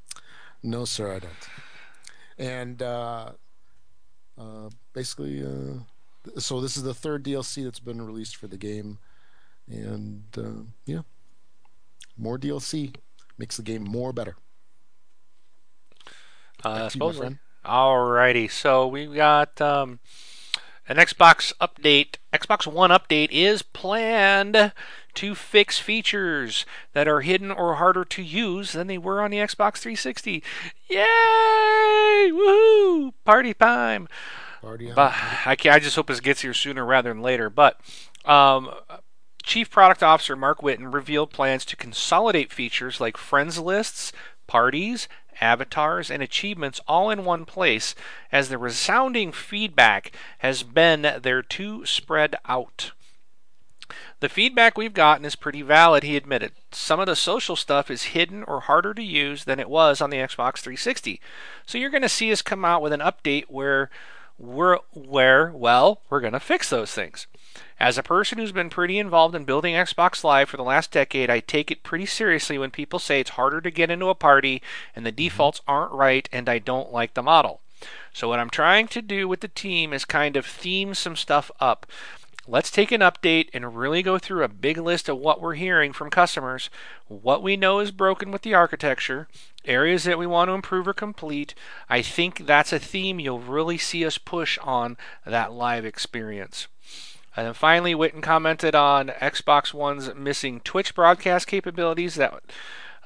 no, 0.62 0.84
sir, 0.84 1.14
I 1.14 1.18
don't. 1.18 1.48
And 2.38 2.82
uh, 2.82 3.32
uh, 4.38 4.70
basically, 4.92 5.44
uh, 5.44 6.38
so 6.38 6.60
this 6.60 6.76
is 6.76 6.82
the 6.82 6.94
third 6.94 7.24
DLC 7.24 7.64
that's 7.64 7.80
been 7.80 8.00
released 8.02 8.36
for 8.36 8.46
the 8.46 8.56
game, 8.56 8.98
and 9.68 10.24
uh, 10.36 10.64
yeah, 10.86 11.02
more 12.16 12.38
DLC 12.38 12.94
makes 13.38 13.56
the 13.56 13.62
game 13.62 13.84
more 13.84 14.12
better. 14.12 14.36
Uh, 16.64 16.88
supposedly. 16.88 17.38
Alrighty, 17.64 18.50
so 18.50 18.86
we've 18.86 19.14
got 19.14 19.60
um, 19.60 20.00
an 20.88 20.96
Xbox 20.96 21.52
update, 21.60 22.16
Xbox 22.32 22.66
One 22.66 22.90
update 22.90 23.28
is 23.30 23.62
planned 23.62 24.72
to 25.14 25.34
fix 25.34 25.78
features 25.78 26.64
that 26.92 27.08
are 27.08 27.20
hidden 27.20 27.50
or 27.50 27.76
harder 27.76 28.04
to 28.04 28.22
use 28.22 28.72
than 28.72 28.86
they 28.86 28.98
were 28.98 29.20
on 29.20 29.30
the 29.30 29.38
Xbox 29.38 29.78
360. 29.78 30.42
Yay! 30.88 32.30
Woohoo! 32.32 33.12
Party 33.24 33.54
time! 33.54 34.08
Party 34.60 34.92
but 34.94 35.12
I, 35.14 35.56
I 35.64 35.78
just 35.78 35.96
hope 35.96 36.08
this 36.08 36.20
gets 36.20 36.42
here 36.42 36.54
sooner 36.54 36.84
rather 36.84 37.08
than 37.08 37.22
later. 37.22 37.48
But 37.48 37.80
um, 38.24 38.70
Chief 39.42 39.70
Product 39.70 40.02
Officer 40.02 40.36
Mark 40.36 40.60
Whitten 40.60 40.92
revealed 40.92 41.30
plans 41.30 41.64
to 41.66 41.76
consolidate 41.76 42.52
features 42.52 43.00
like 43.00 43.16
friends 43.16 43.58
lists, 43.58 44.12
parties, 44.46 45.08
avatars, 45.40 46.10
and 46.10 46.22
achievements 46.22 46.80
all 46.86 47.10
in 47.10 47.24
one 47.24 47.44
place, 47.44 47.94
as 48.30 48.48
the 48.48 48.58
resounding 48.58 49.32
feedback 49.32 50.12
has 50.38 50.62
been 50.62 51.20
they're 51.22 51.42
too 51.42 51.86
spread 51.86 52.36
out. 52.46 52.92
The 54.20 54.28
feedback 54.28 54.76
we've 54.76 54.94
gotten 54.94 55.24
is 55.24 55.36
pretty 55.36 55.62
valid, 55.62 56.02
he 56.02 56.16
admitted. 56.16 56.52
Some 56.72 57.00
of 57.00 57.06
the 57.06 57.16
social 57.16 57.56
stuff 57.56 57.90
is 57.90 58.14
hidden 58.14 58.44
or 58.44 58.60
harder 58.60 58.94
to 58.94 59.02
use 59.02 59.44
than 59.44 59.60
it 59.60 59.70
was 59.70 60.00
on 60.00 60.10
the 60.10 60.18
Xbox 60.18 60.58
360. 60.58 61.20
So 61.66 61.78
you're 61.78 61.90
going 61.90 62.02
to 62.02 62.08
see 62.08 62.32
us 62.32 62.42
come 62.42 62.64
out 62.64 62.82
with 62.82 62.92
an 62.92 63.00
update 63.00 63.46
where 63.48 63.90
we're 64.38 64.78
where 64.94 65.50
well, 65.50 66.00
we're 66.08 66.20
going 66.20 66.32
to 66.32 66.40
fix 66.40 66.70
those 66.70 66.92
things. 66.92 67.26
As 67.78 67.96
a 67.96 68.02
person 68.02 68.38
who's 68.38 68.52
been 68.52 68.70
pretty 68.70 68.98
involved 68.98 69.34
in 69.34 69.44
building 69.44 69.74
Xbox 69.74 70.22
Live 70.22 70.48
for 70.50 70.56
the 70.56 70.62
last 70.62 70.90
decade, 70.90 71.30
I 71.30 71.40
take 71.40 71.70
it 71.70 71.82
pretty 71.82 72.06
seriously 72.06 72.58
when 72.58 72.70
people 72.70 72.98
say 72.98 73.20
it's 73.20 73.30
harder 73.30 73.60
to 73.60 73.70
get 73.70 73.90
into 73.90 74.08
a 74.08 74.14
party 74.14 74.62
and 74.94 75.04
the 75.04 75.10
mm-hmm. 75.10 75.16
defaults 75.16 75.60
aren't 75.66 75.92
right 75.92 76.28
and 76.32 76.48
I 76.48 76.58
don't 76.58 76.92
like 76.92 77.14
the 77.14 77.22
model. 77.22 77.60
So, 78.12 78.28
what 78.28 78.38
I'm 78.38 78.50
trying 78.50 78.88
to 78.88 79.00
do 79.00 79.26
with 79.26 79.40
the 79.40 79.48
team 79.48 79.92
is 79.92 80.04
kind 80.04 80.36
of 80.36 80.44
theme 80.44 80.94
some 80.94 81.16
stuff 81.16 81.50
up. 81.60 81.86
Let's 82.50 82.72
take 82.72 82.90
an 82.90 83.00
update 83.00 83.48
and 83.54 83.76
really 83.76 84.02
go 84.02 84.18
through 84.18 84.42
a 84.42 84.48
big 84.48 84.76
list 84.76 85.08
of 85.08 85.18
what 85.18 85.40
we're 85.40 85.54
hearing 85.54 85.92
from 85.92 86.10
customers, 86.10 86.68
what 87.06 87.44
we 87.44 87.56
know 87.56 87.78
is 87.78 87.92
broken 87.92 88.32
with 88.32 88.42
the 88.42 88.54
architecture, 88.54 89.28
areas 89.64 90.02
that 90.02 90.18
we 90.18 90.26
want 90.26 90.48
to 90.48 90.54
improve 90.54 90.88
or 90.88 90.92
complete. 90.92 91.54
I 91.88 92.02
think 92.02 92.46
that's 92.46 92.72
a 92.72 92.80
theme 92.80 93.20
you'll 93.20 93.38
really 93.38 93.78
see 93.78 94.04
us 94.04 94.18
push 94.18 94.58
on 94.64 94.96
that 95.24 95.52
live 95.52 95.84
experience. 95.84 96.66
And 97.36 97.46
then 97.46 97.54
finally, 97.54 97.94
Whitten 97.94 98.20
commented 98.20 98.74
on 98.74 99.10
Xbox 99.20 99.72
One's 99.72 100.12
missing 100.16 100.58
Twitch 100.58 100.92
broadcast 100.92 101.46
capabilities 101.46 102.16
that 102.16 102.34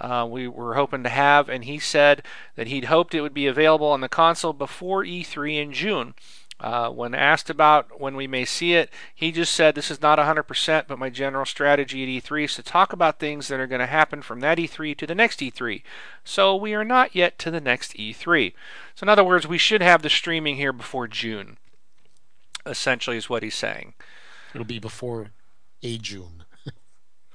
uh, 0.00 0.26
we 0.28 0.48
were 0.48 0.74
hoping 0.74 1.02
to 1.02 1.10
have, 1.10 1.50
and 1.50 1.64
he 1.64 1.78
said 1.78 2.22
that 2.56 2.68
he'd 2.68 2.86
hoped 2.86 3.14
it 3.14 3.20
would 3.20 3.34
be 3.34 3.46
available 3.46 3.88
on 3.88 4.00
the 4.00 4.08
console 4.08 4.54
before 4.54 5.04
E3 5.04 5.62
in 5.62 5.72
June. 5.74 6.14
Uh, 6.60 6.88
when 6.88 7.14
asked 7.14 7.50
about 7.50 8.00
when 8.00 8.14
we 8.14 8.26
may 8.26 8.44
see 8.44 8.74
it, 8.74 8.88
he 9.14 9.32
just 9.32 9.52
said, 9.52 9.74
This 9.74 9.90
is 9.90 10.00
not 10.00 10.18
100%, 10.18 10.86
but 10.86 10.98
my 10.98 11.10
general 11.10 11.44
strategy 11.44 12.02
at 12.02 12.24
E3 12.24 12.44
is 12.44 12.54
to 12.54 12.62
talk 12.62 12.92
about 12.92 13.18
things 13.18 13.48
that 13.48 13.58
are 13.58 13.66
going 13.66 13.80
to 13.80 13.86
happen 13.86 14.22
from 14.22 14.40
that 14.40 14.58
E3 14.58 14.96
to 14.96 15.06
the 15.06 15.16
next 15.16 15.40
E3. 15.40 15.82
So 16.22 16.54
we 16.54 16.72
are 16.72 16.84
not 16.84 17.14
yet 17.14 17.38
to 17.40 17.50
the 17.50 17.60
next 17.60 17.94
E3. 17.94 18.54
So, 18.94 19.04
in 19.04 19.08
other 19.08 19.24
words, 19.24 19.46
we 19.46 19.58
should 19.58 19.82
have 19.82 20.02
the 20.02 20.10
streaming 20.10 20.56
here 20.56 20.72
before 20.72 21.08
June, 21.08 21.58
essentially, 22.64 23.16
is 23.16 23.28
what 23.28 23.42
he's 23.42 23.56
saying. 23.56 23.94
It'll 24.54 24.64
be 24.64 24.78
before 24.78 25.32
a 25.82 25.98
June. 25.98 26.44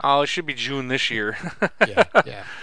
oh, 0.04 0.22
it 0.22 0.28
should 0.28 0.46
be 0.46 0.54
June 0.54 0.88
this 0.88 1.10
year. 1.10 1.38
yeah, 1.88 2.06
yeah. 2.26 2.44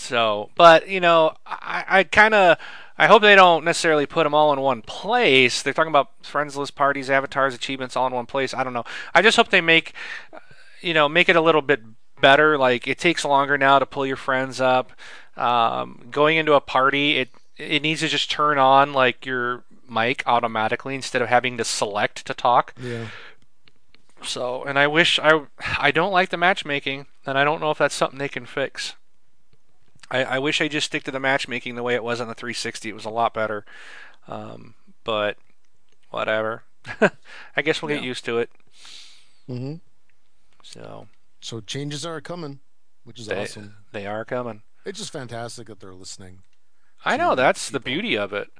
So, 0.00 0.50
but 0.54 0.88
you 0.88 1.00
know, 1.00 1.34
I, 1.44 1.84
I 1.88 2.04
kind 2.04 2.32
of, 2.32 2.56
I 2.98 3.06
hope 3.06 3.22
they 3.22 3.36
don't 3.36 3.64
necessarily 3.64 4.06
put 4.06 4.24
them 4.24 4.34
all 4.34 4.52
in 4.52 4.60
one 4.60 4.82
place. 4.82 5.62
They're 5.62 5.72
talking 5.72 5.90
about 5.90 6.10
friends 6.22 6.56
list, 6.56 6.74
parties, 6.74 7.08
avatars, 7.08 7.54
achievements, 7.54 7.96
all 7.96 8.08
in 8.08 8.12
one 8.12 8.26
place. 8.26 8.52
I 8.52 8.64
don't 8.64 8.72
know. 8.72 8.84
I 9.14 9.22
just 9.22 9.36
hope 9.36 9.50
they 9.50 9.60
make, 9.60 9.92
you 10.80 10.92
know, 10.92 11.08
make 11.08 11.28
it 11.28 11.36
a 11.36 11.40
little 11.40 11.62
bit 11.62 11.80
better. 12.20 12.58
Like 12.58 12.88
it 12.88 12.98
takes 12.98 13.24
longer 13.24 13.56
now 13.56 13.78
to 13.78 13.86
pull 13.86 14.06
your 14.06 14.16
friends 14.16 14.60
up. 14.60 14.92
Um, 15.36 16.08
going 16.10 16.36
into 16.36 16.54
a 16.54 16.60
party, 16.60 17.18
it 17.18 17.28
it 17.56 17.82
needs 17.82 18.00
to 18.00 18.08
just 18.08 18.30
turn 18.30 18.58
on 18.58 18.92
like 18.92 19.24
your 19.24 19.62
mic 19.88 20.22
automatically 20.26 20.94
instead 20.94 21.22
of 21.22 21.28
having 21.28 21.56
to 21.58 21.64
select 21.64 22.26
to 22.26 22.34
talk. 22.34 22.74
Yeah. 22.80 23.06
So, 24.22 24.64
and 24.64 24.78
I 24.78 24.88
wish 24.88 25.18
I 25.20 25.42
I 25.78 25.92
don't 25.92 26.12
like 26.12 26.30
the 26.30 26.36
matchmaking, 26.36 27.06
and 27.24 27.38
I 27.38 27.44
don't 27.44 27.60
know 27.60 27.70
if 27.70 27.78
that's 27.78 27.94
something 27.94 28.18
they 28.18 28.28
can 28.28 28.46
fix. 28.46 28.94
I, 30.10 30.24
I 30.24 30.38
wish 30.38 30.60
I 30.60 30.68
just 30.68 30.86
stick 30.86 31.04
to 31.04 31.10
the 31.10 31.20
matchmaking 31.20 31.74
the 31.74 31.82
way 31.82 31.94
it 31.94 32.04
was 32.04 32.20
on 32.20 32.28
the 32.28 32.34
360. 32.34 32.88
It 32.88 32.94
was 32.94 33.04
a 33.04 33.10
lot 33.10 33.34
better, 33.34 33.64
um, 34.26 34.74
but 35.04 35.36
whatever. 36.10 36.64
I 37.56 37.62
guess 37.62 37.82
we'll 37.82 37.90
yeah. 37.90 37.98
get 37.98 38.04
used 38.04 38.24
to 38.24 38.38
it. 38.38 38.50
Mm-hmm. 39.48 39.74
So. 40.62 41.08
So 41.40 41.60
changes 41.60 42.04
are 42.04 42.20
coming, 42.20 42.60
which 43.04 43.20
is 43.20 43.26
they, 43.26 43.42
awesome. 43.42 43.76
They 43.92 44.06
are 44.06 44.24
coming. 44.24 44.62
It's 44.84 44.98
just 44.98 45.12
fantastic 45.12 45.68
that 45.68 45.80
they're 45.80 45.94
listening. 45.94 46.40
I 47.04 47.16
know 47.16 47.34
that's 47.34 47.68
people. 47.68 47.80
the 47.80 47.84
beauty 47.84 48.18
of 48.18 48.32
it. 48.32 48.50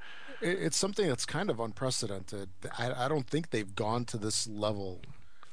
It's 0.40 0.76
something 0.76 1.08
that's 1.08 1.26
kind 1.26 1.50
of 1.50 1.58
unprecedented. 1.58 2.50
I, 2.78 3.06
I 3.06 3.08
don't 3.08 3.26
think 3.26 3.50
they've 3.50 3.74
gone 3.74 4.04
to 4.06 4.16
this 4.16 4.46
level 4.46 5.00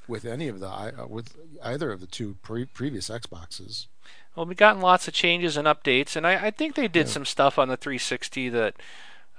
with 0.07 0.25
any 0.25 0.47
of 0.47 0.59
the 0.59 0.67
uh, 0.67 1.07
with 1.07 1.35
either 1.63 1.91
of 1.91 1.99
the 1.99 2.07
two 2.07 2.37
pre- 2.43 2.65
previous 2.65 3.09
Xboxes. 3.09 3.87
Well, 4.35 4.45
we've 4.45 4.57
gotten 4.57 4.81
lots 4.81 5.07
of 5.07 5.13
changes 5.13 5.55
and 5.55 5.67
updates, 5.67 6.15
and 6.15 6.27
I, 6.27 6.47
I 6.47 6.51
think 6.51 6.75
they 6.75 6.87
did 6.87 7.07
yeah. 7.07 7.13
some 7.13 7.25
stuff 7.25 7.57
on 7.57 7.69
the 7.69 7.77
360 7.77 8.49
that 8.49 8.75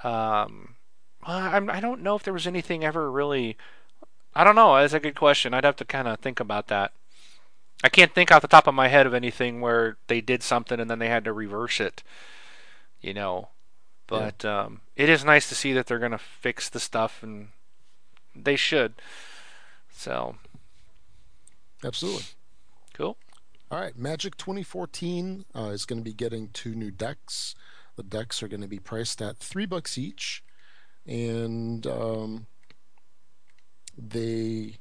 um, 0.03 0.74
I'm, 1.22 1.68
I 1.68 1.80
don't 1.80 2.03
know 2.03 2.16
if 2.16 2.22
there 2.22 2.32
was 2.32 2.47
anything 2.47 2.84
ever 2.84 3.11
really. 3.11 3.57
I 4.34 4.44
don't 4.44 4.55
know. 4.55 4.76
That's 4.76 4.92
a 4.92 5.01
good 5.01 5.16
question. 5.16 5.55
I'd 5.55 5.64
have 5.64 5.76
to 5.76 5.84
kind 5.84 6.09
of 6.09 6.20
think 6.20 6.40
about 6.40 6.68
that. 6.68 6.92
I 7.84 7.88
can't 7.88 8.14
think 8.14 8.32
off 8.32 8.42
the 8.42 8.49
top 8.49 8.66
of 8.66 8.74
my 8.74 8.88
head 8.88 9.07
of 9.07 9.14
anything 9.14 9.61
where 9.61 9.99
they 10.07 10.20
did 10.22 10.42
something 10.42 10.80
and 10.80 10.90
then 10.90 10.99
they 10.99 11.09
had 11.09 11.24
to 11.24 11.32
reverse 11.32 11.78
it. 11.78 12.03
You 13.01 13.12
know, 13.12 13.49
but 14.07 14.44
yeah. 14.44 14.62
um, 14.62 14.80
it 14.94 15.09
is 15.09 15.24
nice 15.24 15.49
to 15.49 15.55
see 15.55 15.72
that 15.72 15.86
they're 15.86 15.99
going 15.99 16.12
to 16.12 16.18
fix 16.18 16.68
the 16.68 16.80
stuff, 16.80 17.22
and 17.22 17.49
they 18.34 18.57
should. 18.57 18.94
So, 19.92 20.36
absolutely, 21.84 22.24
cool. 22.94 23.16
All 23.68 23.80
right, 23.80 23.98
Magic 23.98 24.36
2014 24.36 25.44
uh, 25.56 25.70
is 25.70 25.86
going 25.86 25.98
to 25.98 26.04
be 26.04 26.12
getting 26.12 26.50
two 26.50 26.76
new 26.76 26.92
decks. 26.92 27.56
The 27.96 28.04
decks 28.04 28.40
are 28.40 28.46
going 28.46 28.60
to 28.60 28.68
be 28.68 28.78
priced 28.78 29.20
at 29.20 29.38
three 29.38 29.66
bucks 29.66 29.98
each, 29.98 30.44
and 31.04 31.84
um, 31.84 32.46
they 33.98 34.76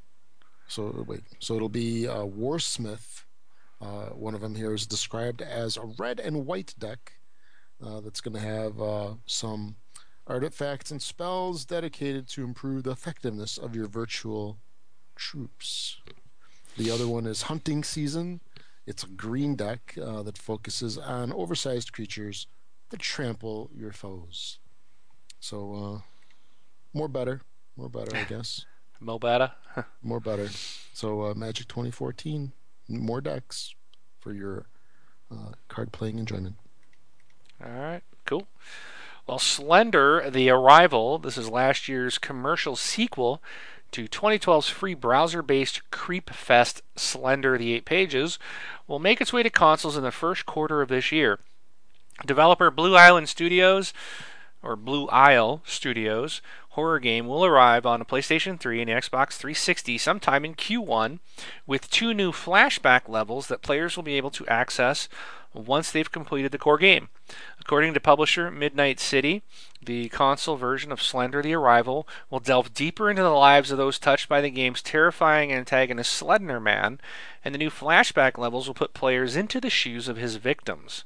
so 0.68 1.04
wait, 1.08 1.22
so 1.40 1.56
it'll 1.56 1.68
be 1.68 2.08
uh, 2.08 2.26
Warsmith. 2.26 3.24
Uh, 3.82 4.10
one 4.10 4.36
of 4.36 4.42
them 4.42 4.54
here 4.54 4.76
is 4.76 4.86
described 4.86 5.42
as 5.42 5.78
a 5.78 5.86
red 5.98 6.20
and 6.20 6.46
white 6.46 6.76
deck 6.78 7.14
uh, 7.84 8.02
that's 8.02 8.22
going 8.22 8.36
to 8.36 8.40
have 8.40 8.80
uh, 8.80 9.14
some 9.26 9.78
artifacts 10.28 10.92
and 10.92 11.02
spells 11.02 11.66
dedicated 11.66 12.28
to 12.30 12.44
improve 12.44 12.84
the 12.84 12.92
effectiveness 12.92 13.58
of 13.58 13.76
your 13.76 13.88
virtual 13.88 14.60
troops. 15.16 15.98
The 16.78 16.92
other 16.92 17.08
one 17.08 17.26
is 17.26 17.44
Hunting 17.44 17.84
Season. 17.84 18.42
It's 18.86 19.04
a 19.04 19.08
green 19.08 19.56
deck 19.56 19.96
uh, 20.02 20.22
that 20.24 20.38
focuses 20.38 20.98
on 20.98 21.34
oversized 21.34 21.92
creatures 21.92 22.48
that 22.90 23.00
trample 23.00 23.70
your 23.76 23.92
foes. 23.92 24.60
So, 25.40 25.74
uh, 25.74 26.02
more 26.94 27.08
better, 27.08 27.42
more 27.76 27.90
better, 27.90 28.16
I 28.16 28.24
guess. 28.30 28.66
More 29.00 29.20
better. 29.20 29.52
more 30.02 30.20
better. 30.20 30.50
So 30.94 31.24
uh, 31.24 31.34
Magic 31.34 31.68
2014, 31.68 32.52
more 32.88 33.22
decks 33.22 33.76
for 34.20 34.34
your 34.34 34.66
uh, 35.32 35.52
card 35.68 35.92
playing 35.92 36.20
enjoyment. 36.20 36.56
All 37.64 37.72
right, 37.72 38.02
cool. 38.26 38.48
Well, 39.28 39.40
Slender, 39.40 40.30
The 40.30 40.50
Arrival, 40.50 41.18
this 41.18 41.38
is 41.38 41.50
last 41.50 41.88
year's 41.88 42.18
commercial 42.18 42.76
sequel 42.76 43.42
to 43.92 44.08
2012's 44.08 44.70
free 44.70 44.94
browser 44.94 45.42
based 45.42 45.82
Creepfest 45.92 46.82
Slender 46.96 47.58
The 47.58 47.74
Eight 47.74 47.86
Pages, 47.86 48.40
will 48.88 49.00
make 49.00 49.22
its 49.22 49.34
way 49.34 49.44
to 49.44 49.50
consoles 49.50 49.98
in 49.98 50.04
the 50.04 50.12
first 50.12 50.46
quarter 50.46 50.82
of 50.82 50.90
this 50.90 51.12
year. 51.12 51.40
Developer 52.26 52.72
Blue 52.72 52.96
Island 52.96 53.30
Studios, 53.30 53.94
or 54.62 54.76
Blue 54.76 55.08
Isle 55.08 55.62
Studios, 55.66 56.42
horror 56.70 57.00
game 57.00 57.28
will 57.28 57.46
arrive 57.46 57.86
on 57.86 58.02
a 58.02 58.06
PlayStation 58.06 58.60
3 58.60 58.82
and 58.82 58.90
Xbox 58.90 59.34
360 59.34 59.98
sometime 59.98 60.44
in 60.44 60.56
Q1 60.56 61.20
with 61.66 61.90
two 61.90 62.14
new 62.14 62.32
flashback 62.32 63.08
levels 63.08 63.48
that 63.48 63.62
players 63.62 63.96
will 63.96 64.04
be 64.04 64.18
able 64.18 64.32
to 64.32 64.48
access 64.48 65.08
once 65.56 65.92
they've 65.92 66.12
completed 66.12 66.52
the 66.52 66.58
core 66.58 66.78
game. 66.78 67.10
According 67.60 67.94
to 67.94 68.00
publisher 68.00 68.52
Midnight 68.52 69.00
City, 69.00 69.42
the 69.84 70.10
console 70.10 70.56
version 70.56 70.92
of 70.92 71.02
Slender 71.02 71.42
the 71.42 71.54
Arrival 71.54 72.08
will 72.30 72.40
delve 72.40 72.74
deeper 72.74 73.10
into 73.10 73.24
the 73.24 73.30
lives 73.30 73.72
of 73.72 73.78
those 73.78 73.98
touched 74.00 74.30
by 74.30 74.42
the 74.42 74.50
game's 74.50 74.82
terrifying 74.82 75.52
antagonist 75.52 76.12
Slender 76.12 76.60
Man, 76.60 77.00
and 77.44 77.54
the 77.54 77.60
new 77.60 77.70
flashback 77.70 78.38
levels 78.38 78.68
will 78.68 78.76
put 78.76 78.94
players 78.94 79.36
into 79.36 79.60
the 79.60 79.70
shoes 79.70 80.08
of 80.08 80.18
his 80.18 80.36
victims. 80.36 81.04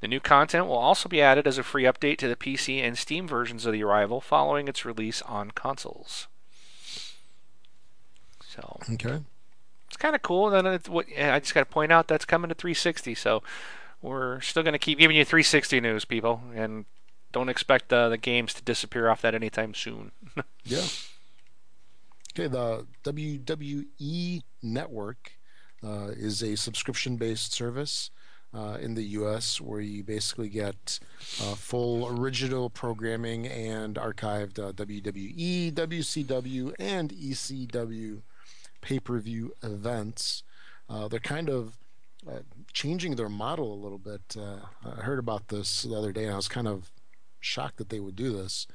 The 0.00 0.08
new 0.08 0.20
content 0.20 0.66
will 0.66 0.78
also 0.78 1.08
be 1.08 1.20
added 1.20 1.46
as 1.46 1.58
a 1.58 1.62
free 1.62 1.84
update 1.84 2.18
to 2.18 2.28
the 2.28 2.36
PC 2.36 2.80
and 2.82 2.96
Steam 2.96 3.28
versions 3.28 3.66
of 3.66 3.72
The 3.72 3.82
Arrival 3.82 4.20
following 4.20 4.66
its 4.66 4.84
release 4.84 5.20
on 5.22 5.50
consoles. 5.50 6.26
So 8.40 8.80
okay, 8.92 9.20
kind 10.00 10.16
of 10.16 10.22
cool. 10.22 10.50
Then 10.50 10.66
it's 10.66 10.88
what 10.88 11.06
I 11.16 11.38
just 11.38 11.54
got 11.54 11.60
to 11.60 11.66
point 11.66 11.92
out 11.92 12.08
that's 12.08 12.24
coming 12.24 12.48
to 12.48 12.54
360. 12.54 13.14
So 13.14 13.42
we're 14.02 14.40
still 14.40 14.62
going 14.62 14.72
to 14.72 14.78
keep 14.78 14.98
giving 14.98 15.16
you 15.16 15.24
360 15.24 15.80
news, 15.80 16.04
people, 16.04 16.42
and 16.54 16.86
don't 17.32 17.48
expect 17.48 17.92
uh, 17.92 18.08
the 18.08 18.18
games 18.18 18.54
to 18.54 18.62
disappear 18.62 19.08
off 19.08 19.22
that 19.22 19.34
anytime 19.34 19.74
soon. 19.74 20.10
yeah. 20.64 20.86
Okay, 22.32 22.48
the 22.48 22.86
WWE 23.04 24.42
Network 24.62 25.32
uh, 25.84 26.08
is 26.16 26.42
a 26.42 26.56
subscription-based 26.56 27.52
service 27.52 28.10
uh, 28.54 28.78
in 28.80 28.94
the 28.94 29.02
US, 29.02 29.60
where 29.60 29.80
you 29.80 30.02
basically 30.02 30.48
get 30.48 30.98
uh, 31.42 31.54
full 31.54 32.06
original 32.06 32.70
programming 32.70 33.46
and 33.46 33.96
archived 33.96 34.58
uh, 34.58 34.72
WWE, 34.72 35.72
WCW, 35.72 36.74
and 36.78 37.10
ECW 37.10 38.22
pay 38.80 39.00
per 39.00 39.18
view 39.18 39.52
events. 39.62 40.42
Uh, 40.88 41.08
they're 41.08 41.20
kind 41.20 41.48
of 41.48 41.78
uh, 42.28 42.40
changing 42.72 43.16
their 43.16 43.28
model 43.28 43.72
a 43.72 43.82
little 43.82 43.98
bit. 43.98 44.36
Uh, 44.36 44.58
I 44.84 45.02
heard 45.02 45.18
about 45.18 45.48
this 45.48 45.82
the 45.82 45.96
other 45.96 46.12
day, 46.12 46.24
and 46.24 46.32
I 46.32 46.36
was 46.36 46.48
kind 46.48 46.68
of 46.68 46.90
shocked 47.40 47.78
that 47.78 47.88
they 47.88 48.00
would 48.00 48.16
do 48.16 48.32
this. 48.32 48.66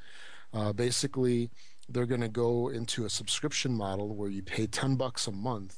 basically, 0.75 1.49
they're 1.87 2.05
going 2.05 2.21
to 2.21 2.29
go 2.29 2.69
into 2.69 3.05
a 3.05 3.09
subscription 3.09 3.73
model 3.73 4.15
where 4.15 4.29
you 4.29 4.41
pay 4.41 4.65
10 4.65 4.95
bucks 4.95 5.27
a 5.27 5.31
month 5.31 5.77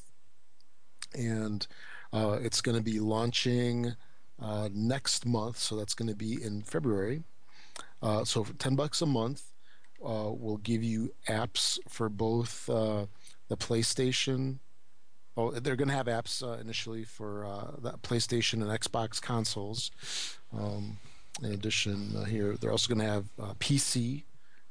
and 1.14 1.68
uh, 2.14 2.38
it's 2.42 2.62
going 2.62 2.78
to 2.78 2.84
be 2.84 3.00
launching 3.00 3.96
uh, 4.42 4.70
next 4.74 5.26
month, 5.26 5.58
so 5.58 5.76
that's 5.76 5.94
going 5.94 6.08
to 6.08 6.16
be 6.16 6.42
in 6.42 6.62
February. 6.62 7.24
Uh, 8.02 8.24
so 8.24 8.44
for 8.44 8.54
10 8.54 8.76
bucks 8.76 9.02
a 9.02 9.06
month, 9.06 9.52
uh, 10.06 10.30
we'll 10.30 10.58
give 10.58 10.84
you 10.84 11.12
apps 11.28 11.80
for 11.90 12.08
both 12.08 12.70
uh, 12.70 13.06
the 13.48 13.58
PlayStation. 13.58 14.60
Oh, 15.36 15.52
they're 15.52 15.76
going 15.76 15.90
to 15.90 15.94
have 15.94 16.08
apps 16.08 16.42
uh, 16.42 16.60
initially 16.60 17.04
for 17.04 17.46
the 17.78 17.92
PlayStation 17.92 18.54
and 18.54 18.64
Xbox 18.64 19.22
consoles. 19.22 19.92
Um, 20.52 20.98
in 21.44 21.52
addition, 21.52 22.26
here 22.26 22.58
they're 22.60 22.72
also 22.72 22.94
going 22.94 23.06
to 23.06 23.14
have 23.14 23.26
PC 23.60 24.24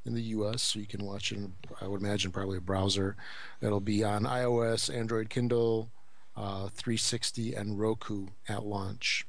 in 0.06 0.14
the 0.14 0.22
US, 0.22 0.62
so 0.62 0.78
you 0.78 0.86
can 0.86 1.04
watch 1.04 1.32
it. 1.32 1.38
In, 1.38 1.52
I 1.80 1.86
would 1.86 2.00
imagine 2.00 2.30
probably 2.30 2.58
a 2.58 2.62
browser. 2.62 3.16
It'll 3.60 3.80
be 3.80 4.04
on 4.04 4.22
iOS, 4.22 4.94
Android, 4.94 5.28
Kindle, 5.28 5.90
uh, 6.36 6.68
360 6.68 7.54
and 7.54 7.78
Roku 7.78 8.28
at 8.48 8.64
launch. 8.64 9.26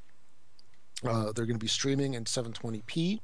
Uh, 1.04 1.32
they're 1.32 1.46
going 1.46 1.60
to 1.60 1.64
be 1.64 1.68
streaming 1.68 2.14
in 2.14 2.26
720p, 2.26 3.20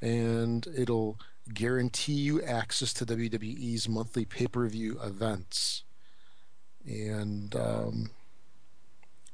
and 0.00 0.66
it'll 0.76 1.18
guarantee 1.54 2.12
you 2.14 2.42
access 2.42 2.92
to 2.94 3.06
WWE's 3.06 3.88
monthly 3.88 4.24
pay 4.24 4.46
per 4.46 4.66
view 4.68 4.98
events. 5.02 5.84
And 6.86 7.54
um, 7.54 8.10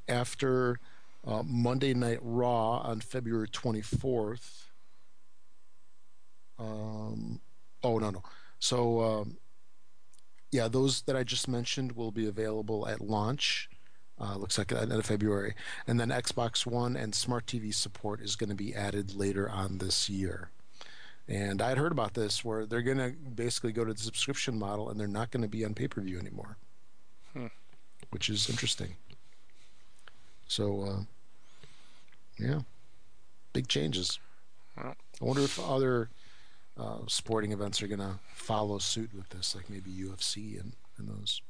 after 0.09 0.81
uh, 1.27 1.43
Monday 1.45 1.95
Night 1.95 2.19
Raw 2.23 2.79
on 2.79 3.01
February 3.01 3.49
24th, 3.49 4.65
um, 6.59 7.41
oh, 7.83 7.99
no, 7.99 8.11
no. 8.11 8.23
So 8.59 9.01
um, 9.01 9.37
yeah, 10.51 10.69
those 10.69 11.03
that 11.03 11.17
I 11.17 11.25
just 11.25 11.49
mentioned 11.49 11.93
will 11.93 12.11
be 12.11 12.27
available 12.27 12.89
at 12.89 13.01
launch. 13.01 13.69
Uh, 14.21 14.37
looks 14.37 14.59
like 14.59 14.73
at 14.73 14.79
the 14.79 14.83
end 14.83 14.93
of 14.93 15.07
February, 15.07 15.55
and 15.87 16.01
then 16.01 16.09
Xbox 16.09 16.67
One 16.67 16.97
and 16.97 17.15
Smart 17.15 17.47
TV 17.47 17.73
support 17.73 18.21
is 18.21 18.35
going 18.35 18.51
to 18.51 18.57
be 18.57 18.75
added 18.75 19.15
later 19.15 19.49
on 19.49 19.79
this 19.79 20.11
year. 20.11 20.51
And 21.29 21.61
I 21.61 21.69
had 21.69 21.79
heard 21.79 21.93
about 21.93 22.15
this 22.15 22.43
where 22.43 22.65
they're 22.65 22.83
going 22.83 22.99
to 22.99 23.11
basically 23.11 23.73
go 23.73 23.85
to 23.85 23.93
the 23.93 24.01
subscription 24.01 24.59
model 24.59 24.89
and 24.89 24.99
they're 24.99 25.07
not 25.07 25.31
going 25.31 25.43
to 25.43 25.49
be 25.49 25.65
on 25.65 25.75
pay 25.75 25.87
per 25.87 26.01
view 26.01 26.19
anymore, 26.19 26.57
hmm. 27.35 27.47
which 28.11 28.31
is 28.31 28.49
interesting. 28.49 28.97
So, 30.47 30.83
uh, 30.83 31.01
yeah, 32.39 32.61
big 33.53 33.69
changes. 33.69 34.19
I 34.79 34.95
wonder 35.21 35.43
if 35.43 35.59
other 35.61 36.09
uh, 36.79 36.99
sporting 37.09 37.53
events 37.53 37.83
are 37.83 37.89
going 37.89 37.99
to 37.99 38.15
follow 38.35 38.79
suit 38.79 39.11
with 39.15 39.29
this, 39.29 39.55
like 39.55 39.69
maybe 39.69 39.91
UFC 39.91 40.59
and, 40.59 40.73
and 40.97 41.09
those. 41.09 41.43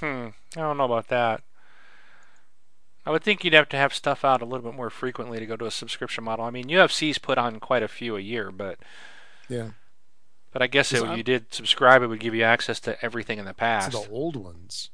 Hmm. 0.00 0.28
I 0.56 0.60
don't 0.60 0.76
know 0.76 0.84
about 0.84 1.08
that. 1.08 1.42
I 3.06 3.10
would 3.10 3.22
think 3.22 3.44
you'd 3.44 3.54
have 3.54 3.68
to 3.68 3.76
have 3.76 3.94
stuff 3.94 4.24
out 4.24 4.42
a 4.42 4.44
little 4.44 4.68
bit 4.68 4.76
more 4.76 4.90
frequently 4.90 5.38
to 5.38 5.46
go 5.46 5.56
to 5.56 5.66
a 5.66 5.70
subscription 5.70 6.24
model. 6.24 6.44
I 6.44 6.50
mean, 6.50 6.66
UFC's 6.66 7.18
put 7.18 7.38
on 7.38 7.60
quite 7.60 7.84
a 7.84 7.88
few 7.88 8.16
a 8.16 8.20
year, 8.20 8.50
but 8.50 8.80
yeah. 9.48 9.70
But 10.52 10.62
I 10.62 10.66
guess 10.66 10.92
if 10.92 11.16
you 11.16 11.22
did 11.22 11.54
subscribe, 11.54 12.02
it 12.02 12.08
would 12.08 12.18
give 12.18 12.34
you 12.34 12.42
access 12.42 12.80
to 12.80 13.02
everything 13.04 13.38
in 13.38 13.44
the 13.44 13.54
past. 13.54 13.92
The 13.92 14.08
old 14.10 14.36
ones. 14.36 14.90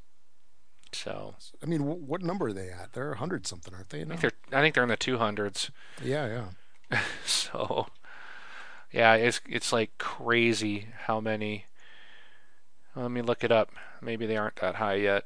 So. 0.93 1.37
I 1.63 1.67
mean, 1.67 1.83
what 1.83 2.21
number 2.21 2.49
are 2.49 2.53
they 2.53 2.69
at? 2.69 2.93
They're 2.93 3.13
a 3.13 3.17
hundred 3.17 3.47
something, 3.47 3.73
aren't 3.73 3.89
they? 3.89 4.03
I 4.03 4.05
think 4.05 4.21
they're. 4.21 4.33
I 4.53 4.61
think 4.61 4.75
they're 4.75 4.83
in 4.83 4.91
the 4.91 4.97
two 4.97 5.19
hundreds. 5.19 5.71
Yeah, 6.03 6.51
yeah. 6.91 7.01
so. 7.25 7.87
Yeah, 8.91 9.15
it's 9.15 9.41
it's 9.49 9.73
like 9.73 9.97
crazy 9.97 10.89
how 11.07 11.21
many. 11.21 11.65
Let 12.95 13.11
me 13.11 13.23
look 13.23 13.43
it 13.43 13.53
up. 13.53 13.71
Maybe 14.03 14.27
they 14.27 14.37
aren't 14.37 14.57
that 14.57 14.75
high 14.75 14.97
yet. 14.97 15.25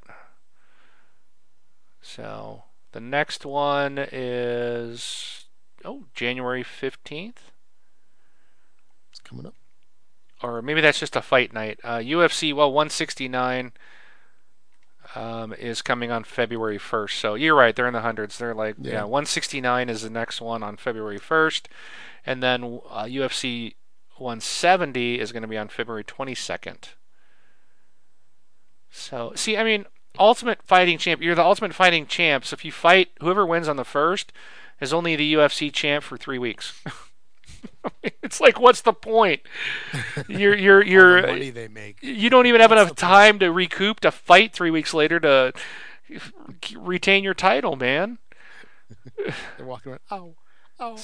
So 2.00 2.62
the 2.96 3.00
next 3.00 3.44
one 3.44 3.98
is 4.10 5.44
oh 5.84 6.04
January 6.14 6.62
fifteenth. 6.62 7.52
It's 9.10 9.20
coming 9.20 9.44
up. 9.44 9.54
Or 10.42 10.62
maybe 10.62 10.80
that's 10.80 10.98
just 10.98 11.14
a 11.14 11.20
fight 11.20 11.52
night. 11.52 11.78
Uh, 11.84 11.98
UFC 11.98 12.54
well 12.54 12.72
169. 12.72 13.72
um, 15.14 15.52
is 15.52 15.82
coming 15.82 16.10
on 16.10 16.24
February 16.24 16.78
1st. 16.78 17.20
So 17.20 17.34
you're 17.36 17.54
right, 17.54 17.74
they're 17.76 17.86
in 17.86 17.92
the 17.94 18.00
hundreds. 18.00 18.38
They're 18.38 18.54
like, 18.54 18.76
yeah, 18.80 18.92
Yeah. 18.92 19.04
169 19.04 19.88
is 19.88 20.02
the 20.02 20.10
next 20.10 20.40
one 20.40 20.62
on 20.62 20.76
February 20.76 21.18
1st. 21.18 21.66
And 22.26 22.42
then 22.42 22.80
uh, 22.90 23.04
UFC 23.04 23.74
170 24.16 25.20
is 25.20 25.32
going 25.32 25.42
to 25.42 25.48
be 25.48 25.56
on 25.56 25.68
February 25.68 26.02
22nd. 26.04 26.88
So, 28.90 29.32
see, 29.36 29.56
I 29.56 29.62
mean, 29.64 29.86
Ultimate 30.18 30.62
Fighting 30.62 30.98
Champ, 30.98 31.22
you're 31.22 31.34
the 31.34 31.44
Ultimate 31.44 31.74
Fighting 31.74 32.06
Champ. 32.06 32.44
So 32.44 32.54
if 32.54 32.64
you 32.64 32.72
fight, 32.72 33.10
whoever 33.20 33.44
wins 33.46 33.68
on 33.68 33.76
the 33.76 33.84
first 33.84 34.32
is 34.80 34.92
only 34.92 35.16
the 35.16 35.34
UFC 35.34 35.72
champ 35.72 36.04
for 36.04 36.16
three 36.16 36.38
weeks. 36.38 36.82
it's 38.22 38.40
like, 38.40 38.60
what's 38.60 38.82
the 38.82 38.92
point? 38.92 39.40
You're, 40.28 40.56
you're, 40.56 40.78
All 40.78 40.84
the 40.84 40.90
you're, 40.90 41.26
money 41.26 41.50
they 41.50 41.68
make. 41.68 42.02
you 42.02 42.30
don't 42.30 42.46
even 42.46 42.60
have 42.60 42.70
What's 42.70 42.82
enough 42.82 42.96
time 42.96 43.38
to 43.38 43.50
recoup 43.50 44.00
to 44.00 44.10
fight 44.10 44.52
three 44.52 44.70
weeks 44.70 44.92
later 44.92 45.20
to 45.20 45.52
retain 46.76 47.24
your 47.24 47.34
title, 47.34 47.76
man. 47.76 48.18
They're 49.56 49.66
walking 49.66 49.92
around. 49.92 50.00
Ow, 50.10 50.34
ow, 50.80 50.96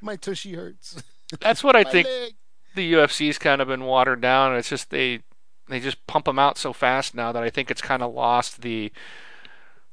my 0.00 0.16
tushy 0.16 0.54
hurts. 0.54 1.02
That's 1.40 1.62
what 1.62 1.76
I 1.76 1.84
think 1.84 2.06
leg. 2.06 2.32
the 2.74 2.92
UFC's 2.94 3.38
kind 3.38 3.60
of 3.60 3.68
been 3.68 3.84
watered 3.84 4.20
down. 4.20 4.56
It's 4.56 4.68
just 4.68 4.90
they 4.90 5.20
they 5.68 5.80
just 5.80 6.06
pump 6.06 6.26
them 6.26 6.38
out 6.38 6.58
so 6.58 6.72
fast 6.72 7.14
now 7.14 7.32
that 7.32 7.42
I 7.42 7.50
think 7.50 7.70
it's 7.70 7.82
kind 7.82 8.02
of 8.02 8.14
lost 8.14 8.62
the 8.62 8.92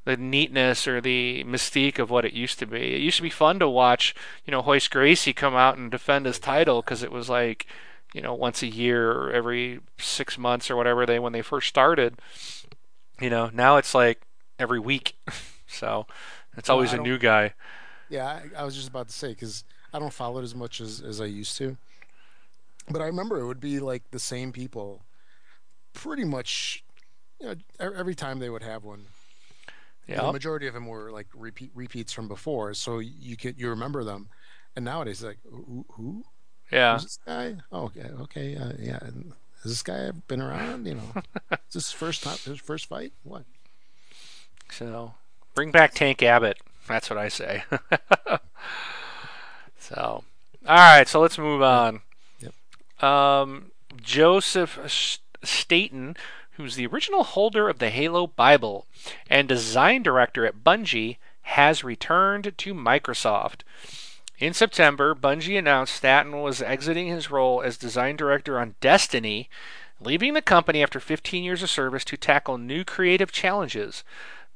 the 0.06 0.18
neatness 0.18 0.86
or 0.86 1.00
the 1.00 1.46
mystique 1.46 1.98
of 1.98 2.10
what 2.10 2.26
it 2.26 2.34
used 2.34 2.60
to 2.60 2.66
be. 2.66 2.94
It 2.94 3.02
used 3.02 3.18
to 3.18 3.24
be 3.24 3.30
fun 3.30 3.60
to 3.60 3.70
watch, 3.70 4.14
you 4.46 4.52
know, 4.52 4.62
Royce 4.62 4.90
Gracie 4.90 5.32
come 5.32 5.56
out 5.56 5.78
and 5.78 5.90
defend 5.90 6.26
his 6.26 6.40
title 6.40 6.82
because 6.82 7.04
it 7.04 7.12
was 7.12 7.30
like, 7.30 7.66
you 8.14 8.22
know, 8.22 8.34
once 8.34 8.62
a 8.62 8.68
year 8.68 9.12
or 9.12 9.32
every 9.32 9.80
six 9.98 10.38
months 10.38 10.70
or 10.70 10.76
whatever 10.76 11.06
they 11.06 11.20
when 11.20 11.32
they 11.32 11.42
first 11.42 11.70
started. 11.70 12.20
You 13.22 13.30
know, 13.30 13.50
now 13.54 13.78
it's 13.78 13.96
like 13.96 14.22
every 14.60 14.80
week, 14.80 15.16
so 15.68 16.06
it's 16.58 16.70
always 16.70 16.94
I 16.94 16.98
a 16.98 17.02
new 17.02 17.18
guy. 17.18 17.54
Yeah, 18.10 18.26
I, 18.26 18.62
I 18.62 18.64
was 18.66 18.76
just 18.76 18.90
about 18.90 19.08
to 19.08 19.14
say 19.14 19.30
because 19.30 19.64
I 19.94 20.00
don't 20.00 20.14
follow 20.14 20.40
it 20.40 20.44
as 20.44 20.54
much 20.54 20.82
as, 20.82 21.02
as 21.02 21.22
I 21.22 21.26
used 21.26 21.58
to. 21.58 21.78
But 22.90 23.02
I 23.02 23.06
remember 23.06 23.40
it 23.40 23.48
would 23.48 23.62
be 23.62 23.80
like 23.80 24.04
the 24.12 24.20
same 24.20 24.52
people, 24.52 25.02
pretty 25.94 26.26
much. 26.26 26.84
You 27.40 27.48
know, 27.48 27.56
every 27.80 28.16
time 28.16 28.40
they 28.40 28.50
would 28.50 28.64
have 28.64 28.84
one. 28.84 29.08
The 30.08 30.16
Yeah, 30.16 30.32
majority 30.32 30.68
of 30.68 30.74
them 30.74 30.88
were 30.88 31.12
like 31.12 31.28
repeat 31.34 31.72
repeats 31.74 32.14
from 32.14 32.28
before, 32.28 32.74
so 32.74 33.00
you 33.00 33.36
could 33.38 33.60
you 33.60 33.70
remember 33.70 34.04
them. 34.04 34.30
And 34.76 34.86
nowadays, 34.86 35.24
like 35.24 35.40
who? 35.50 35.86
who? 35.92 36.26
yeah. 36.72 36.94
Who's 36.94 37.04
this 37.04 37.20
guy? 37.26 37.58
Oh, 37.72 37.86
okay, 37.86 38.10
okay, 38.22 38.56
uh, 38.58 38.74
yeah. 38.80 39.00
and 39.02 39.34
Has 39.64 39.72
this 39.72 39.84
guy 39.84 40.12
been 40.28 40.42
around? 40.42 40.86
You 40.88 40.96
know, 40.96 41.14
is 41.52 41.74
this 41.74 41.92
first 41.92 42.24
time? 42.24 42.38
His 42.46 42.60
first 42.60 42.88
fight? 42.88 43.14
What? 43.24 43.46
So 44.70 45.16
bring 45.56 45.72
back 45.72 45.94
Tank 45.94 46.22
Abbott. 46.24 46.58
That's 46.88 47.10
what 47.10 47.18
I 47.20 47.30
say. 47.30 47.64
so, 49.78 49.96
all 49.96 50.24
right. 50.76 51.08
So 51.08 51.20
let's 51.20 51.38
move 51.38 51.62
on. 51.62 52.02
Yep. 52.40 52.54
Um, 53.02 53.72
Joseph 54.02 54.80
Staten, 55.44 56.16
who's 56.52 56.76
the 56.76 56.88
original 56.88 57.24
holder 57.24 57.70
of 57.70 57.80
the 57.80 57.90
Halo 57.90 58.28
Bible 58.28 58.86
and 59.30 59.48
design 59.48 60.04
director 60.04 60.46
at 60.46 60.64
Bungie, 60.64 61.18
has 61.44 61.84
returned 61.84 62.54
to 62.58 62.74
Microsoft. 62.74 63.62
In 64.40 64.54
September, 64.54 65.14
Bungie 65.14 65.58
announced 65.58 65.96
Staten 65.96 66.42
was 66.42 66.62
exiting 66.62 67.08
his 67.08 67.30
role 67.30 67.62
as 67.62 67.78
design 67.78 68.16
director 68.16 68.60
on 68.60 68.76
Destiny, 68.82 69.50
leaving 70.00 70.34
the 70.34 70.42
company 70.42 70.82
after 70.82 71.00
15 71.00 71.44
years 71.44 71.64
of 71.64 71.70
service 71.70 72.04
to 72.06 72.18
tackle 72.18 72.58
new 72.58 72.84
creative 72.84 73.32
challenges. 73.32 74.04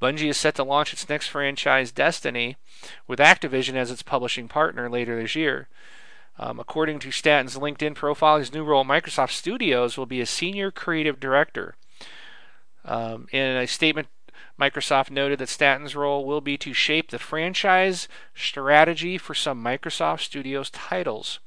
Bungie 0.02 0.30
is 0.30 0.38
set 0.38 0.56
to 0.56 0.64
launch 0.64 0.94
its 0.94 1.10
next 1.10 1.28
franchise, 1.28 1.92
Destiny, 1.92 2.58
with 3.08 3.20
Activision 3.20 3.76
as 3.76 3.90
its 3.90 4.04
publishing 4.04 4.48
partner 4.48 4.90
later 4.90 5.20
this 5.20 5.36
year. 5.36 5.68
Um, 6.40 6.60
according 6.60 7.00
to 7.00 7.12
Staten's 7.12 7.58
LinkedIn 7.58 7.96
profile, 7.96 8.38
his 8.38 8.54
new 8.54 8.64
role 8.64 8.82
at 8.82 8.88
Microsoft 8.88 9.32
Studios 9.32 9.98
will 9.98 10.06
be 10.06 10.22
a 10.22 10.26
senior 10.26 10.70
creative 10.72 11.20
director. 11.20 11.76
Um, 12.86 13.28
in 13.32 13.56
a 13.56 13.66
statement, 13.68 14.08
Microsoft 14.60 15.12
noted 15.12 15.40
that 15.40 15.50
Staten's 15.50 15.96
role 15.96 16.26
will 16.26 16.42
be 16.42 16.58
to 16.58 16.74
shape 16.74 17.12
the 17.12 17.20
franchise 17.20 18.08
strategy 18.36 19.18
for 19.18 19.34
some 19.34 19.64
Microsoft 19.64 20.22
Studios 20.22 20.70
titles. 20.70 21.40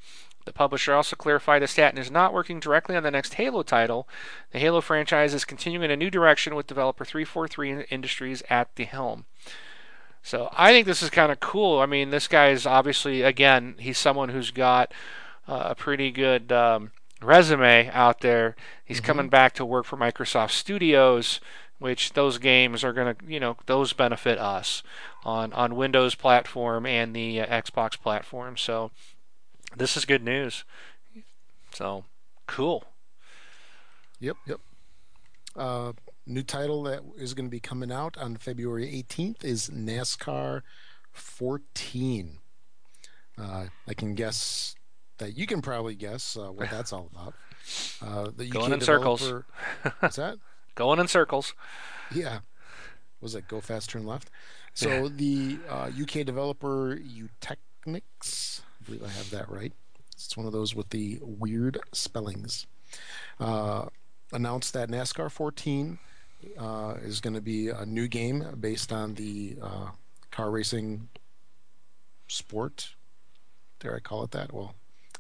The 0.45 0.53
publisher 0.53 0.95
also 0.95 1.17
clarified 1.17 1.63
that 1.63 1.69
Staten 1.69 1.99
is 1.99 2.11
not 2.11 2.33
working 2.33 2.61
directly 2.61 2.97
on 2.97 3.03
the 3.03 3.11
next 3.11 3.35
Halo 3.35 3.63
title. 3.63 4.09
The 4.53 4.59
Halo 4.59 4.81
franchise 4.81 5.35
is 5.35 5.45
continuing 5.45 5.85
in 5.85 5.91
a 5.91 5.97
new 5.97 6.11
direction 6.11 6.55
with 6.55 6.67
developer 6.67 7.05
343 7.05 7.85
Industries 7.91 8.43
at 8.49 8.75
the 8.77 8.85
helm. 8.85 9.27
So 10.23 10.51
I 10.53 10.73
think 10.73 10.87
this 10.87 11.03
is 11.03 11.11
kind 11.11 11.33
of 11.33 11.41
cool. 11.41 11.81
I 11.81 11.87
mean, 11.87 12.11
this 12.11 12.29
guy 12.29 12.51
is 12.51 12.67
obviously, 12.67 13.23
again, 13.23 13.77
he's 13.79 13.99
someone 13.99 14.29
who's 14.29 14.51
got 14.51 14.93
uh, 15.49 15.69
a 15.71 15.75
pretty 15.75 16.11
good 16.11 16.53
um, 16.53 16.93
resume 17.23 17.91
out 17.91 18.21
there. 18.21 18.55
He's 18.85 19.01
coming 19.01 19.29
back 19.29 19.55
to 19.55 19.65
work 19.65 19.87
for 19.87 19.97
Microsoft 19.97 20.51
Studios, 20.51 21.41
which 21.79 22.13
those 22.13 22.39
games 22.39 22.85
are 22.85 22.93
going 22.93 23.15
to, 23.15 23.25
you 23.27 23.41
know, 23.41 23.57
those 23.67 23.93
benefit 23.93 24.39
us 24.39 24.83
on 25.25 25.53
on 25.53 25.77
Windows 25.77 26.15
platform 26.15 26.87
and 26.87 27.15
the 27.17 27.41
uh, 27.41 27.63
Xbox 27.63 27.99
platform. 27.99 28.57
So 28.57 28.91
this 29.77 29.97
is 29.97 30.05
good 30.05 30.23
news. 30.23 30.65
So 31.73 32.05
cool. 32.47 32.85
Yep, 34.21 34.37
yep. 34.47 34.61
Uh, 35.57 35.93
new 36.27 36.43
title 36.43 36.83
that 36.85 37.03
is 37.17 37.35
going 37.35 37.47
to 37.47 37.51
be 37.51 37.61
coming 37.61 37.91
out 37.91 38.17
on 38.19 38.37
February 38.37 38.87
18th 38.87 39.45
is 39.45 39.71
NASCAR 39.71 40.63
14. 41.13 42.39
Uh, 43.39 43.67
I 43.89 43.95
can 43.95 44.15
guess 44.15 44.75
that 45.19 45.37
you 45.37 45.47
can 45.47 45.63
probably 45.63 45.95
guess 45.95 46.37
uh, 46.37 46.51
what 46.53 46.71
that's 46.71 46.93
all 46.93 47.11
about. 47.13 47.35
Uh, 48.03 48.31
the 48.37 48.49
Going 48.49 48.73
in 48.73 48.81
circles. 48.81 49.33
What's 50.01 50.17
that? 50.17 50.39
Going 50.75 50.99
in 50.99 51.09
circles. 51.09 51.55
Yeah. 52.15 52.41
Was 53.21 53.35
it 53.35 53.49
Go 53.49 53.61
Fast 53.61 53.91
Turn 53.91 54.07
Left? 54.07 54.31
So 54.73 55.09
the 55.09 55.59
uh, 55.69 55.91
UK 56.01 56.25
developer 56.25 56.97
Eutechnyx, 56.97 58.61
I 58.61 58.85
believe 58.85 59.03
I 59.03 59.09
have 59.09 59.31
that 59.31 59.51
right. 59.51 59.73
It's 60.15 60.37
one 60.37 60.47
of 60.47 60.53
those 60.53 60.75
with 60.75 60.91
the 60.91 61.19
weird 61.21 61.79
spellings. 61.93 62.67
Uh, 63.39 63.87
announced 64.33 64.73
that 64.75 64.89
NASCAR 64.89 65.31
14 65.31 65.99
uh, 66.59 66.95
is 67.03 67.21
going 67.21 67.35
to 67.35 67.41
be 67.41 67.69
a 67.69 67.85
new 67.87 68.09
game 68.09 68.45
based 68.61 68.93
on 68.93 69.15
the 69.15 69.57
uh, 69.63 69.91
car 70.31 70.51
racing 70.51 71.09
sport. 72.29 72.91
Dare 73.81 73.97
I 73.97 74.01
call 74.01 74.25
it 74.25 74.31
that? 74.33 74.53
Well, 74.53 74.75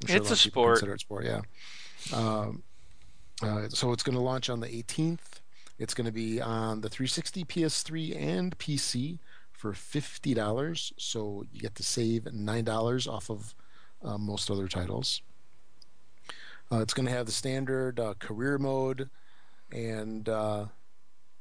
I'm 0.08 0.16
It's 0.16 0.30
a 0.30 0.32
of 0.32 0.38
sport. 0.38 0.78
Consider 0.78 0.94
it 0.94 1.00
sport, 1.00 1.24
yeah. 1.24 1.40
Um, 2.14 2.62
uh, 3.42 3.68
so 3.68 3.92
it's 3.92 4.02
going 4.02 4.16
to 4.16 4.22
launch 4.22 4.50
on 4.50 4.60
the 4.60 4.68
18th. 4.68 5.40
It's 5.78 5.94
going 5.94 6.04
to 6.04 6.12
be 6.12 6.40
on 6.40 6.82
the 6.82 6.90
360, 6.90 7.44
PS3, 7.44 8.16
and 8.16 8.58
PC 8.58 9.18
for 9.60 9.74
fifty 9.74 10.32
dollars. 10.32 10.92
So 10.96 11.44
you 11.52 11.60
get 11.60 11.74
to 11.76 11.82
save 11.82 12.32
nine 12.32 12.64
dollars 12.64 13.06
off 13.06 13.30
of 13.30 13.54
uh, 14.02 14.16
most 14.16 14.50
other 14.50 14.68
titles. 14.68 15.20
Uh, 16.72 16.78
it's 16.80 16.94
going 16.94 17.06
to 17.06 17.12
have 17.12 17.26
the 17.26 17.32
standard 17.32 18.00
uh, 18.00 18.14
career 18.18 18.56
mode 18.56 19.10
and 19.72 20.28
uh, 20.28 20.66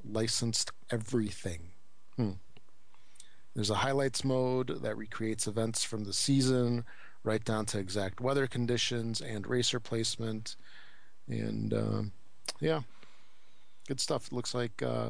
licensed 0.04 0.72
everything. 0.92 1.72
Hmm. 2.16 2.32
There's 3.56 3.70
a 3.70 3.76
highlights 3.76 4.24
mode 4.24 4.82
that 4.84 4.96
recreates 4.98 5.48
events 5.48 5.84
from 5.84 6.06
the 6.06 6.14
season, 6.14 6.86
right 7.24 7.44
down 7.44 7.66
to 7.68 7.80
exact 7.80 8.22
weather 8.22 8.48
conditions 8.48 9.22
and 9.22 9.48
racer 9.48 9.80
placement. 9.80 10.56
And 11.28 11.74
um, 11.74 12.12
yeah, 12.60 12.82
good 13.88 14.00
stuff. 14.00 14.28
It 14.28 14.34
looks 14.34 14.54
like 14.54 14.82
uh, 14.82 15.10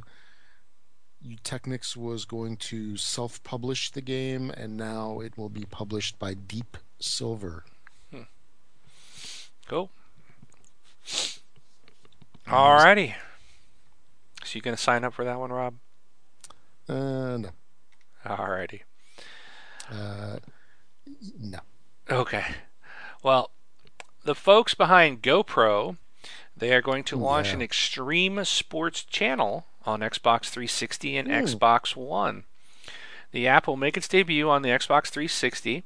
Technics 1.43 1.97
was 1.97 2.25
going 2.25 2.57
to 2.57 2.97
self-publish 2.97 3.91
the 3.91 4.01
game, 4.01 4.51
and 4.51 4.77
now 4.77 5.19
it 5.19 5.37
will 5.37 5.49
be 5.49 5.65
published 5.65 6.17
by 6.17 6.33
Deep 6.33 6.77
Silver. 6.99 7.65
Cool. 9.67 9.91
Alrighty. 12.47 13.13
So 14.49 14.55
you 14.55 14.63
gonna 14.63 14.77
sign 14.77 15.03
up 15.03 15.13
for 15.13 15.23
that 15.25 15.39
one, 15.39 15.51
Rob? 15.51 15.75
Uh, 16.87 17.37
no, 17.37 17.49
Alrighty. 18.25 18.81
uh, 19.91 20.37
no. 21.39 21.59
Okay. 22.09 22.55
Well, 23.21 23.51
the 24.23 24.33
folks 24.33 24.73
behind 24.73 25.21
GoPro, 25.21 25.97
they 26.57 26.73
are 26.73 26.81
going 26.81 27.03
to 27.03 27.15
launch 27.15 27.49
yeah. 27.49 27.53
an 27.53 27.61
extreme 27.61 28.43
sports 28.43 29.03
channel 29.03 29.67
on 29.85 29.99
Xbox 29.99 30.45
360 30.45 31.17
and. 31.17 31.27
Xbox 31.27 31.95
One. 31.95 32.45
The 33.31 33.47
app 33.47 33.67
will 33.67 33.77
make 33.77 33.97
its 33.97 34.07
debut 34.07 34.49
on 34.49 34.63
the 34.63 34.69
Xbox 34.69 35.09
360 35.09 35.83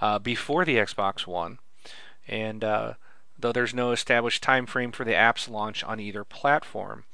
uh, 0.00 0.18
before 0.18 0.64
the 0.64 0.78
Xbox 0.78 1.28
One, 1.28 1.60
and 2.26 2.64
uh, 2.64 2.94
though 3.38 3.52
there's 3.52 3.72
no 3.72 3.92
established 3.92 4.42
time 4.42 4.66
frame 4.66 4.90
for 4.90 5.04
the 5.04 5.14
app's 5.14 5.48
launch 5.48 5.84
on 5.84 6.00
either 6.00 6.24
platform. 6.24 7.04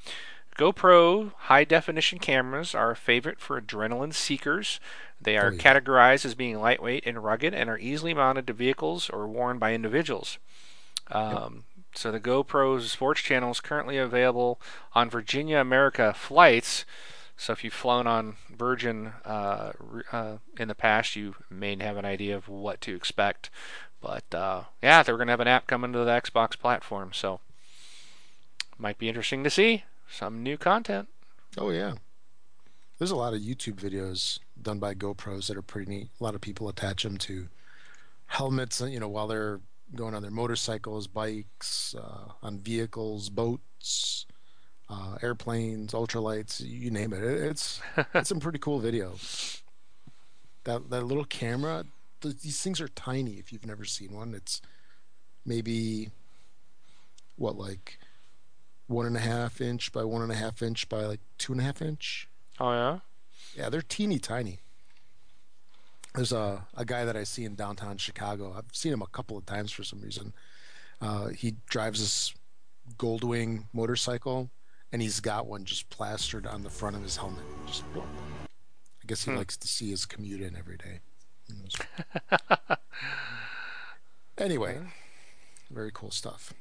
GoPro 0.59 1.33
high 1.37 1.65
definition 1.65 2.19
cameras 2.19 2.75
are 2.75 2.93
a 2.93 2.97
favorite 2.97 3.41
for 3.41 3.61
adrenaline 3.61 4.15
seekers. 4.15 4.81
They 5.21 5.37
are 5.37 5.49
Oh, 5.49 5.51
yeah. 5.53 5.59
categorized 5.59 6.25
as 6.25 6.35
being 6.35 6.59
lightweight 6.61 7.05
and 7.07 7.23
rugged 7.23 7.55
and 7.55 7.69
are 7.69 7.79
easily 7.79 8.15
mounted 8.15 8.47
to 8.47 8.53
vehicles 8.53 9.11
or 9.11 9.27
worn 9.27 9.59
by 9.59 9.75
individuals. 9.75 10.39
Um, 11.11 11.65
So 11.95 12.11
the 12.13 12.21
GoPro's 12.21 12.93
sports 12.93 13.23
channel 13.23 13.51
is 13.51 13.61
currently 13.61 13.97
available 13.97 14.61
on 14.95 15.09
Virgin 15.09 15.51
America 15.53 16.13
flights. 16.15 16.85
So 17.39 17.53
if 17.53 17.63
you've 17.65 17.73
flown 17.73 18.07
on 18.07 18.37
Virgin 18.51 19.13
uh, 19.25 19.73
uh, 20.13 20.39
in 20.59 20.69
the 20.69 20.75
past, 20.75 21.17
you 21.17 21.37
may 21.51 21.77
have 21.77 21.97
an 21.97 22.05
idea 22.05 22.37
of 22.37 22.49
what 22.49 22.81
to 22.83 22.95
expect. 22.95 23.51
But 24.01 24.35
uh, 24.35 24.65
yeah, 24.83 25.03
they're 25.03 25.17
going 25.17 25.29
to 25.29 25.33
have 25.33 25.41
an 25.41 25.49
app 25.49 25.67
coming 25.67 25.93
to 25.93 25.99
the 26.01 26.11
Xbox 26.11 26.59
platform, 26.59 27.11
so 27.13 27.41
might 28.79 28.99
be 28.99 29.09
interesting 29.09 29.43
to 29.45 29.51
see 29.51 29.85
some 30.11 30.43
new 30.43 30.57
content. 30.57 31.09
Oh 31.59 31.71
yeah. 31.71 31.95
There's 32.99 33.11
a 33.11 33.17
lot 33.17 33.35
of 33.35 33.41
YouTube 33.41 33.75
videos 33.75 34.39
done 34.61 34.79
by 34.79 34.95
GoPros 34.95 35.49
that 35.49 35.57
are 35.57 35.63
pretty 35.63 35.91
neat. 35.91 36.09
A 36.19 36.25
lot 36.25 36.35
of 36.35 36.41
people 36.41 36.69
attach 36.69 37.03
them 37.03 37.19
to 37.19 37.49
helmets, 38.27 38.81
you 38.81 38.99
know, 38.99 39.09
while 39.09 39.27
they're 39.27 39.61
going 39.95 40.15
on 40.15 40.23
their 40.23 40.31
motorcycles, 40.31 41.07
bikes, 41.07 41.95
uh, 41.95 42.33
on 42.43 42.59
vehicles, 42.59 43.29
boats, 43.29 44.25
uh, 44.89 45.19
airplanes, 45.23 45.93
ultralights, 45.93 46.61
you 46.65 46.91
name 46.91 47.13
it. 47.13 47.23
It- 47.23 47.43
It's 47.51 47.81
it's 48.15 48.29
some 48.31 48.41
pretty 48.41 48.59
cool 48.59 48.79
video. 48.81 49.15
That 50.65 50.91
that 50.91 51.03
little 51.05 51.25
camera, 51.25 51.85
th- 52.23 52.39
these 52.41 52.63
things 52.63 52.81
are 52.81 52.89
tiny. 52.89 53.33
If 53.35 53.53
you've 53.53 53.67
never 53.67 53.85
seen 53.85 54.13
one, 54.13 54.35
it's 54.35 54.61
maybe 55.45 56.11
what 57.37 57.57
like 57.57 57.99
one 58.87 59.07
and 59.07 59.17
a 59.17 59.21
half 59.21 59.61
inch 59.61 59.93
by 59.93 60.05
one 60.05 60.23
and 60.23 60.31
a 60.33 60.37
half 60.37 60.63
inch 60.63 60.89
by 60.89 61.05
like 61.05 61.21
two 61.39 61.53
and 61.53 61.61
a 61.61 61.65
half 61.65 61.83
inch. 61.83 62.29
Oh 62.61 62.73
yeah, 62.73 62.99
Yeah, 63.57 63.69
they're 63.69 63.83
teeny 63.83 64.19
tiny. 64.19 64.61
There's 66.15 66.33
a, 66.33 66.67
a 66.75 66.85
guy 66.87 67.05
that 67.05 67.17
I 67.17 67.25
see 67.25 67.45
in 67.45 67.57
downtown 67.57 67.99
Chicago. 67.99 68.55
I've 68.57 68.65
seen 68.75 68.93
him 68.93 69.03
a 69.03 69.07
couple 69.07 69.37
of 69.37 69.45
times 69.45 69.71
for 69.73 69.85
some 69.85 70.01
reason. 70.01 70.33
Uh, 71.01 71.29
he 71.29 71.57
drives 71.69 72.01
this 72.01 72.33
Goldwing 72.99 73.65
motorcycle, 73.75 74.49
and 74.93 75.03
he's 75.03 75.21
got 75.21 75.47
one 75.47 75.65
just 75.67 75.91
plastered 75.91 76.47
on 76.47 76.63
the 76.63 76.71
front 76.71 76.97
of 76.97 77.03
his 77.03 77.17
helmet. 77.19 77.45
Just, 77.67 77.83
I 77.97 79.07
guess 79.07 79.25
he 79.25 79.31
Hmm. 79.33 79.37
likes 79.39 79.57
to 79.59 79.69
see 79.69 79.91
his 79.91 80.07
commute 80.07 80.41
in 80.41 80.57
every 80.57 80.77
day. 80.79 81.01
Anyway, 84.39 84.79
very 85.71 85.91
cool 85.95 86.11
stuff. 86.11 86.53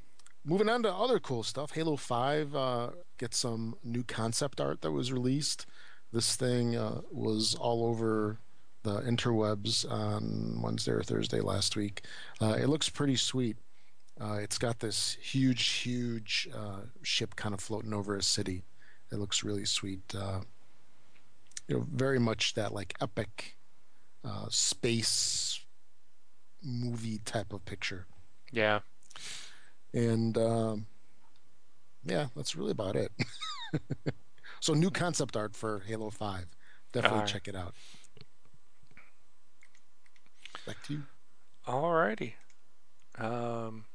Moving 0.48 0.70
on 0.70 0.84
to 0.84 0.94
other 0.94 1.20
cool 1.20 1.42
stuff, 1.42 1.72
Halo 1.72 1.96
5 1.96 2.56
uh, 2.56 2.90
gets 3.18 3.40
some 3.40 3.76
new 3.84 4.04
concept 4.04 4.62
art 4.62 4.82
that 4.82 4.92
was 4.92 5.12
released. 5.12 5.66
This 6.14 6.36
thing 6.36 6.76
uh, 6.76 7.02
was 7.12 7.56
all 7.56 7.84
over 7.84 8.38
the 8.84 9.02
interwebs 9.02 9.90
on 9.92 10.62
Wednesday 10.62 10.92
or 10.92 11.02
Thursday 11.02 11.40
last 11.42 11.76
week. 11.76 12.04
Uh, 12.40 12.58
it 12.62 12.68
looks 12.68 12.90
pretty 12.90 13.16
sweet. 13.16 13.58
Uh, 14.22 14.36
it's 14.36 14.60
got 14.60 14.80
this 14.82 15.18
huge, 15.20 15.66
huge 15.66 16.48
uh, 16.56 16.82
ship 17.02 17.36
kind 17.36 17.56
of 17.56 17.60
floating 17.60 17.92
over 17.92 18.16
a 18.16 18.22
city. 18.22 18.62
It 19.12 19.16
looks 19.16 19.44
really 19.44 19.66
sweet. 19.66 20.14
Uh, 20.16 20.42
you 21.68 21.78
know, 21.78 21.88
very 21.92 22.20
much 22.20 22.54
that 22.54 22.72
like 22.72 22.96
epic 23.02 23.58
space 24.50 25.60
movie 26.64 27.20
type 27.26 27.52
of 27.52 27.66
picture. 27.66 28.06
yeah. 28.52 28.80
And 29.96 30.38
um, 30.38 30.86
yeah, 32.06 32.28
that's 32.36 32.56
really 32.56 32.72
about 32.72 32.96
it. 32.96 33.12
so, 34.60 34.74
new 34.74 34.92
concept 34.92 35.36
art 35.36 35.56
for 35.56 35.82
Halo 35.88 36.12
5. 36.12 36.46
Definitely 36.92 37.18
Alright. 37.18 37.32
check 37.34 37.48
it 37.48 37.56
out. 37.56 37.74
Back 40.68 40.84
to 40.84 40.94
you. 40.94 41.04
Alrighty. 41.68 42.34
Um, 43.18 43.86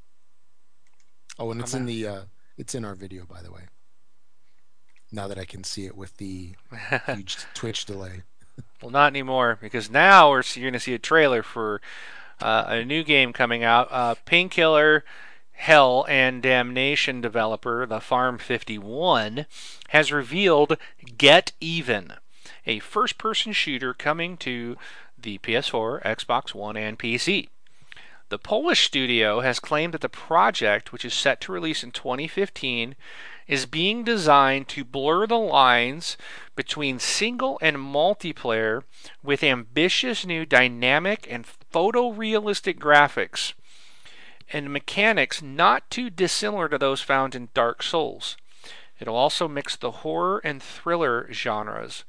Oh, 1.40 1.50
and 1.50 1.60
it's 1.62 1.72
I'm 1.72 1.80
in 1.80 1.86
the 1.86 2.06
uh, 2.06 2.20
it's 2.58 2.74
in 2.74 2.84
our 2.84 2.94
video, 2.94 3.24
by 3.24 3.40
the 3.40 3.50
way. 3.50 3.62
Now 5.10 5.26
that 5.26 5.38
I 5.38 5.46
can 5.46 5.64
see 5.64 5.86
it 5.86 5.96
with 5.96 6.18
the 6.18 6.50
huge 7.06 7.38
Twitch 7.54 7.86
delay. 7.86 8.22
well, 8.82 8.90
not 8.90 9.06
anymore 9.06 9.58
because 9.60 9.90
now 9.90 10.28
we're 10.28 10.42
you're 10.54 10.64
going 10.64 10.74
to 10.74 10.80
see 10.80 10.92
a 10.92 10.98
trailer 10.98 11.42
for 11.42 11.80
uh, 12.42 12.64
a 12.68 12.84
new 12.84 13.02
game 13.02 13.32
coming 13.32 13.64
out. 13.64 13.88
Uh, 13.90 14.16
Painkiller, 14.26 15.02
Hell, 15.60 16.06
and 16.08 16.42
Damnation 16.42 17.20
developer, 17.20 17.84
the 17.84 18.00
Farm 18.00 18.38
51, 18.38 19.44
has 19.88 20.10
revealed 20.10 20.78
Get 21.18 21.52
Even, 21.60 22.14
a 22.64 22.78
first-person 22.78 23.52
shooter 23.52 23.92
coming 23.92 24.38
to 24.38 24.78
the 25.18 25.36
PS4, 25.36 26.02
Xbox 26.02 26.54
One, 26.54 26.78
and 26.78 26.98
PC. 26.98 27.50
The 28.30 28.38
Polish 28.38 28.86
studio 28.86 29.40
has 29.40 29.60
claimed 29.60 29.92
that 29.92 30.00
the 30.00 30.08
project, 30.08 30.92
which 30.92 31.04
is 31.04 31.12
set 31.12 31.42
to 31.42 31.52
release 31.52 31.84
in 31.84 31.90
2015, 31.90 32.96
is 33.46 33.66
being 33.66 34.02
designed 34.02 34.66
to 34.68 34.82
blur 34.82 35.26
the 35.26 35.38
lines 35.38 36.16
between 36.56 36.98
single 36.98 37.58
and 37.60 37.76
multiplayer 37.76 38.84
with 39.22 39.44
ambitious 39.44 40.24
new 40.24 40.46
dynamic 40.46 41.26
and 41.30 41.44
photorealistic 41.70 42.78
graphics 42.78 43.52
and 44.52 44.72
mechanics 44.72 45.40
not 45.42 45.88
too 45.90 46.10
dissimilar 46.10 46.68
to 46.68 46.78
those 46.78 47.00
found 47.00 47.34
in 47.34 47.48
Dark 47.54 47.82
Souls. 47.82 48.36
It'll 48.98 49.16
also 49.16 49.48
mix 49.48 49.76
the 49.76 49.90
horror 49.90 50.40
and 50.44 50.62
thriller 50.62 51.32
genres. 51.32 52.04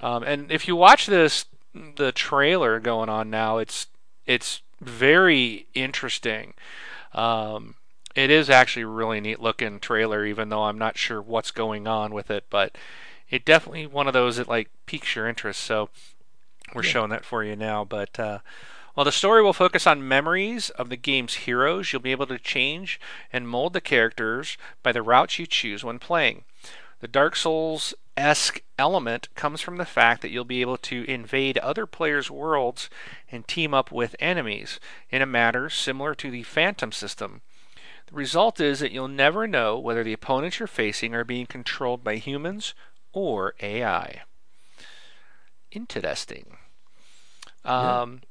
Um, 0.00 0.22
and 0.22 0.52
if 0.52 0.68
you 0.68 0.76
watch 0.76 1.06
this, 1.06 1.46
the 1.96 2.12
trailer 2.12 2.78
going 2.80 3.08
on 3.08 3.30
now, 3.30 3.58
it's 3.58 3.88
it's 4.26 4.62
very 4.80 5.66
interesting. 5.74 6.54
Um, 7.12 7.74
it 8.14 8.30
is 8.30 8.50
actually 8.50 8.82
a 8.82 8.88
really 8.88 9.20
neat 9.20 9.40
looking 9.40 9.80
trailer, 9.80 10.24
even 10.24 10.48
though 10.48 10.64
I'm 10.64 10.78
not 10.78 10.96
sure 10.96 11.20
what's 11.20 11.50
going 11.50 11.86
on 11.86 12.12
with 12.12 12.30
it. 12.30 12.44
But 12.50 12.76
it 13.30 13.44
definitely 13.44 13.86
one 13.86 14.06
of 14.06 14.12
those 14.12 14.36
that 14.36 14.48
like 14.48 14.70
piques 14.86 15.16
your 15.16 15.28
interest. 15.28 15.60
So 15.60 15.88
we're 16.74 16.82
Yeah. 16.84 16.90
showing 16.90 17.10
that 17.10 17.24
for 17.24 17.42
you 17.42 17.56
now. 17.56 17.84
But 17.84 18.18
uh, 18.20 18.38
while 18.98 19.04
the 19.04 19.12
story 19.12 19.40
will 19.40 19.52
focus 19.52 19.86
on 19.86 20.08
memories 20.08 20.70
of 20.70 20.88
the 20.88 20.96
game's 20.96 21.34
heroes, 21.46 21.92
you'll 21.92 22.02
be 22.02 22.10
able 22.10 22.26
to 22.26 22.36
change 22.36 22.98
and 23.32 23.48
mold 23.48 23.72
the 23.72 23.80
characters 23.80 24.58
by 24.82 24.90
the 24.90 25.02
routes 25.02 25.38
you 25.38 25.46
choose 25.46 25.84
when 25.84 26.00
playing. 26.00 26.42
The 26.98 27.06
Dark 27.06 27.36
Souls 27.36 27.94
esque 28.16 28.60
element 28.76 29.32
comes 29.36 29.60
from 29.60 29.76
the 29.76 29.84
fact 29.84 30.20
that 30.22 30.30
you'll 30.30 30.44
be 30.44 30.62
able 30.62 30.78
to 30.78 31.08
invade 31.08 31.58
other 31.58 31.86
players' 31.86 32.28
worlds 32.28 32.90
and 33.30 33.46
team 33.46 33.72
up 33.72 33.92
with 33.92 34.16
enemies 34.18 34.80
in 35.10 35.22
a 35.22 35.26
manner 35.26 35.70
similar 35.70 36.16
to 36.16 36.28
the 36.28 36.42
Phantom 36.42 36.90
system. 36.90 37.42
The 38.08 38.16
result 38.16 38.58
is 38.58 38.80
that 38.80 38.90
you'll 38.90 39.06
never 39.06 39.46
know 39.46 39.78
whether 39.78 40.02
the 40.02 40.12
opponents 40.12 40.58
you're 40.58 40.66
facing 40.66 41.14
are 41.14 41.22
being 41.22 41.46
controlled 41.46 42.02
by 42.02 42.16
humans 42.16 42.74
or 43.12 43.54
AI. 43.60 44.22
Interesting. 45.70 46.56
Yeah. 47.64 48.00
Um, 48.00 48.22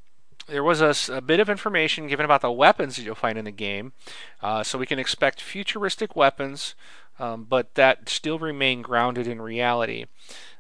there 0.48 0.64
was 0.64 1.10
a 1.10 1.22
bit 1.22 1.40
of 1.40 1.50
information 1.50 2.08
given 2.08 2.24
about 2.24 2.42
the 2.42 2.52
weapons 2.52 2.96
that 2.96 3.04
you'll 3.04 3.16
find 3.16 3.38
in 3.38 3.46
the 3.46 3.52
game, 3.52 3.94
uh, 4.42 4.64
so 4.64 4.78
we 4.78 4.86
can 4.86 5.00
expect 5.00 5.42
futuristic 5.42 6.16
weapons, 6.16 6.74
um, 7.20 7.44
but 7.44 7.76
that 7.76 8.10
still 8.10 8.40
remain 8.40 8.82
grounded 8.82 9.28
in 9.28 9.42
reality. 9.42 10.06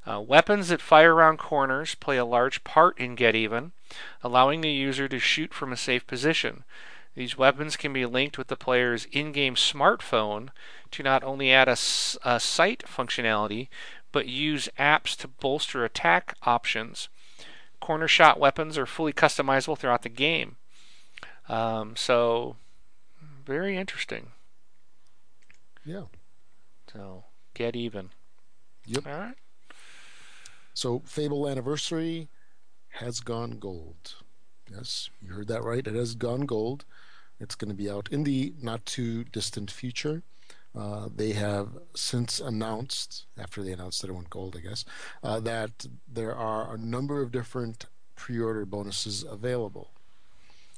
Uh, 0.05 0.19
weapons 0.19 0.69
that 0.69 0.81
fire 0.81 1.13
around 1.13 1.37
corners 1.37 1.95
play 1.95 2.17
a 2.17 2.25
large 2.25 2.63
part 2.63 2.97
in 2.97 3.15
Get 3.15 3.35
Even, 3.35 3.71
allowing 4.23 4.61
the 4.61 4.69
user 4.69 5.07
to 5.07 5.19
shoot 5.19 5.53
from 5.53 5.71
a 5.71 5.77
safe 5.77 6.05
position. 6.07 6.63
These 7.15 7.37
weapons 7.37 7.77
can 7.77 7.93
be 7.93 8.05
linked 8.05 8.37
with 8.37 8.47
the 8.47 8.55
player's 8.55 9.05
in 9.11 9.31
game 9.31 9.55
smartphone 9.55 10.49
to 10.91 11.03
not 11.03 11.23
only 11.23 11.51
add 11.51 11.67
a 11.67 11.75
sight 11.75 12.83
functionality, 12.85 13.69
but 14.11 14.27
use 14.27 14.69
apps 14.77 15.15
to 15.17 15.27
bolster 15.27 15.83
attack 15.83 16.35
options. 16.43 17.09
Corner 17.79 18.07
shot 18.07 18.39
weapons 18.39 18.77
are 18.77 18.85
fully 18.85 19.13
customizable 19.13 19.77
throughout 19.77 20.01
the 20.01 20.09
game. 20.09 20.55
Um, 21.47 21.95
so, 21.95 22.55
very 23.45 23.77
interesting. 23.77 24.27
Yeah. 25.85 26.03
So, 26.91 27.25
get 27.53 27.75
even. 27.75 28.09
Yep. 28.85 29.07
All 29.07 29.13
right. 29.13 29.35
So, 30.73 31.01
Fable 31.05 31.47
Anniversary 31.47 32.27
has 32.89 33.19
gone 33.19 33.59
gold. 33.59 34.15
Yes, 34.71 35.09
you 35.21 35.33
heard 35.33 35.47
that 35.47 35.63
right. 35.63 35.85
It 35.85 35.95
has 35.95 36.15
gone 36.15 36.41
gold. 36.41 36.83
It's 37.39 37.55
going 37.55 37.69
to 37.69 37.75
be 37.75 37.89
out 37.89 38.09
in 38.11 38.23
the 38.23 38.53
not 38.61 38.85
too 38.85 39.23
distant 39.25 39.71
future. 39.71 40.23
Uh, 40.77 41.09
they 41.15 41.31
have 41.31 41.69
since 41.95 42.39
announced, 42.39 43.25
after 43.37 43.63
they 43.63 43.71
announced 43.71 44.01
that 44.01 44.09
it 44.09 44.13
went 44.13 44.29
gold, 44.29 44.55
I 44.55 44.59
guess, 44.59 44.85
uh, 45.23 45.39
that 45.39 45.87
there 46.07 46.35
are 46.35 46.75
a 46.75 46.77
number 46.77 47.21
of 47.21 47.31
different 47.31 47.87
pre 48.15 48.39
order 48.39 48.65
bonuses 48.65 49.23
available. 49.23 49.89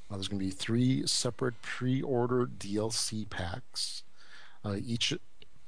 Uh, 0.10 0.16
there's 0.16 0.30
going 0.30 0.39
to 0.39 0.45
be 0.45 0.52
three 0.52 1.06
separate 1.06 1.62
pre 1.62 2.02
order 2.02 2.45
DLC 2.45 3.30
packs. 3.30 4.04
Uh, 4.64 4.78
each 4.86 5.14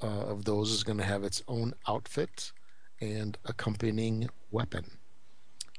uh, 0.01 0.07
of 0.07 0.45
those 0.45 0.71
is 0.71 0.83
going 0.83 0.97
to 0.97 1.03
have 1.03 1.23
its 1.23 1.43
own 1.49 1.73
outfit 1.87 2.53
and 3.01 3.37
accompanying 3.45 4.29
weapon. 4.49 4.85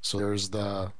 So 0.02 0.18
there's 0.18 0.50
the 0.50 0.92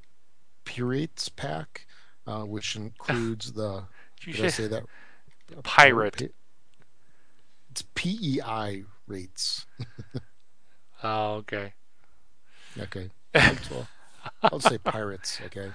Pirates 0.65 1.29
pack, 1.29 1.87
uh, 2.27 2.43
which 2.43 2.77
includes 2.77 3.53
the. 3.53 3.85
Did 4.25 4.45
I 4.45 4.49
say 4.49 4.69
that? 4.69 4.85
pirate. 5.65 6.33
It's 7.73 7.85
P 7.95 8.19
E 8.21 8.41
I 8.45 8.85
rates. 9.07 9.67
Oh, 11.05 11.33
okay. 11.39 11.73
Okay. 12.79 13.11
I'll, 13.35 13.89
I'll 14.41 14.61
say 14.61 14.79
pirates. 14.79 15.41
Okay. 15.47 15.73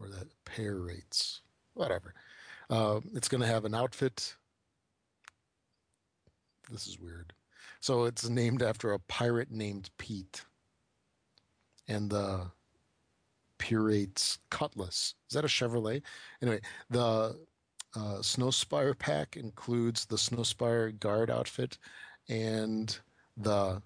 Or 0.00 0.08
that 0.08 0.28
pair 0.46 0.76
rates. 0.76 1.42
Whatever. 1.74 2.14
Uh, 2.70 3.00
it's 3.14 3.28
going 3.28 3.42
to 3.42 3.46
have 3.46 3.66
an 3.66 3.74
outfit. 3.74 4.36
This 6.70 6.86
is 6.86 6.98
weird. 6.98 7.34
So 7.80 8.04
it's 8.04 8.26
named 8.26 8.62
after 8.62 8.92
a 8.92 8.98
pirate 9.00 9.50
named 9.50 9.90
Pete. 9.98 10.46
And 11.88 12.08
the 12.08 12.52
Pirates 13.58 14.38
Cutlass. 14.50 15.14
Is 15.28 15.34
that 15.34 15.44
a 15.44 15.48
Chevrolet? 15.48 16.00
Anyway, 16.40 16.60
the 16.88 17.38
uh, 17.94 18.18
Snowspire 18.20 18.98
pack 18.98 19.36
includes 19.36 20.06
the 20.06 20.16
Snowspire 20.16 20.98
guard 20.98 21.30
outfit 21.30 21.78
and 22.28 22.98
the. 23.36 23.82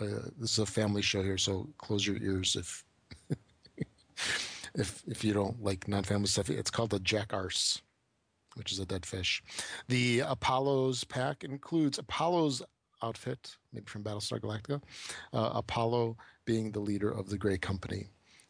Uh, 0.00 0.06
this 0.38 0.52
is 0.52 0.58
a 0.60 0.66
family 0.66 1.02
show 1.02 1.22
here, 1.22 1.38
so 1.38 1.68
close 1.76 2.06
your 2.06 2.18
ears 2.18 2.54
if 2.54 2.84
if 4.74 5.02
if 5.08 5.24
you 5.24 5.32
don't 5.32 5.62
like 5.62 5.88
non-family 5.88 6.28
stuff. 6.28 6.50
It's 6.50 6.70
called 6.70 6.90
the 6.90 7.00
Jack 7.00 7.32
Arse, 7.32 7.82
which 8.54 8.70
is 8.72 8.78
a 8.78 8.86
dead 8.86 9.04
fish. 9.04 9.42
The 9.88 10.20
Apollo's 10.20 11.02
pack 11.04 11.42
includes 11.42 11.98
Apollo's 11.98 12.62
outfit, 13.02 13.56
maybe 13.72 13.86
from 13.86 14.04
Battlestar 14.04 14.40
Galactica. 14.40 14.80
Uh, 15.32 15.50
Apollo 15.54 16.16
being 16.44 16.70
the 16.70 16.80
leader 16.80 17.10
of 17.10 17.28
the 17.28 17.38
Grey 17.38 17.58
Company, 17.58 18.06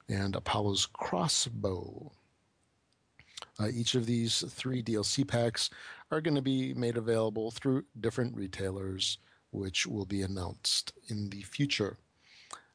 and 0.08 0.36
Apollo's 0.36 0.86
crossbow. 0.86 2.12
Uh, 3.61 3.68
each 3.72 3.95
of 3.95 4.07
these 4.07 4.45
three 4.49 4.82
DLC 4.82 5.26
packs 5.26 5.70
are 6.11 6.20
going 6.20 6.34
to 6.34 6.43
be 6.43 6.74
made 6.74 6.97
available 6.97 7.51
through 7.51 7.84
different 8.01 8.36
retailers, 8.36 9.18
which 9.51 9.86
will 9.86 10.07
be 10.07 10.22
announced 10.22 10.93
in 11.09 11.30
the 11.30 11.43
future. 11.43 11.97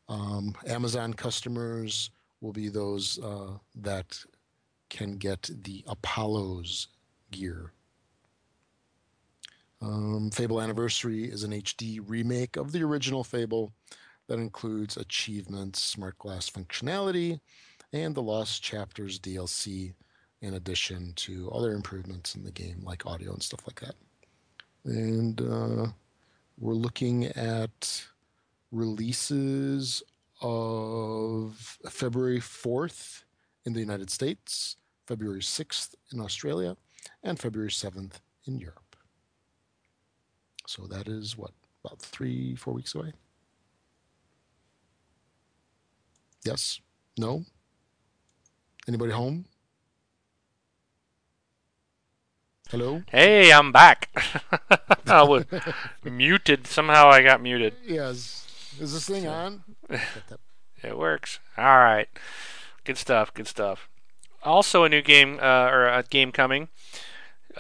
Um, 0.09 0.55
Amazon 0.68 1.14
customers 1.14 2.11
will 2.41 2.53
be 2.53 2.70
those 2.70 3.20
uh, 3.20 3.57
that 3.76 4.20
can 4.89 5.18
get 5.18 5.49
the 5.64 5.84
Apollo's 5.88 6.88
gear. 7.32 7.72
Um, 9.82 10.30
Fable 10.32 10.61
Anniversary 10.61 11.26
is 11.26 11.43
an 11.43 11.51
HD 11.51 11.99
remake 12.05 12.55
of 12.55 12.72
the 12.72 12.84
original 12.84 13.24
Fable 13.24 13.74
that 14.28 14.39
includes 14.39 14.95
achievements, 14.97 15.82
smart 15.82 16.18
glass 16.18 16.49
functionality, 16.49 17.39
and 17.91 18.16
the 18.16 18.22
Lost 18.22 18.64
Chapters 18.64 19.20
DLC, 19.20 19.93
in 20.43 20.55
addition 20.55 21.13
to 21.15 21.49
other 21.51 21.71
improvements 21.71 22.35
in 22.35 22.43
the 22.43 22.51
game 22.51 22.81
like 22.83 23.05
audio 23.05 23.31
and 23.31 23.41
stuff 23.41 23.61
like 23.65 23.79
that. 23.79 23.95
And 24.83 25.39
uh, 25.41 25.87
we're 26.59 26.73
looking 26.73 27.27
at 27.27 28.05
releases 28.69 30.03
of 30.41 31.77
February 31.89 32.41
4th 32.41 33.23
in 33.65 33.71
the 33.71 33.79
United 33.79 34.09
States, 34.09 34.75
February 35.07 35.39
6th 35.39 35.95
in 36.11 36.19
Australia, 36.19 36.75
and 37.23 37.39
February 37.39 37.71
7th 37.71 38.19
in 38.45 38.59
Europe. 38.59 38.97
So 40.67 40.87
that 40.87 41.07
is 41.07 41.37
what, 41.37 41.51
about 41.85 41.99
three, 41.99 42.55
four 42.55 42.73
weeks 42.73 42.95
away? 42.95 43.13
Yes? 46.43 46.81
No? 47.17 47.45
Anybody 48.89 49.13
home? 49.13 49.45
Hello? 52.74 53.03
Hey, 53.11 53.53
I'm 53.53 53.71
back. 53.71 54.09
I 55.05 55.21
was 55.21 55.45
muted. 56.03 56.65
Somehow 56.65 57.07
I 57.07 57.21
got 57.21 57.39
muted. 57.39 57.76
Yes. 57.86 58.47
Is 58.80 58.93
this 58.93 59.07
thing 59.07 59.28
on? 59.28 59.63
It 60.82 60.97
works. 60.97 61.39
All 61.55 61.78
right. 61.78 62.09
Good 62.84 62.97
stuff. 62.97 63.32
Good 63.32 63.47
stuff. 63.47 63.89
Also, 64.41 64.84
a 64.84 64.89
new 64.89 65.03
game 65.03 65.38
uh, 65.39 65.67
or 65.67 65.86
a 65.86 66.01
game 66.01 66.32
coming 66.32 66.69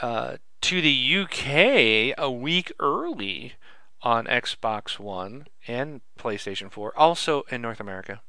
uh, 0.01 0.37
to 0.61 0.81
the 0.81 1.17
UK 1.21 2.15
a 2.17 2.31
week 2.31 2.71
early 2.79 3.53
on 4.01 4.25
Xbox 4.25 4.97
One 4.97 5.45
and 5.67 6.01
PlayStation 6.19 6.71
4, 6.71 6.91
also 6.97 7.43
in 7.51 7.61
North 7.61 7.79
America. 7.79 8.19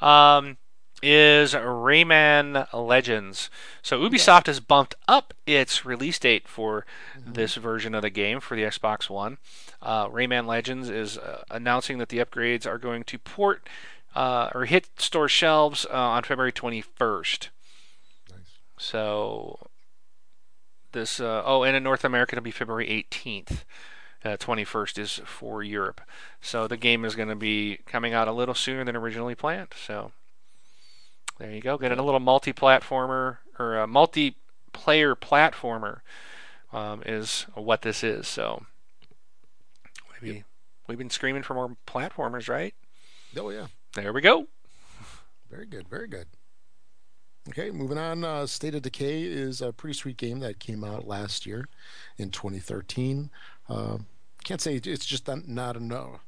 Um, 0.00 0.56
is 1.02 1.52
Rayman 1.52 2.66
Legends. 2.72 3.50
So 3.82 4.00
Ubisoft 4.00 4.46
has 4.46 4.60
bumped 4.60 4.94
up 5.08 5.34
its 5.46 5.84
release 5.84 6.18
date 6.18 6.46
for 6.46 6.86
this 7.26 7.56
version 7.56 7.94
of 7.94 8.02
the 8.02 8.10
game 8.10 8.40
for 8.40 8.56
the 8.56 8.62
Xbox 8.62 9.10
One. 9.10 9.38
Uh, 9.80 10.08
Rayman 10.08 10.46
Legends 10.46 10.88
is 10.88 11.18
uh, 11.18 11.42
announcing 11.50 11.98
that 11.98 12.08
the 12.08 12.18
upgrades 12.18 12.66
are 12.66 12.78
going 12.78 13.02
to 13.04 13.18
port 13.18 13.68
uh, 14.14 14.50
or 14.54 14.66
hit 14.66 14.88
store 15.00 15.28
shelves 15.28 15.86
uh, 15.90 15.96
on 15.96 16.22
February 16.22 16.52
21st. 16.52 17.48
Nice. 18.30 18.38
So 18.78 19.58
this 20.92 21.18
uh, 21.18 21.42
oh, 21.44 21.64
and 21.64 21.76
in 21.76 21.82
North 21.82 22.04
America 22.04 22.34
it'll 22.34 22.44
be 22.44 22.50
February 22.50 22.86
18th. 23.10 23.64
Uh, 24.24 24.36
21st 24.36 24.98
is 24.98 25.20
for 25.24 25.64
Europe. 25.64 26.00
So 26.40 26.68
the 26.68 26.76
game 26.76 27.04
is 27.04 27.16
going 27.16 27.28
to 27.28 27.34
be 27.34 27.80
coming 27.86 28.14
out 28.14 28.28
a 28.28 28.32
little 28.32 28.54
sooner 28.54 28.84
than 28.84 28.94
originally 28.94 29.34
planned. 29.34 29.70
So 29.74 30.12
there 31.42 31.50
you 31.50 31.60
go. 31.60 31.76
Getting 31.76 31.98
a 31.98 32.04
little 32.04 32.20
multi-platformer 32.20 33.38
or 33.58 33.76
a 33.76 33.86
multiplayer 33.88 35.16
platformer 35.16 35.98
um, 36.72 37.02
is 37.04 37.46
what 37.54 37.82
this 37.82 38.04
is. 38.04 38.28
So 38.28 38.64
maybe 40.12 40.36
Yep. 40.36 40.44
we've 40.86 40.98
been 40.98 41.10
screaming 41.10 41.42
for 41.42 41.54
more 41.54 41.76
platformers, 41.84 42.48
right? 42.48 42.74
Oh, 43.36 43.50
yeah. 43.50 43.66
There 43.94 44.12
we 44.12 44.20
go. 44.20 44.46
Very 45.50 45.66
good. 45.66 45.88
Very 45.88 46.06
good. 46.06 46.28
Okay, 47.48 47.72
moving 47.72 47.98
on. 47.98 48.22
Uh, 48.22 48.46
State 48.46 48.76
of 48.76 48.82
Decay 48.82 49.24
is 49.24 49.60
a 49.60 49.72
pretty 49.72 49.94
sweet 49.94 50.16
game 50.16 50.38
that 50.38 50.60
came 50.60 50.84
out 50.84 51.08
last 51.08 51.44
year 51.44 51.66
in 52.16 52.30
2013. 52.30 53.30
Uh, 53.68 53.98
can't 54.44 54.60
say 54.60 54.76
it's 54.76 55.04
just 55.04 55.26
not, 55.26 55.48
not 55.48 55.76
enough. 55.76 56.20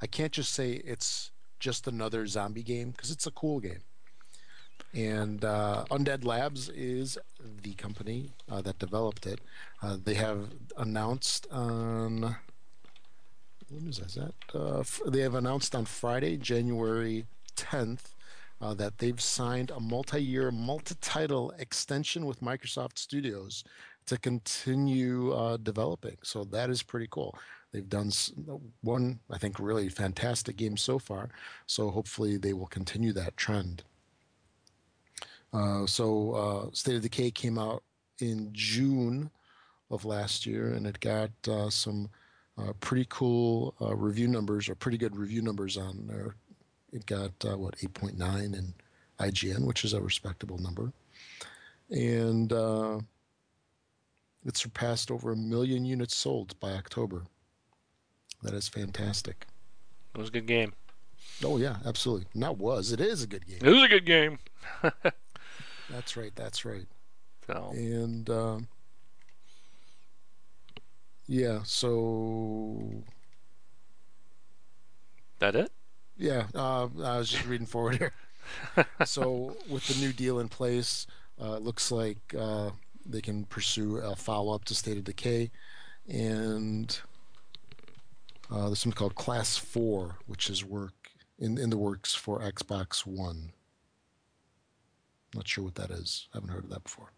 I 0.00 0.06
can't 0.06 0.32
just 0.32 0.52
say 0.52 0.74
it's 0.74 1.32
just 1.58 1.88
another 1.88 2.28
zombie 2.28 2.62
game 2.62 2.92
because 2.92 3.10
it's 3.10 3.26
a 3.26 3.32
cool 3.32 3.58
game. 3.58 3.80
And 4.94 5.44
uh, 5.44 5.84
Undead 5.90 6.24
Labs 6.24 6.68
is 6.70 7.18
the 7.62 7.74
company 7.74 8.30
uh, 8.50 8.60
that 8.62 8.78
developed 8.78 9.26
it. 9.26 9.40
Uh, 9.82 9.96
they 10.02 10.14
have 10.14 10.50
announced 10.76 11.46
on 11.50 12.36
when 13.70 13.86
is 13.86 13.98
that? 13.98 14.34
Uh, 14.52 14.80
f- 14.80 15.00
they 15.06 15.20
have 15.20 15.34
announced 15.34 15.74
on 15.76 15.84
Friday, 15.84 16.36
January 16.36 17.26
10th, 17.56 18.14
uh, 18.60 18.74
that 18.74 18.98
they've 18.98 19.20
signed 19.20 19.70
a 19.70 19.78
multi-year, 19.78 20.50
multi-title 20.50 21.52
extension 21.56 22.26
with 22.26 22.40
Microsoft 22.40 22.98
Studios 22.98 23.62
to 24.06 24.18
continue 24.18 25.32
uh, 25.32 25.56
developing. 25.56 26.16
So 26.22 26.44
that 26.44 26.68
is 26.68 26.82
pretty 26.82 27.06
cool. 27.10 27.38
They've 27.72 27.88
done 27.88 28.10
one, 28.82 29.20
I 29.30 29.38
think, 29.38 29.60
really 29.60 29.88
fantastic 29.88 30.56
game 30.56 30.76
so 30.76 30.98
far. 30.98 31.28
So 31.66 31.90
hopefully 31.90 32.36
they 32.36 32.52
will 32.52 32.66
continue 32.66 33.12
that 33.12 33.36
trend. 33.36 33.84
Uh, 35.52 35.86
so 35.86 36.32
uh, 36.32 36.70
State 36.72 36.96
of 36.96 37.02
Decay 37.02 37.30
came 37.30 37.58
out 37.58 37.82
in 38.20 38.50
June 38.52 39.30
of 39.90 40.04
last 40.04 40.46
year, 40.46 40.72
and 40.72 40.86
it 40.86 41.00
got 41.00 41.30
uh, 41.48 41.68
some 41.70 42.08
uh, 42.58 42.72
pretty 42.80 43.06
cool 43.08 43.74
uh, 43.80 43.94
review 43.94 44.28
numbers, 44.28 44.68
or 44.68 44.74
pretty 44.74 44.98
good 44.98 45.16
review 45.16 45.42
numbers 45.42 45.76
on 45.76 46.06
there. 46.06 46.34
It 46.92 47.06
got 47.06 47.32
uh, 47.44 47.56
what 47.56 47.76
8.9 47.78 48.54
in 48.54 48.74
IGN, 49.18 49.66
which 49.66 49.84
is 49.84 49.92
a 49.92 50.00
respectable 50.00 50.58
number, 50.58 50.92
and 51.90 52.52
uh, 52.52 53.00
it 54.44 54.56
surpassed 54.56 55.10
over 55.10 55.32
a 55.32 55.36
million 55.36 55.84
units 55.84 56.16
sold 56.16 56.58
by 56.60 56.72
October. 56.72 57.24
That 58.42 58.54
is 58.54 58.68
fantastic. 58.68 59.46
It 60.14 60.18
was 60.18 60.28
a 60.28 60.32
good 60.32 60.46
game. 60.46 60.72
Oh 61.44 61.58
yeah, 61.58 61.76
absolutely. 61.84 62.26
Not 62.34 62.58
was. 62.58 62.92
It 62.92 63.00
is 63.00 63.22
a 63.22 63.26
good 63.26 63.46
game. 63.46 63.58
It 63.62 63.70
was 63.70 63.82
a 63.82 63.88
good 63.88 64.06
game. 64.06 64.38
That's 65.90 66.16
right. 66.16 66.32
That's 66.34 66.64
right. 66.64 66.86
So 67.46 67.72
And 67.72 68.28
um, 68.30 68.68
yeah, 71.26 71.60
so 71.64 73.04
that 75.38 75.56
it? 75.56 75.72
yeah, 76.18 76.46
uh, 76.54 76.88
I 77.04 77.18
was 77.18 77.30
just 77.30 77.46
reading 77.46 77.66
forward 77.66 77.98
here. 77.98 78.12
so 79.04 79.56
with 79.68 79.86
the 79.86 79.94
new 79.94 80.12
deal 80.12 80.40
in 80.40 80.48
place, 80.48 81.06
uh, 81.42 81.54
it 81.54 81.62
looks 81.62 81.90
like 81.92 82.18
uh, 82.38 82.70
they 83.06 83.20
can 83.22 83.44
pursue 83.44 83.98
a 83.98 84.16
follow 84.16 84.54
up 84.54 84.64
to 84.66 84.74
State 84.74 84.98
of 84.98 85.04
Decay, 85.04 85.50
and 86.08 87.00
uh, 88.50 88.66
there's 88.66 88.80
something 88.80 88.96
called 88.98 89.14
Class 89.14 89.56
Four, 89.56 90.18
which 90.26 90.50
is 90.50 90.64
work 90.64 91.10
in 91.38 91.58
in 91.58 91.70
the 91.70 91.78
works 91.78 92.14
for 92.14 92.40
Xbox 92.40 93.06
One. 93.06 93.52
Not 95.34 95.46
sure 95.46 95.64
what 95.64 95.76
that 95.76 95.90
is. 95.90 96.26
I 96.32 96.36
haven't 96.38 96.50
heard 96.50 96.64
of 96.64 96.70
that 96.70 96.82
before. 96.84 97.12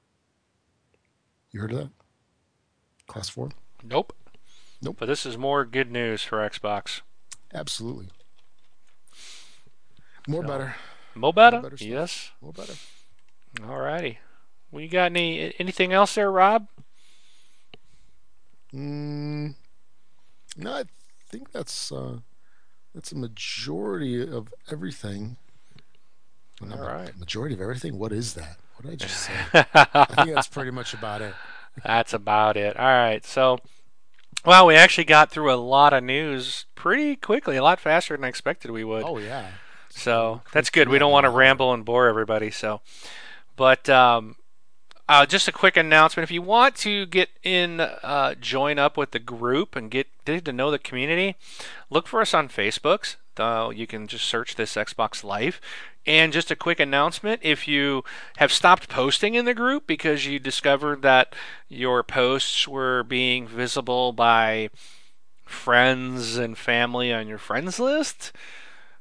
You 1.51 1.61
heard 1.61 1.73
of 1.73 1.79
that? 1.79 1.91
Class 3.07 3.29
Four? 3.29 3.51
Nope. 3.83 4.15
Nope. 4.81 4.97
But 4.99 5.07
this 5.07 5.25
is 5.27 5.37
more 5.39 5.65
good 5.65 5.91
news 5.91 6.23
for 6.23 6.39
Xbox. 6.49 7.01
Absolutely. 7.55 8.09
More 10.29 10.43
So- 10.43 10.49
better. 10.49 10.75
Mo 11.15 11.31
better? 11.33 11.61
better. 11.61 11.77
Yes. 11.79 12.31
More 12.41 12.53
better. 12.53 12.75
Alrighty. 13.57 14.17
We 14.71 14.89
got 14.89 15.07
any 15.07 15.55
anything 15.59 15.93
else 15.93 16.15
there, 16.15 16.33
Rob? 16.33 16.69
Mm, 18.73 19.55
no, 20.57 20.73
I 20.73 20.85
think 21.29 21.53
that's 21.53 21.93
uh, 21.93 22.21
that's 22.95 23.13
a 23.13 23.17
majority 23.17 24.23
of 24.27 24.55
everything. 24.71 25.37
Well, 26.63 26.79
not 26.79 26.81
All 26.81 26.95
right. 26.95 27.19
Majority 27.19 27.55
of 27.55 27.61
everything. 27.61 27.99
What 27.99 28.13
is 28.13 28.35
that? 28.35 28.57
What 28.77 28.85
did 28.85 28.93
I 28.93 28.97
just 28.97 29.19
say? 29.19 29.33
I 29.75 30.05
think 30.25 30.35
that's 30.35 30.49
pretty 30.49 30.71
much 30.71 30.95
about 30.95 31.21
it. 31.21 31.35
That's 31.85 32.13
about 32.13 32.57
it. 32.57 32.77
All 32.77 32.87
right. 32.87 33.25
So, 33.25 33.59
well, 34.45 34.67
we 34.67 34.77
actually 34.77 35.05
got 35.05 35.31
through 35.31 35.53
a 35.53 35.57
lot 35.57 35.93
of 35.93 36.05
news 36.05 36.67
pretty 36.75 37.17
quickly, 37.17 37.57
a 37.57 37.63
lot 37.63 37.81
faster 37.81 38.17
than 38.17 38.25
I 38.25 38.29
expected 38.29 38.71
we 38.71 38.85
would. 38.85 39.05
Oh 39.05 39.19
yeah. 39.19 39.49
So 39.89 40.41
that's 40.53 40.71
good. 40.71 40.89
We 40.89 40.99
don't 40.99 41.13
want 41.13 41.25
to 41.25 41.31
ramble 41.31 41.73
and 41.73 41.85
bore 41.85 42.09
everybody. 42.09 42.51
So, 42.51 42.81
but 43.57 43.89
um, 43.89 44.37
uh, 45.09 45.27
just 45.27 45.49
a 45.49 45.53
quick 45.53 45.77
announcement: 45.77 46.25
if 46.25 46.31
you 46.31 46.43
want 46.43 46.77
to 46.77 47.07
get 47.07 47.29
in, 47.43 47.81
uh, 47.81 48.35
join 48.41 48.79
up 48.79 48.97
with 48.97 49.11
the 49.11 49.19
group 49.19 49.77
and 49.77 49.91
get 49.91 50.07
get 50.25 50.45
to 50.47 50.53
know 50.53 50.71
the 50.71 50.79
community, 50.79 51.37
look 51.91 52.07
for 52.07 52.21
us 52.21 52.33
on 52.33 52.49
Facebook. 52.49 53.17
Uh, 53.39 53.71
you 53.75 53.87
can 53.87 54.07
just 54.07 54.25
search 54.25 54.55
this 54.55 54.75
Xbox 54.75 55.25
Life. 55.25 55.61
And 56.05 56.33
just 56.33 56.51
a 56.51 56.57
quick 56.57 56.81
announcement: 56.81 57.41
if 57.45 57.69
you 57.69 58.03
have 58.39 58.53
stopped 58.53 58.89
posting 58.89 59.35
in 59.35 59.45
the 59.45 59.55
group 59.55 59.87
because 59.87 60.27
you 60.27 60.39
discovered 60.39 61.03
that 61.03 61.35
your 61.69 62.03
posts 62.03 62.67
were 62.67 63.05
being 63.05 63.47
visible 63.47 64.13
by 64.13 64.71
friends 65.45 66.37
and 66.37 66.59
family 66.59 67.13
on 67.13 67.29
your 67.29 67.39
friends 67.39 67.79
list, 67.79 68.33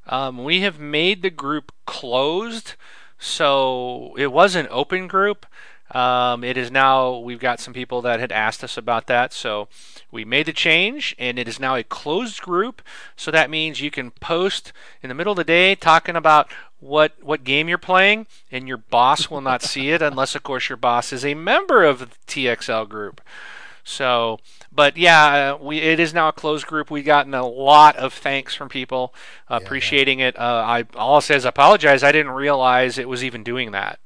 um, 0.08 0.44
we 0.44 0.62
have 0.62 0.80
made 0.80 1.22
the 1.22 1.30
group 1.30 1.72
closed, 1.86 2.76
so 3.18 4.14
it 4.18 4.32
was 4.32 4.56
an 4.56 4.68
open 4.70 5.08
group. 5.08 5.46
Um, 5.94 6.44
it 6.44 6.58
is 6.58 6.72
now, 6.72 7.18
we've 7.18 7.40
got 7.40 7.60
some 7.60 7.74
people 7.74 8.02
that 8.02 8.20
had 8.20 8.32
asked 8.32 8.64
us 8.64 8.78
about 8.78 9.08
that, 9.08 9.34
so 9.34 9.68
we 10.10 10.24
made 10.24 10.46
the 10.46 10.54
change, 10.54 11.16
and 11.20 11.38
it 11.38 11.48
is 11.48 11.60
now 11.60 11.76
a 11.76 11.84
closed 11.84 12.42
group. 12.42 12.82
So 13.16 13.30
that 13.32 13.50
means 13.50 13.82
you 13.82 13.92
can 13.92 14.12
post 14.12 14.72
in 15.04 15.10
the 15.10 15.16
middle 15.16 15.32
of 15.32 15.38
the 15.38 15.44
day 15.44 15.76
talking 15.76 16.16
about 16.16 16.50
what 16.80 17.14
what 17.22 17.44
game 17.44 17.70
you're 17.70 17.78
playing, 17.78 18.26
and 18.52 18.68
your 18.68 18.78
boss 18.78 19.30
will 19.30 19.42
not 19.42 19.62
see 19.62 19.90
it 19.92 20.02
unless, 20.02 20.34
of 20.34 20.44
course, 20.44 20.70
your 20.70 20.78
boss 20.78 21.14
is 21.14 21.24
a 21.24 21.36
member 21.36 21.84
of 21.84 22.00
the 22.00 22.08
TXL 22.28 22.90
group. 22.90 23.22
So, 23.84 24.40
but 24.72 24.98
yeah, 24.98 25.54
uh, 25.54 25.64
we 25.64 25.80
it 25.80 26.00
is 26.00 26.14
now 26.14 26.30
a 26.30 26.34
closed 26.34 26.68
group. 26.68 26.90
We've 26.90 27.06
gotten 27.06 27.34
a 27.34 27.46
lot 27.46 27.96
of 27.98 28.14
thanks 28.14 28.56
from 28.56 28.70
people 28.70 29.14
uh, 29.50 29.60
Yeah, 29.60 29.66
appreciating 29.66 30.20
it. 30.20 30.38
Uh, 30.38 30.64
I 30.66 30.86
all 30.96 31.16
I'll 31.16 31.22
say 31.22 31.36
is 31.36 31.46
apologize. 31.46 32.04
I 32.04 32.12
didn't 32.12 32.32
realize 32.32 32.98
it 32.98 33.10
was 33.10 33.24
even 33.24 33.44
doing 33.44 33.72
that. 33.72 34.00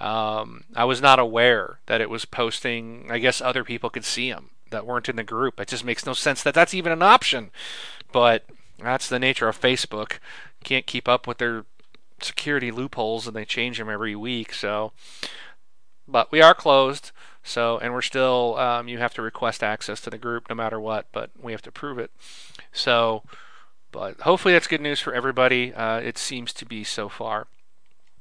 Um, 0.00 0.64
I 0.74 0.84
was 0.84 1.00
not 1.00 1.18
aware 1.18 1.78
that 1.86 2.00
it 2.00 2.10
was 2.10 2.24
posting. 2.24 3.08
I 3.10 3.18
guess 3.18 3.40
other 3.40 3.64
people 3.64 3.90
could 3.90 4.04
see 4.04 4.30
them 4.30 4.50
that 4.70 4.86
weren't 4.86 5.08
in 5.08 5.16
the 5.16 5.22
group. 5.22 5.60
It 5.60 5.68
just 5.68 5.84
makes 5.84 6.04
no 6.04 6.12
sense 6.12 6.42
that 6.42 6.54
that's 6.54 6.74
even 6.74 6.92
an 6.92 7.02
option. 7.02 7.50
But 8.12 8.44
that's 8.78 9.08
the 9.08 9.18
nature 9.18 9.48
of 9.48 9.60
Facebook. 9.60 10.18
Can't 10.62 10.86
keep 10.86 11.08
up 11.08 11.26
with 11.26 11.38
their 11.38 11.64
security 12.20 12.70
loopholes, 12.70 13.26
and 13.26 13.36
they 13.36 13.44
change 13.44 13.78
them 13.78 13.90
every 13.90 14.16
week. 14.16 14.52
So, 14.52 14.92
but 16.08 16.30
we 16.32 16.40
are 16.40 16.54
closed. 16.54 17.12
So, 17.46 17.78
and 17.78 17.92
we're 17.92 18.02
still, 18.02 18.56
um, 18.56 18.88
you 18.88 18.98
have 18.98 19.12
to 19.14 19.22
request 19.22 19.62
access 19.62 20.00
to 20.00 20.10
the 20.10 20.16
group 20.16 20.48
no 20.48 20.54
matter 20.54 20.80
what, 20.80 21.06
but 21.12 21.30
we 21.40 21.52
have 21.52 21.60
to 21.62 21.70
prove 21.70 21.98
it. 21.98 22.10
So, 22.72 23.22
but 23.92 24.18
hopefully 24.22 24.54
that's 24.54 24.66
good 24.66 24.80
news 24.80 24.98
for 24.98 25.12
everybody. 25.12 25.74
Uh, 25.74 25.98
it 25.98 26.16
seems 26.16 26.54
to 26.54 26.64
be 26.64 26.84
so 26.84 27.10
far. 27.10 27.46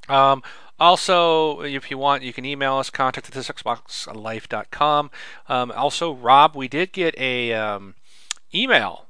Um, 0.10 0.44
also, 0.84 1.62
if 1.62 1.90
you 1.90 1.98
want, 1.98 2.24
you 2.24 2.34
can 2.34 2.44
email 2.44 2.76
us, 2.76 2.90
contact 2.90 3.30
at 3.30 3.34
thexboxlife.com. 3.34 5.12
Um, 5.48 5.72
also, 5.72 6.14
Rob, 6.14 6.58
we 6.58 6.68
did 6.68 6.92
get 6.92 7.18
a 7.18 7.54
um, 7.54 7.96
email 8.54 9.06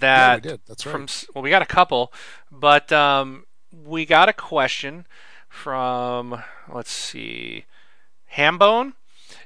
Yeah, 0.00 0.36
we 0.36 0.40
that 0.40 0.42
did. 0.42 0.60
That's 0.66 0.86
right. 0.86 0.92
from 0.92 1.06
well, 1.34 1.42
we 1.42 1.50
got 1.50 1.60
a 1.60 1.66
couple, 1.66 2.14
but 2.50 2.90
um, 2.92 3.44
we 3.70 4.06
got 4.06 4.30
a 4.30 4.32
question 4.32 5.06
from 5.50 6.42
let's 6.72 6.90
see, 6.90 7.66
Hambone, 8.34 8.94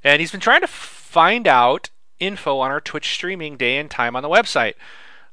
and 0.05 0.20
he's 0.20 0.30
been 0.30 0.41
trying 0.41 0.61
to 0.61 0.68
find 0.68 1.49
out 1.49 1.91
info 2.20 2.61
on 2.61 2.70
our 2.70 2.80
Twitch 2.80 3.12
streaming 3.12 3.57
day 3.57 3.76
and 3.76 3.91
time 3.91 4.14
on 4.14 4.22
the 4.22 4.28
website. 4.28 4.74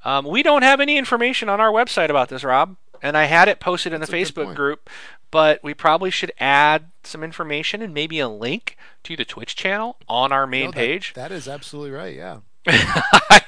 Um, 0.04 0.26
we 0.26 0.41
don't 0.41 0.64
have 0.64 0.80
any 0.80 0.97
information 0.97 1.47
on 1.47 1.62
our 1.62 1.72
website 1.72 2.10
about 2.10 2.30
this, 2.30 2.43
Rob, 2.43 2.76
and 3.04 3.16
I 3.16 3.26
had 3.26 3.47
it 3.47 3.60
posted 3.60 3.93
in 3.93 4.00
That's 4.00 4.10
the 4.10 4.18
Facebook 4.18 4.56
group, 4.56 4.89
but 5.32 5.64
we 5.64 5.74
probably 5.74 6.10
should 6.12 6.32
add 6.40 6.92
some 7.04 7.24
information 7.24 7.82
and 7.82 7.94
maybe 7.94 8.20
a 8.20 8.28
link 8.30 8.76
to 9.04 9.16
the 9.16 9.26
Twitch 9.26 9.56
channel 9.56 9.98
on 10.08 10.32
our 10.32 10.46
main 10.48 10.66
No, 10.66 10.72
that- 10.72 10.76
page. 10.76 11.14
that 11.14 11.32
is 11.32 11.48
absolutely 11.48 11.92
right. 11.92 12.16
Yeah. 12.16 12.40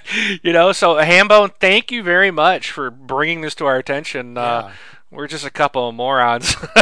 you 0.44 0.54
know, 0.54 0.72
so 0.72 0.96
Hambone, 0.96 1.54
thank 1.60 1.92
you 1.92 2.02
very 2.04 2.32
much 2.32 2.72
for 2.72 2.90
bringing 2.90 3.42
this 3.42 3.56
to 3.56 3.66
our 3.66 3.78
attention. 3.78 4.38
Uh, 4.38 4.72
we're 5.12 5.28
just 5.28 5.46
a 5.46 5.50
couple 5.52 5.88
of 5.90 5.96
morons. 5.96 6.56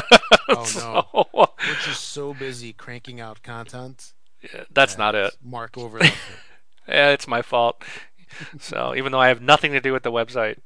Oh, 0.52 0.64
So, 0.64 1.28
We're 1.32 1.46
just 1.86 2.06
so 2.06 2.34
busy 2.34 2.74
cranking 2.74 3.20
out 3.22 3.44
content. 3.44 4.14
yeah, 4.42 4.64
that's 4.72 4.98
not 4.98 5.14
it. 5.14 5.36
Mark 5.44 5.78
over. 5.78 6.00
Yeah, 6.88 7.10
it's 7.12 7.28
my 7.28 7.44
fault. 7.44 7.84
So 8.60 8.96
even 8.96 9.12
though 9.12 9.20
I 9.20 9.28
have 9.28 9.42
nothing 9.44 9.74
to 9.74 9.80
do 9.80 9.94
with 9.94 10.02
the 10.02 10.12
website, 10.12 10.58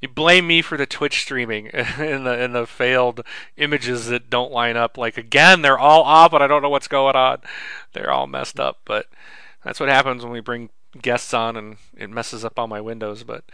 you 0.00 0.08
blame 0.08 0.46
me 0.46 0.62
for 0.62 0.76
the 0.76 0.86
Twitch 0.86 1.20
streaming 1.20 1.68
and 1.72 2.26
the 2.26 2.32
and 2.32 2.54
the 2.54 2.66
failed 2.66 3.22
images 3.56 4.06
that 4.06 4.30
don't 4.30 4.52
line 4.52 4.76
up. 4.76 4.98
Like 4.98 5.16
again, 5.16 5.62
they're 5.62 5.78
all 5.78 6.02
off, 6.02 6.30
but 6.30 6.42
I 6.42 6.46
don't 6.46 6.62
know 6.62 6.68
what's 6.68 6.88
going 6.88 7.16
on. 7.16 7.38
They're 7.92 8.10
all 8.10 8.26
messed 8.26 8.60
up. 8.60 8.80
But 8.84 9.06
that's 9.64 9.80
what 9.80 9.88
happens 9.88 10.22
when 10.22 10.32
we 10.32 10.40
bring 10.40 10.70
guests 11.00 11.32
on 11.34 11.56
and 11.56 11.76
it 11.96 12.10
messes 12.10 12.44
up 12.44 12.58
all 12.58 12.66
my 12.66 12.80
windows. 12.80 13.24
But 13.24 13.44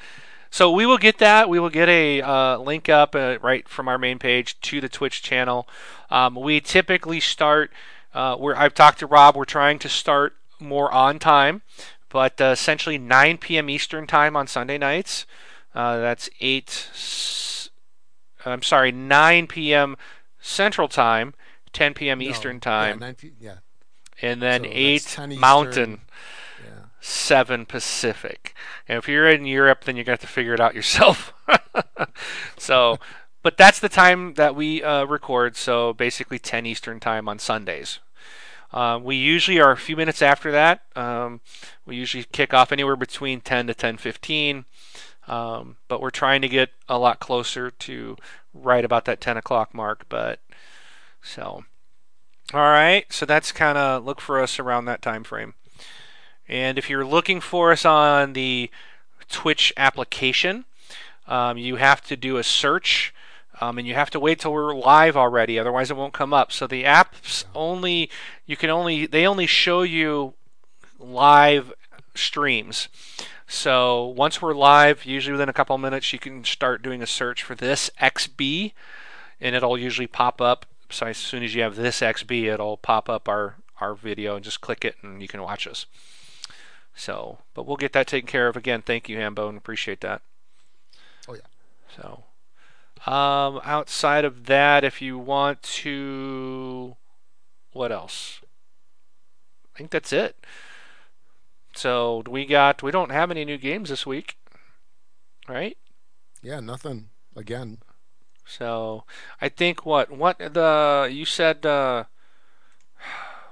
so 0.50 0.70
we 0.70 0.84
will 0.84 0.98
get 0.98 1.18
that. 1.18 1.48
We 1.48 1.60
will 1.60 1.70
get 1.70 1.88
a 1.88 2.20
uh, 2.20 2.58
link 2.58 2.88
up 2.88 3.14
uh, 3.14 3.38
right 3.40 3.68
from 3.68 3.88
our 3.88 3.98
main 3.98 4.18
page 4.18 4.60
to 4.62 4.80
the 4.80 4.88
Twitch 4.88 5.22
channel. 5.22 5.68
Um, 6.10 6.34
we 6.34 6.60
typically 6.60 7.20
start. 7.20 7.72
Uh, 8.14 8.36
where 8.36 8.54
I've 8.54 8.74
talked 8.74 8.98
to 8.98 9.06
Rob, 9.06 9.36
we're 9.36 9.46
trying 9.46 9.78
to 9.78 9.88
start 9.88 10.36
more 10.60 10.92
on 10.92 11.18
time, 11.18 11.62
but 12.10 12.38
uh, 12.42 12.50
essentially 12.52 12.98
9 12.98 13.38
p.m. 13.38 13.70
Eastern 13.70 14.06
time 14.06 14.36
on 14.36 14.46
Sunday 14.46 14.76
nights. 14.76 15.24
Uh, 15.74 15.98
that's 15.98 16.28
eight. 16.40 16.88
I'm 18.44 18.62
sorry, 18.62 18.92
9 18.92 19.46
p.m. 19.46 19.96
Central 20.40 20.88
time, 20.88 21.34
10 21.72 21.94
p.m. 21.94 22.18
No, 22.18 22.24
Eastern 22.24 22.56
Yeah, 22.56 22.60
time, 22.60 22.98
nine 22.98 23.14
feet, 23.14 23.34
yeah. 23.40 23.58
and 24.20 24.42
then 24.42 24.64
so 24.64 24.70
8 24.70 25.18
Mountain. 25.38 26.00
Yeah. 26.64 26.70
7 27.00 27.66
Pacific. 27.66 28.54
And 28.88 28.98
if 28.98 29.08
you're 29.08 29.28
in 29.28 29.44
Europe, 29.44 29.84
then 29.84 29.96
you 29.96 30.04
got 30.04 30.20
to 30.20 30.26
figure 30.26 30.54
it 30.54 30.60
out 30.60 30.74
yourself. 30.74 31.32
so, 32.56 32.98
but 33.42 33.56
that's 33.56 33.80
the 33.80 33.88
time 33.88 34.34
that 34.34 34.54
we 34.54 34.82
uh, 34.82 35.04
record. 35.04 35.56
So 35.56 35.92
basically 35.92 36.38
10 36.38 36.64
Eastern 36.66 37.00
time 37.00 37.28
on 37.28 37.38
Sundays. 37.38 37.98
Uh, 38.72 38.98
we 39.02 39.16
usually 39.16 39.60
are 39.60 39.72
a 39.72 39.76
few 39.76 39.96
minutes 39.96 40.22
after 40.22 40.50
that. 40.52 40.82
Um, 40.96 41.40
we 41.84 41.96
usually 41.96 42.24
kick 42.32 42.54
off 42.54 42.72
anywhere 42.72 42.96
between 42.96 43.40
10 43.40 43.66
to 43.66 43.74
10:15, 43.74 44.64
um, 45.28 45.76
but 45.88 46.00
we're 46.00 46.10
trying 46.10 46.42
to 46.42 46.48
get 46.48 46.70
a 46.88 46.98
lot 46.98 47.20
closer 47.20 47.70
to 47.70 48.16
right 48.54 48.84
about 48.84 49.04
that 49.04 49.20
10 49.20 49.36
o'clock 49.36 49.74
mark. 49.74 50.06
But 50.08 50.40
so, 51.22 51.64
all 52.52 52.60
right. 52.60 53.10
So 53.10 53.24
that's 53.24 53.52
kind 53.52 53.78
of 53.78 54.04
look 54.04 54.20
for 54.20 54.40
us 54.40 54.58
around 54.58 54.84
that 54.86 55.02
time 55.02 55.24
frame. 55.24 55.54
And 56.48 56.76
if 56.76 56.90
you're 56.90 57.06
looking 57.06 57.40
for 57.40 57.72
us 57.72 57.84
on 57.84 58.32
the 58.32 58.70
Twitch 59.28 59.72
application, 59.76 60.64
um, 61.26 61.56
you 61.56 61.76
have 61.76 62.02
to 62.02 62.16
do 62.16 62.36
a 62.36 62.42
search, 62.42 63.14
um, 63.60 63.78
and 63.78 63.86
you 63.86 63.94
have 63.94 64.10
to 64.10 64.20
wait 64.20 64.40
till 64.40 64.52
we're 64.52 64.74
live 64.74 65.16
already, 65.16 65.58
otherwise 65.58 65.90
it 65.90 65.96
won't 65.96 66.12
come 66.12 66.34
up. 66.34 66.52
So 66.52 66.66
the 66.66 66.84
apps 66.84 67.44
only 67.54 68.10
you 68.44 68.56
can 68.56 68.70
only 68.70 69.06
they 69.06 69.26
only 69.26 69.46
show 69.46 69.82
you 69.82 70.34
live 70.98 71.72
streams. 72.14 72.88
So 73.52 74.06
once 74.06 74.40
we're 74.40 74.54
live, 74.54 75.04
usually 75.04 75.32
within 75.32 75.50
a 75.50 75.52
couple 75.52 75.76
minutes, 75.76 76.10
you 76.10 76.18
can 76.18 76.42
start 76.42 76.82
doing 76.82 77.02
a 77.02 77.06
search 77.06 77.42
for 77.42 77.54
this 77.54 77.90
XB, 78.00 78.72
and 79.42 79.54
it'll 79.54 79.76
usually 79.76 80.06
pop 80.06 80.40
up. 80.40 80.64
So 80.88 81.06
as 81.06 81.18
soon 81.18 81.42
as 81.42 81.54
you 81.54 81.60
have 81.60 81.76
this 81.76 82.00
XB, 82.00 82.44
it'll 82.44 82.78
pop 82.78 83.10
up 83.10 83.28
our 83.28 83.56
our 83.78 83.94
video 83.94 84.36
and 84.36 84.44
just 84.44 84.62
click 84.62 84.86
it 84.86 84.96
and 85.02 85.20
you 85.20 85.28
can 85.28 85.42
watch 85.42 85.66
us. 85.66 85.84
So, 86.94 87.40
but 87.52 87.66
we'll 87.66 87.76
get 87.76 87.92
that 87.92 88.06
taken 88.06 88.26
care 88.26 88.48
of. 88.48 88.56
Again, 88.56 88.80
thank 88.80 89.06
you, 89.10 89.18
Hambone. 89.18 89.58
Appreciate 89.58 90.00
that. 90.00 90.22
Oh 91.28 91.34
yeah. 91.34 91.40
So, 91.94 92.24
um, 93.06 93.60
outside 93.64 94.24
of 94.24 94.46
that, 94.46 94.82
if 94.82 95.02
you 95.02 95.18
want 95.18 95.62
to, 95.62 96.96
what 97.72 97.92
else? 97.92 98.40
I 99.74 99.78
think 99.78 99.90
that's 99.90 100.12
it. 100.12 100.36
So 101.74 102.22
we 102.28 102.46
got 102.46 102.82
we 102.82 102.90
don't 102.90 103.10
have 103.10 103.30
any 103.30 103.44
new 103.44 103.58
games 103.58 103.88
this 103.88 104.06
week, 104.06 104.36
right? 105.48 105.76
Yeah, 106.42 106.60
nothing 106.60 107.08
again. 107.36 107.78
So 108.44 109.04
I 109.40 109.48
think 109.48 109.86
what 109.86 110.10
what 110.10 110.38
the 110.38 111.08
you 111.10 111.24
said 111.24 111.64
uh, 111.64 112.04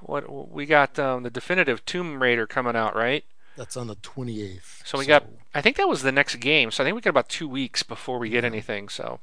what 0.00 0.50
we 0.52 0.66
got 0.66 0.98
um, 0.98 1.22
the 1.22 1.30
definitive 1.30 1.84
Tomb 1.84 2.22
Raider 2.22 2.46
coming 2.46 2.76
out, 2.76 2.94
right? 2.94 3.24
That's 3.56 3.76
on 3.76 3.88
the 3.88 3.96
28th. 3.96 4.86
So 4.86 4.98
we 4.98 5.06
got 5.06 5.24
I 5.54 5.60
think 5.60 5.76
that 5.76 5.88
was 5.88 6.02
the 6.02 6.12
next 6.12 6.36
game. 6.36 6.70
So 6.70 6.82
I 6.82 6.86
think 6.86 6.94
we 6.94 7.00
got 7.00 7.10
about 7.10 7.28
2 7.28 7.48
weeks 7.48 7.82
before 7.82 8.18
we 8.18 8.28
get 8.28 8.44
anything, 8.44 8.88
so 8.88 9.20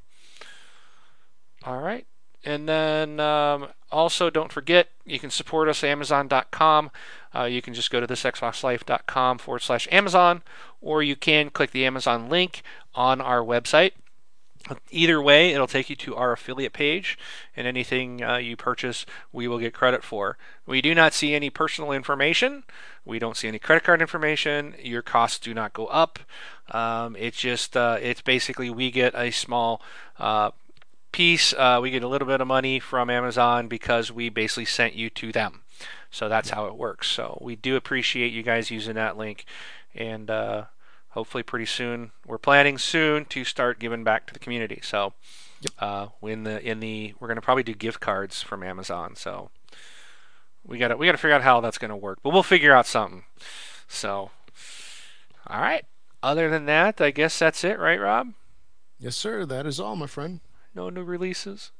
All 1.63 1.79
right. 1.79 2.05
And 2.43 2.67
then 2.67 3.19
um, 3.19 3.67
also 3.91 4.29
don't 4.29 4.51
forget 4.51 4.89
you 5.05 5.19
can 5.19 5.29
support 5.29 5.67
us 5.67 5.83
at 5.83 5.89
amazon.com. 5.89 6.91
Uh, 7.35 7.43
you 7.43 7.61
can 7.61 7.73
just 7.73 7.91
go 7.91 7.99
to 7.99 8.07
thexboxlife.com 8.07 9.37
forward 9.37 9.61
slash 9.61 9.87
Amazon, 9.91 10.41
or 10.81 11.03
you 11.03 11.15
can 11.15 11.49
click 11.49 11.71
the 11.71 11.85
Amazon 11.85 12.29
link 12.29 12.61
on 12.95 13.21
our 13.21 13.41
website. 13.41 13.91
Either 14.91 15.21
way, 15.21 15.53
it'll 15.53 15.67
take 15.67 15.89
you 15.89 15.95
to 15.95 16.15
our 16.15 16.33
affiliate 16.33 16.73
page, 16.73 17.17
and 17.55 17.65
anything 17.65 18.21
uh, 18.21 18.35
you 18.37 18.57
purchase, 18.57 19.05
we 19.31 19.47
will 19.47 19.59
get 19.59 19.73
credit 19.73 20.03
for. 20.03 20.37
We 20.65 20.81
do 20.81 20.93
not 20.93 21.13
see 21.13 21.33
any 21.33 21.49
personal 21.49 21.91
information. 21.91 22.63
We 23.05 23.19
don't 23.19 23.37
see 23.37 23.47
any 23.47 23.59
credit 23.59 23.85
card 23.85 24.01
information. 24.01 24.75
Your 24.81 25.01
costs 25.01 25.39
do 25.39 25.53
not 25.53 25.73
go 25.73 25.85
up. 25.87 26.19
Um, 26.71 27.15
it's 27.15 27.37
just, 27.37 27.77
uh, 27.77 27.97
it's 28.01 28.21
basically 28.21 28.69
we 28.69 28.91
get 28.91 29.15
a 29.15 29.31
small 29.31 29.81
uh, 30.19 30.51
piece. 31.17 31.51
Uh, 31.51 31.79
we 31.81 31.89
get 31.89 32.03
a 32.03 32.07
little 32.07 32.27
bit 32.27 32.41
of 32.41 32.47
money 32.47 32.79
from 32.79 33.09
Amazon 33.09 33.67
because 33.67 34.11
we 34.11 34.29
basically 34.29 34.65
sent 34.65 34.93
you 34.93 35.09
to 35.09 35.31
them. 35.31 35.61
So 36.11 36.29
that's 36.29 36.51
how 36.51 36.67
it 36.67 36.75
works. 36.77 37.07
So 37.09 37.39
we 37.41 37.55
do 37.55 37.75
appreciate 37.75 38.31
you 38.31 38.43
guys 38.43 38.69
using 38.69 38.93
that 38.95 39.17
link, 39.17 39.45
and 39.95 40.29
uh, 40.29 40.65
hopefully 41.09 41.41
pretty 41.41 41.65
soon 41.65 42.11
we're 42.23 42.37
planning 42.37 42.77
soon 42.77 43.25
to 43.25 43.43
start 43.43 43.79
giving 43.79 44.03
back 44.03 44.27
to 44.27 44.33
the 44.33 44.39
community. 44.39 44.79
So 44.83 45.13
Yep. 45.61 45.71
uh, 45.79 46.07
in 46.21 46.43
the 46.43 46.61
in 46.61 46.81
the 46.81 47.15
we're 47.19 47.27
gonna 47.27 47.41
probably 47.41 47.63
do 47.63 47.73
gift 47.73 47.99
cards 47.99 48.43
from 48.43 48.61
Amazon. 48.61 49.15
So 49.15 49.49
we 50.63 50.77
got 50.77 50.89
to 50.89 50.97
we 50.97 51.07
got 51.07 51.13
to 51.13 51.17
figure 51.17 51.33
out 51.35 51.41
how 51.41 51.61
that's 51.61 51.79
gonna 51.79 51.97
work, 51.97 52.19
but 52.21 52.31
we'll 52.31 52.43
figure 52.43 52.75
out 52.75 52.85
something. 52.85 53.23
So 53.87 54.29
all 55.47 55.61
right. 55.61 55.83
Other 56.21 56.47
than 56.51 56.65
that, 56.67 57.01
I 57.01 57.09
guess 57.09 57.39
that's 57.39 57.63
it, 57.63 57.79
right, 57.79 57.99
Rob? 57.99 58.33
Yes, 58.99 59.15
sir. 59.15 59.45
That 59.47 59.65
is 59.65 59.79
all, 59.79 59.95
my 59.95 60.07
friend. 60.07 60.41
No 60.75 60.89
new 60.89 61.03
releases. 61.03 61.71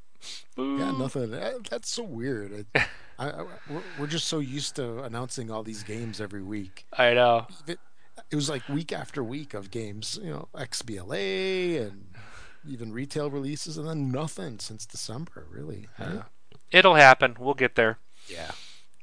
Boo. 0.56 0.78
Yeah, 0.80 0.92
nothing. 0.98 1.34
Uh, 1.34 1.54
That's 1.70 1.90
so 1.92 2.04
weird. 2.04 2.66
I, 2.76 2.86
I, 3.20 3.44
we're, 3.70 3.82
we're 4.00 4.08
just 4.08 4.28
so 4.28 4.40
used 4.40 4.76
to 4.78 5.04
announcing 5.04 5.50
all 5.52 5.64
these 5.64 5.84
games 5.84 6.20
every 6.22 6.42
week. 6.42 6.86
I 6.98 7.14
know. 7.14 7.48
It, 7.68 7.80
it 8.32 8.36
was 8.36 8.50
like 8.50 8.68
week 8.68 8.92
after 8.92 9.24
week 9.24 9.54
of 9.54 9.70
games, 9.72 10.20
you 10.22 10.32
know, 10.32 10.48
XBLA 10.56 11.82
and 11.88 12.08
even 12.68 12.92
retail 12.92 13.30
releases, 13.30 13.78
and 13.78 13.88
then 13.88 14.12
nothing 14.12 14.60
since 14.60 14.86
December, 14.86 15.46
really. 15.50 15.88
huh? 15.98 16.24
It'll 16.72 16.96
happen. 16.96 17.38
We'll 17.40 17.54
get 17.54 17.76
there. 17.76 18.00
Yeah. 18.28 18.52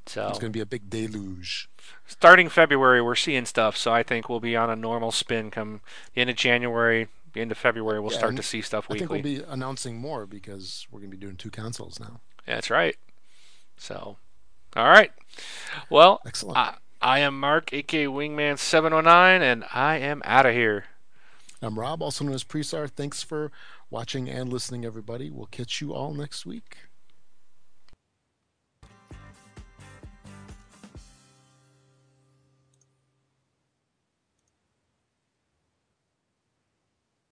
So 0.06 0.28
It's 0.28 0.39
going 0.39 0.52
to 0.52 0.56
be 0.56 0.61
a 0.61 0.66
big 0.66 0.90
deluge. 0.90 1.70
starting 2.06 2.48
February, 2.51 3.01
we're 3.01 3.15
seeing 3.15 3.47
stuff. 3.47 3.77
So 3.77 3.90
I 3.93 4.02
think 4.02 4.28
we'll 4.28 4.40
be 4.40 4.55
on 4.55 4.69
a 4.69 4.77
normal 4.77 5.12
spin 5.12 5.51
come 5.51 5.81
the 6.15 6.20
end 6.20 6.28
of 6.28 6.36
January, 6.36 7.09
the 7.35 7.40
end 7.40 7.52
of 7.52 7.59
February. 7.59 8.01
We'll 8.01 8.12
Yeah, 8.12 8.19
start 8.19 8.36
to 8.36 8.43
see 8.43 8.62
stuff 8.62 8.89
weekly. 8.89 8.97
I 9.19 9.23
think 9.23 9.39
we'll 9.39 9.47
be 9.47 9.52
announcing 9.52 9.98
more 9.98 10.27
because 10.27 10.86
we're 10.90 11.01
going 11.01 11.11
to 11.11 11.16
be 11.16 11.20
doing 11.20 11.36
two 11.36 11.51
consoles 11.51 12.01
now. 12.01 12.20
That's 12.47 12.70
right. 12.70 12.97
So, 13.77 14.16
all 14.77 14.89
right. 14.89 15.12
Well, 15.90 16.20
Excellent. 16.24 16.56
I, 16.56 16.77
I 17.02 17.19
am 17.19 17.39
Mark, 17.39 17.73
aka 17.73 18.06
Wingman 18.06 18.59
seven 18.59 18.93
hundred 18.93 19.11
nine, 19.11 19.43
and 19.43 19.65
I 19.74 19.98
am 19.98 20.23
out 20.24 20.47
of 20.47 20.55
here. 20.55 20.85
I'm 21.61 21.78
Rob, 21.78 22.02
also 22.02 22.24
known 22.24 22.35
as 22.35 22.44
Presar. 22.44 22.89
Thanks 22.90 23.23
for 23.23 23.51
watching 23.90 24.28
and 24.28 24.52
listening, 24.52 24.85
everybody. 24.85 25.31
We'll 25.31 25.47
catch 25.47 25.81
you 25.81 25.94
all 25.94 26.15
next 26.15 26.44
week. 26.47 26.78